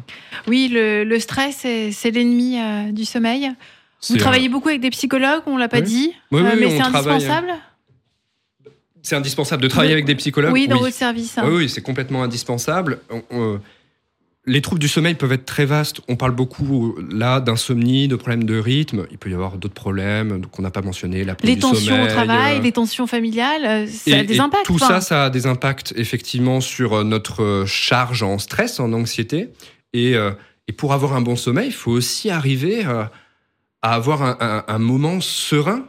Oui, 0.46 0.68
le, 0.72 1.18
stress, 1.18 1.66
c'est 1.90 2.10
l'ennemi 2.12 2.58
euh, 2.58 2.92
du 2.92 3.04
sommeil. 3.04 3.50
Vous 4.10 4.16
travaillez 4.16 4.48
beaucoup 4.48 4.68
avec 4.68 4.80
des 4.80 4.90
psychologues, 4.90 5.42
on 5.46 5.56
l'a 5.56 5.68
pas 5.68 5.80
dit, 5.80 6.12
oui, 6.30 6.42
oui, 6.42 6.50
mais 6.58 6.70
c'est 6.70 6.82
indispensable 6.82 7.54
c'est 9.04 9.16
indispensable 9.16 9.62
de 9.62 9.68
travailler 9.68 9.92
avec 9.92 10.06
des 10.06 10.14
psychologues. 10.16 10.52
Oui, 10.52 10.66
dans 10.66 10.78
votre 10.78 10.94
service. 10.94 11.36
Hein. 11.38 11.44
Oui, 11.46 11.68
c'est 11.68 11.82
complètement 11.82 12.24
indispensable. 12.24 13.00
les 14.46 14.60
troubles 14.60 14.80
du 14.80 14.88
sommeil 14.88 15.14
peuvent 15.14 15.32
être 15.32 15.44
très 15.44 15.66
vastes. 15.66 16.00
On 16.08 16.16
parle 16.16 16.32
beaucoup 16.32 16.96
là 17.10 17.40
d'insomnie, 17.40 18.08
de 18.08 18.16
problèmes 18.16 18.44
de 18.44 18.58
rythme. 18.58 19.06
Il 19.10 19.18
peut 19.18 19.30
y 19.30 19.34
avoir 19.34 19.58
d'autres 19.58 19.74
problèmes 19.74 20.46
qu'on 20.46 20.62
n'a 20.62 20.70
pas 20.70 20.80
mentionnés. 20.80 21.26
Les 21.42 21.58
tensions 21.58 22.02
au 22.02 22.06
travail, 22.06 22.58
euh, 22.58 22.62
les 22.62 22.72
tensions 22.72 23.06
familiales, 23.06 23.64
euh, 23.64 23.86
ça 23.86 24.18
a 24.18 24.24
des 24.24 24.40
impacts. 24.40 24.64
Tout 24.64 24.78
ça, 24.78 25.02
ça 25.02 25.24
a 25.24 25.30
des 25.30 25.46
impacts 25.46 25.92
effectivement 25.96 26.62
sur 26.62 26.94
euh, 26.94 27.04
notre 27.04 27.64
charge 27.66 28.22
en 28.22 28.38
stress, 28.38 28.80
en 28.80 28.92
anxiété. 28.94 29.50
Et, 29.92 30.14
et 30.66 30.72
pour 30.72 30.92
avoir 30.92 31.14
un 31.14 31.20
bon 31.20 31.36
sommeil, 31.36 31.68
il 31.68 31.72
faut 31.72 31.92
aussi 31.92 32.28
arriver 32.28 32.82
à 32.82 33.12
avoir 33.92 34.40
un, 34.40 34.78
moment 34.78 35.20
serein 35.20 35.84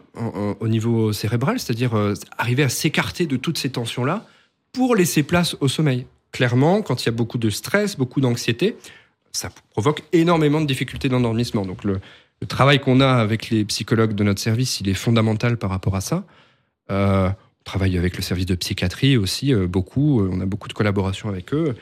au 0.60 0.68
niveau 0.68 1.14
cérébral, 1.14 1.60
c'est-à-dire 1.60 1.96
euh, 1.96 2.14
arriver 2.38 2.64
à 2.64 2.70
s'écarter 2.70 3.26
de 3.26 3.38
toutes 3.38 3.58
ces 3.58 3.70
tensions-là 3.70 4.26
pour 4.74 4.96
laisser 4.98 5.24
place 5.24 5.56
au 5.62 5.70
sommeil. 5.70 6.06
Clairement, 6.34 6.82
quand 6.82 7.04
il 7.04 7.06
y 7.06 7.10
a 7.10 7.14
beaucoup 7.14 7.38
de 7.38 7.50
stress, 7.50 7.96
beaucoup 7.96 8.20
d'anxiété, 8.20 8.76
ça 9.32 9.50
provoque 9.72 10.04
énormément 10.12 10.60
de 10.60 10.66
difficultés 10.66 11.08
d'endormissement. 11.08 11.66
Donc 11.66 11.86
le, 11.86 12.02
travail 12.50 12.80
qu'on 12.80 13.00
a 13.00 13.08
avec 13.08 13.50
les 13.50 13.64
psychologues 13.64 14.14
de 14.14 14.24
notre 14.24 14.42
service, 14.42 14.82
il 14.82 14.90
est 14.90 14.94
fondamental 14.94 15.58
par 15.58 15.70
rapport 15.70 15.96
à 15.96 16.02
ça. 16.02 16.26
Euh, 16.92 17.30
on 17.30 17.64
travaille 17.64 17.98
avec 17.98 18.18
le 18.18 18.22
service 18.22 18.46
de 18.46 18.56
psychiatrie 18.56 19.16
aussi 19.16 19.54
euh, 19.54 19.68
beaucoup. 19.68 20.22
On 20.22 20.42
a 20.42 20.46
beaucoup 20.46 20.68
de 20.68 20.74
collaboration 20.74 21.30
avec 21.30 21.54
eux 21.54 21.76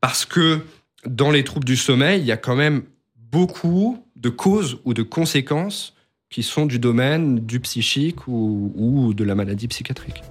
parce 0.00 0.24
que 0.24 0.60
dans 1.04 1.32
les 1.32 1.42
troubles 1.42 1.66
du 1.66 1.76
sommeil, 1.76 2.20
il 2.20 2.26
y 2.26 2.32
a 2.32 2.36
quand 2.36 2.56
même 2.56 2.84
beaucoup 3.16 4.02
de 4.18 4.28
causes 4.28 4.78
ou 4.84 4.94
de 4.94 5.02
conséquences 5.02 5.94
qui 6.30 6.42
sont 6.42 6.66
du 6.66 6.78
domaine 6.78 7.40
du 7.40 7.60
psychique 7.60 8.26
ou, 8.26 9.12
de 9.14 9.24
la 9.24 9.34
maladie 9.34 9.68
psychiatrique. 9.68 10.22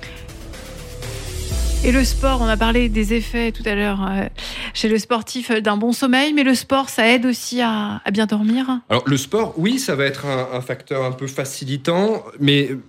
Et 1.83 1.91
le 1.91 2.03
sport, 2.03 2.41
on 2.41 2.47
a 2.47 2.57
parlé 2.57 2.89
des 2.89 3.13
effets 3.13 3.51
tout 3.51 3.63
à 3.65 3.75
l'heure 3.75 4.03
euh, 4.03 4.27
chez 4.73 4.89
le 4.89 4.97
sportif 4.97 5.51
euh, 5.51 5.61
d'un 5.61 5.77
bon 5.77 5.93
sommeil, 5.93 6.33
mais 6.33 6.43
le 6.43 6.55
sport, 6.55 6.89
ça 6.89 7.07
aide 7.07 7.25
aussi 7.25 7.61
à, 7.61 8.01
bien 8.11 8.25
dormir? 8.25 8.79
Alors 8.89 9.03
le 9.07 9.15
sport, 9.15 9.53
oui, 9.57 9.77
ça 9.77 9.95
va 9.95 10.05
être 10.05 10.25
un, 10.25 10.59
facteur 10.61 11.03
un 11.03 11.11
peu 11.11 11.27
facilitant, 11.27 12.23
mais 12.39 12.71
euh, 12.71 12.81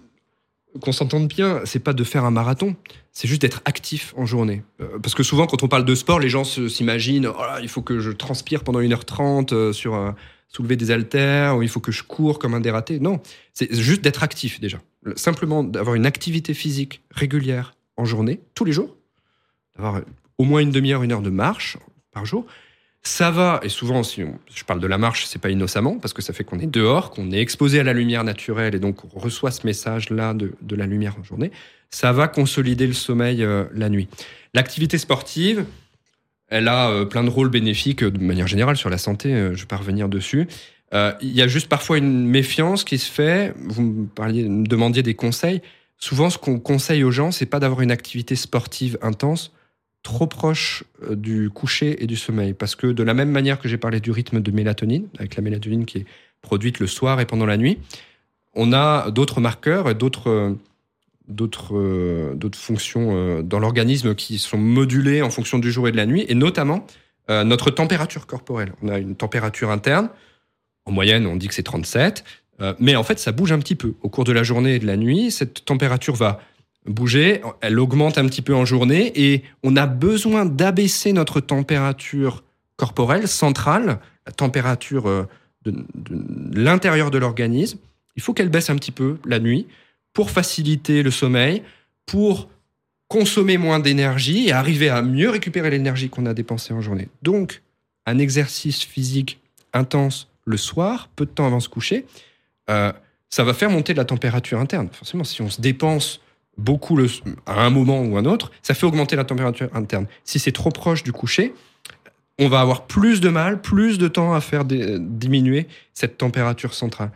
qu'on 0.81 0.93
s'entende 0.93 1.29
bien, 1.29 1.61
c'est 1.65 1.81
pas 1.81 1.93
de 1.93 2.03
faire 2.03 2.25
un 2.25 2.31
marathon, 2.31 2.77
c'est 3.13 3.29
juste 3.29 3.43
d'être 3.43 3.61
actif 3.67 4.15
en 4.17 4.25
journée. 4.25 4.63
parce 5.03 5.15
que 5.15 5.23
souvent, 5.23 5.47
quand 5.47 5.63
on 5.63 5.69
parle 5.69 5.85
de 5.85 5.95
sport, 5.95 6.19
les 6.19 6.31
gens 6.31 6.45
s'imaginent, 6.45 7.27
oh 7.27 7.43
il 7.63 7.69
faut 7.69 7.83
que 7.83 8.01
je 8.01 8.11
transpire 8.11 8.65
pendant 8.65 8.81
1h30 8.81 9.73
sur 9.73 9.95
un 9.95 10.15
soulever 10.49 10.77
des 10.77 10.91
haltères, 10.91 11.57
ou 11.57 11.63
il 11.63 11.69
faut 11.69 11.81
que 11.81 11.93
je 11.93 12.03
cours 12.03 12.39
comme 12.39 12.55
un 12.55 12.61
dératé. 12.61 12.99
Non, 12.99 13.21
c'est 13.53 13.73
juste 13.73 14.03
d'être 14.03 14.23
actif 14.23 14.61
déjà. 14.61 14.79
Simplement 15.15 15.63
d'avoir 15.63 15.95
une 15.95 16.07
activité 16.07 16.55
physique 16.55 17.03
régulière 17.11 17.75
en 17.97 18.05
journée, 18.05 18.41
tous 18.55 18.65
les 18.65 18.73
jours, 18.73 18.97
d'avoir 19.77 20.01
au 20.39 20.45
moins 20.45 20.61
une 20.61 20.71
demi-heure, 20.71 21.03
une 21.03 21.13
heure 21.13 21.23
de 21.23 21.31
marche 21.31 21.77
par 22.13 22.25
jour. 22.25 22.47
Ça 23.03 23.31
va, 23.31 23.61
et 23.63 23.69
souvent, 23.69 24.03
si 24.03 24.23
je 24.55 24.65
parle 24.65 24.81
de 24.81 24.87
la 24.87 24.99
marche, 24.99 25.27
c'est 25.27 25.39
pas 25.39 25.51
innocemment, 25.51 25.99
parce 25.99 26.13
que 26.13 26.21
ça 26.21 26.33
fait 26.33 26.45
qu'on 26.45 26.59
est 26.59 26.67
dehors, 26.67 27.11
qu'on 27.11 27.31
est 27.31 27.41
exposé 27.41 27.81
à 27.81 27.85
la 27.85 27.93
lumière 27.93 28.25
naturelle, 28.25 28.75
et 28.75 28.81
donc 28.81 29.05
on 29.15 29.19
reçoit 29.19 29.51
ce 29.51 29.67
message-là 29.67 30.35
de, 30.35 30.77
la 30.77 30.87
lumière 30.87 31.17
en 31.19 31.23
journée. 31.23 31.51
Ça 31.91 32.13
va 32.13 32.29
consolider 32.29 32.87
le 32.87 32.93
sommeil 32.93 33.43
euh, 33.43 33.65
la 33.73 33.89
nuit. 33.89 34.09
L'activité 34.53 34.99
sportive, 34.99 35.65
elle 36.49 36.69
a 36.69 36.91
euh, 36.91 37.05
plein 37.05 37.25
de 37.25 37.31
rôles 37.31 37.51
bénéfiques 37.51 38.03
euh, 38.03 38.11
de 38.11 38.19
manière 38.19 38.47
générale 38.47 38.77
sur 38.77 38.91
la 38.91 38.99
santé, 38.99 39.33
euh, 39.33 39.55
je 39.55 39.61
vais 39.61 39.67
pas 39.67 39.77
revenir 39.77 40.09
dessus. 40.09 40.47
Il 40.93 41.33
y 41.33 41.43
a 41.43 41.49
juste 41.49 41.69
parfois 41.69 41.99
une 41.99 42.27
méfiance 42.27 42.83
qui 42.83 42.97
se 42.97 43.13
fait. 43.13 43.53
Vous 43.59 43.83
me, 43.83 44.07
parliez, 44.07 44.49
me 44.49 44.67
demandiez 44.67 45.03
des 45.03 45.13
conseils. 45.13 45.61
Souvent, 45.99 46.31
ce 46.31 46.39
qu'on 46.39 46.59
conseille 46.59 47.05
aux 47.05 47.11
gens, 47.11 47.31
c'est 47.31 47.45
pas 47.45 47.61
d'avoir 47.61 47.83
une 47.83 47.91
activité 47.91 48.37
sportive 48.37 48.99
intense 49.03 49.53
trop 50.03 50.27
proche 50.27 50.85
du 51.11 51.51
coucher 51.51 52.03
et 52.03 52.07
du 52.07 52.17
sommeil. 52.17 52.55
Parce 52.55 52.75
que 52.75 52.87
de 52.87 53.03
la 53.03 53.13
même 53.13 53.31
manière 53.31 53.59
que 53.59 53.69
j'ai 53.69 53.77
parlé 53.77 54.01
du 54.01 54.11
rythme 54.11 54.41
de 54.41 54.51
mélatonine, 54.51 55.09
avec 55.19 55.37
la 55.37 55.43
mélatonine 55.43 55.85
qui 55.85 55.99
est 55.99 56.07
produite 56.41 56.79
le 56.79 56.87
soir 56.87 57.21
et 57.21 57.27
pendant 57.27 57.45
la 57.45 57.59
nuit, 57.59 57.79
on 58.55 58.73
a 58.73 59.11
d'autres 59.11 59.43
marqueurs 59.43 59.91
et 59.91 59.95
d'autres 59.95 60.57
d'autres 61.29 61.77
euh, 61.77 62.35
d'autres 62.35 62.59
fonctions 62.59 63.11
euh, 63.13 63.43
dans 63.43 63.59
l'organisme 63.59 64.15
qui 64.15 64.39
sont 64.39 64.59
modulées 64.59 65.23
en 65.23 65.31
fonction 65.31 65.59
du 65.59 65.71
jour 65.71 65.89
et 65.89 65.93
de 65.93 65.97
la 65.97 66.07
nuit, 66.07 66.25
et 66.29 66.35
notamment 66.35 66.87
euh, 67.31 67.45
notre 67.45 67.71
température 67.71 68.27
corporelle. 68.27 68.73
On 68.83 68.89
a 68.89 68.99
une 68.99 69.15
température 69.15 69.71
interne, 69.71 70.09
en 70.87 70.93
moyenne 70.93 71.27
on 71.27 71.37
dit 71.37 71.49
que 71.49 71.55
c'est 71.55 71.63
37, 71.63 72.25
mais 72.81 72.97
en 72.97 73.05
fait 73.05 73.21
ça 73.21 73.31
bouge 73.31 73.53
un 73.53 73.61
petit 73.61 73.77
peu. 73.77 73.95
Au 74.03 74.09
cours 74.09 74.25
de 74.25 74.33
la 74.33 74.43
journée 74.43 74.77
et 74.77 74.79
de 74.81 74.87
la 74.87 74.97
nuit, 74.97 75.31
cette 75.31 75.65
température 75.65 76.17
va 76.17 76.41
bouger, 76.87 77.41
elle 77.61 77.79
augmente 77.79 78.19
un 78.19 78.27
petit 78.27 78.43
peu 78.43 78.55
en 78.55 78.65
journée, 78.65 79.13
et 79.15 79.45
on 79.63 79.77
a 79.77 79.87
besoin 79.87 80.45
d'abaisser 80.45 81.13
notre 81.13 81.39
température 81.39 82.43
corporelle 82.77 83.29
centrale, 83.29 84.01
la 84.27 84.33
température 84.33 85.27
de 85.65 85.75
l'intérieur 86.53 87.13
de 87.13 87.19
l'organisme. 87.19 87.79
Il 88.17 88.23
faut 88.23 88.33
qu'elle 88.33 88.49
baisse 88.49 88.71
un 88.71 88.77
petit 88.77 88.91
peu 88.91 89.19
la 89.25 89.39
nuit 89.39 89.69
pour 90.19 90.33
faciliter 90.33 91.05
le 91.05 91.13
sommeil, 91.13 91.63
pour 92.05 92.49
consommer 93.07 93.57
moins 93.57 93.79
d'énergie 93.79 94.49
et 94.49 94.53
arriver 94.53 94.89
à 94.89 95.01
mieux 95.01 95.31
récupérer 95.31 95.71
l'énergie 95.71 96.09
qu'on 96.09 96.27
a 96.27 96.35
dépensée 96.35 96.75
en 96.75 96.81
journée. 96.81 97.07
Donc, 97.23 97.63
un 98.05 98.19
exercice 98.19 98.83
physique 98.83 99.41
intense 99.73 100.29
le 100.45 100.57
soir, 100.57 101.09
peu 101.15 101.25
de 101.25 101.31
temps 101.31 101.47
avant 101.47 101.61
se 101.61 101.69
coucher, 101.69 102.05
euh, 102.69 102.93
ça 103.31 103.45
va 103.45 103.55
faire 103.55 103.71
monter 103.71 103.95
la 103.95 104.05
température 104.05 104.59
interne. 104.59 104.89
Forcément, 104.91 105.23
si 105.23 105.41
on 105.41 105.51
se 105.51 105.61
dépense 105.61 106.21
beaucoup 106.57 106.99
à 107.47 107.63
un 107.63 107.71
moment 107.71 108.03
ou 108.03 108.17
un 108.17 108.25
autre, 108.25 108.51
ça 108.61 108.75
fait 108.75 108.87
augmenter 108.87 109.15
la 109.15 109.23
température 109.23 109.69
interne. 109.73 110.09
Si 110.25 110.41
c'est 110.41 110.51
trop 110.51 110.71
proche 110.71 111.05
du 111.05 111.13
coucher, 111.13 111.55
on 112.41 112.49
va 112.49 112.59
avoir 112.59 112.89
plus 112.89 113.21
de 113.21 113.29
mal, 113.29 113.61
plus 113.61 113.99
de 113.99 114.09
temps 114.09 114.35
à 114.35 114.41
faire 114.41 114.65
diminuer 114.65 115.69
cette 115.95 116.19
température 116.19 116.75
centrale. 116.75 117.13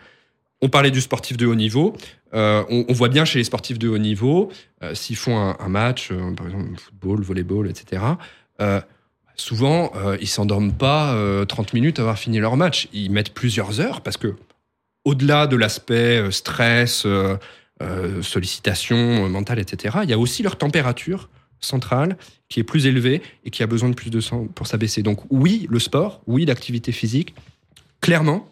On 0.64 0.68
parlait 0.68 0.92
du 0.92 1.00
sportif 1.00 1.36
de 1.36 1.44
haut 1.44 1.56
niveau. 1.56 1.96
Euh, 2.34 2.64
on, 2.70 2.92
voit 2.92 3.08
bien 3.08 3.24
chez 3.24 3.38
les 3.40 3.44
sportifs 3.44 3.78
de 3.78 3.88
haut 3.88 3.98
niveau, 3.98 4.50
euh, 4.82 4.94
s'ils 4.94 5.16
font 5.16 5.36
un, 5.36 5.68
match, 5.68 6.10
euh, 6.10 6.32
par 6.34 6.46
exemple 6.46 6.78
football, 6.78 7.22
volleyball, 7.22 7.68
etc., 7.68 8.02
souvent, 9.34 9.90
ils 10.20 10.28
s'endorment 10.28 10.72
pas 10.72 11.16
30 11.48 11.72
minutes 11.72 11.98
à 11.98 12.02
avoir 12.02 12.18
fini 12.18 12.38
leur 12.38 12.56
match. 12.56 12.88
Ils 12.92 13.10
mettent 13.10 13.34
plusieurs 13.34 13.80
heures 13.80 14.00
parce 14.02 14.16
que, 14.16 14.36
au-delà 15.04 15.48
de 15.48 15.56
l'aspect 15.56 16.30
stress, 16.30 17.04
sollicitation 18.20 19.28
mentale, 19.28 19.58
etc., 19.58 19.98
il 20.04 20.10
y 20.10 20.12
a 20.12 20.18
aussi 20.18 20.44
leur 20.44 20.56
température 20.56 21.28
centrale 21.58 22.16
qui 22.48 22.60
est 22.60 22.64
plus 22.64 22.86
élevée 22.86 23.20
et 23.44 23.50
qui 23.50 23.64
a 23.64 23.66
besoin 23.66 23.88
de 23.88 23.96
plus 23.96 24.10
de 24.10 24.20
sang 24.20 24.46
pour 24.54 24.68
s'abaisser. 24.68 25.02
Donc 25.02 25.18
oui, 25.30 25.66
le 25.68 25.80
sport, 25.80 26.20
oui, 26.28 26.44
l'activité 26.44 26.92
physique, 26.92 27.34
clairement, 28.00 28.48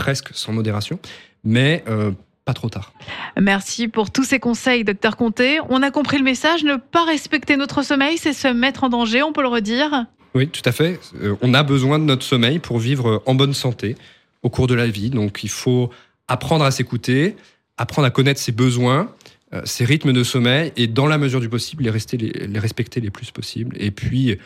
presque 0.00 0.30
sans 0.32 0.52
modération, 0.52 0.98
mais 1.44 1.84
euh, 1.86 2.12
pas 2.46 2.54
trop 2.54 2.70
tard. 2.70 2.94
Merci 3.38 3.86
pour 3.86 4.10
tous 4.10 4.24
ces 4.24 4.38
conseils, 4.38 4.82
docteur 4.82 5.18
Comté. 5.18 5.58
On 5.68 5.82
a 5.82 5.90
compris 5.90 6.16
le 6.16 6.24
message, 6.24 6.64
ne 6.64 6.76
pas 6.76 7.04
respecter 7.04 7.58
notre 7.58 7.82
sommeil, 7.82 8.16
c'est 8.16 8.32
se 8.32 8.48
mettre 8.48 8.84
en 8.84 8.88
danger, 8.88 9.22
on 9.22 9.34
peut 9.34 9.42
le 9.42 9.48
redire 9.48 10.06
Oui, 10.34 10.48
tout 10.48 10.62
à 10.64 10.72
fait. 10.72 10.98
Euh, 11.22 11.36
on 11.42 11.52
a 11.52 11.62
besoin 11.62 11.98
de 11.98 12.04
notre 12.04 12.24
sommeil 12.24 12.60
pour 12.60 12.78
vivre 12.78 13.22
en 13.26 13.34
bonne 13.34 13.52
santé 13.52 13.94
au 14.42 14.48
cours 14.48 14.66
de 14.66 14.74
la 14.74 14.86
vie. 14.86 15.10
Donc 15.10 15.44
il 15.44 15.50
faut 15.50 15.90
apprendre 16.28 16.64
à 16.64 16.70
s'écouter, 16.70 17.36
apprendre 17.76 18.06
à 18.06 18.10
connaître 18.10 18.40
ses 18.40 18.52
besoins, 18.52 19.12
euh, 19.52 19.60
ses 19.66 19.84
rythmes 19.84 20.14
de 20.14 20.24
sommeil 20.24 20.72
et 20.76 20.86
dans 20.86 21.08
la 21.08 21.18
mesure 21.18 21.40
du 21.40 21.50
possible 21.50 21.84
les, 21.84 21.90
rester, 21.90 22.16
les, 22.16 22.58
respecter 22.58 23.02
les 23.02 23.10
plus 23.10 23.30
possible. 23.32 23.76
Et 23.78 23.90
puis, 23.90 24.38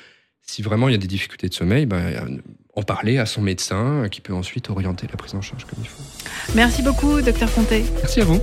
si 0.42 0.62
vraiment 0.62 0.88
il 0.88 0.92
y 0.92 0.96
a 0.96 0.98
des 0.98 1.06
difficultés 1.06 1.48
de 1.48 1.54
sommeil, 1.54 1.86
ben, 1.86 2.40
en 2.76 2.82
parler 2.82 3.18
à 3.18 3.26
son 3.26 3.40
médecin 3.40 4.08
qui 4.10 4.20
peut 4.20 4.34
ensuite 4.34 4.70
orienter 4.70 5.06
la 5.10 5.16
prise 5.16 5.34
en 5.34 5.40
charge 5.40 5.64
comme 5.64 5.78
il 5.82 5.88
faut. 5.88 6.02
Merci 6.54 6.82
beaucoup, 6.82 7.20
docteur 7.20 7.52
Comté. 7.52 7.84
Merci 8.02 8.20
à 8.20 8.24
vous. 8.24 8.40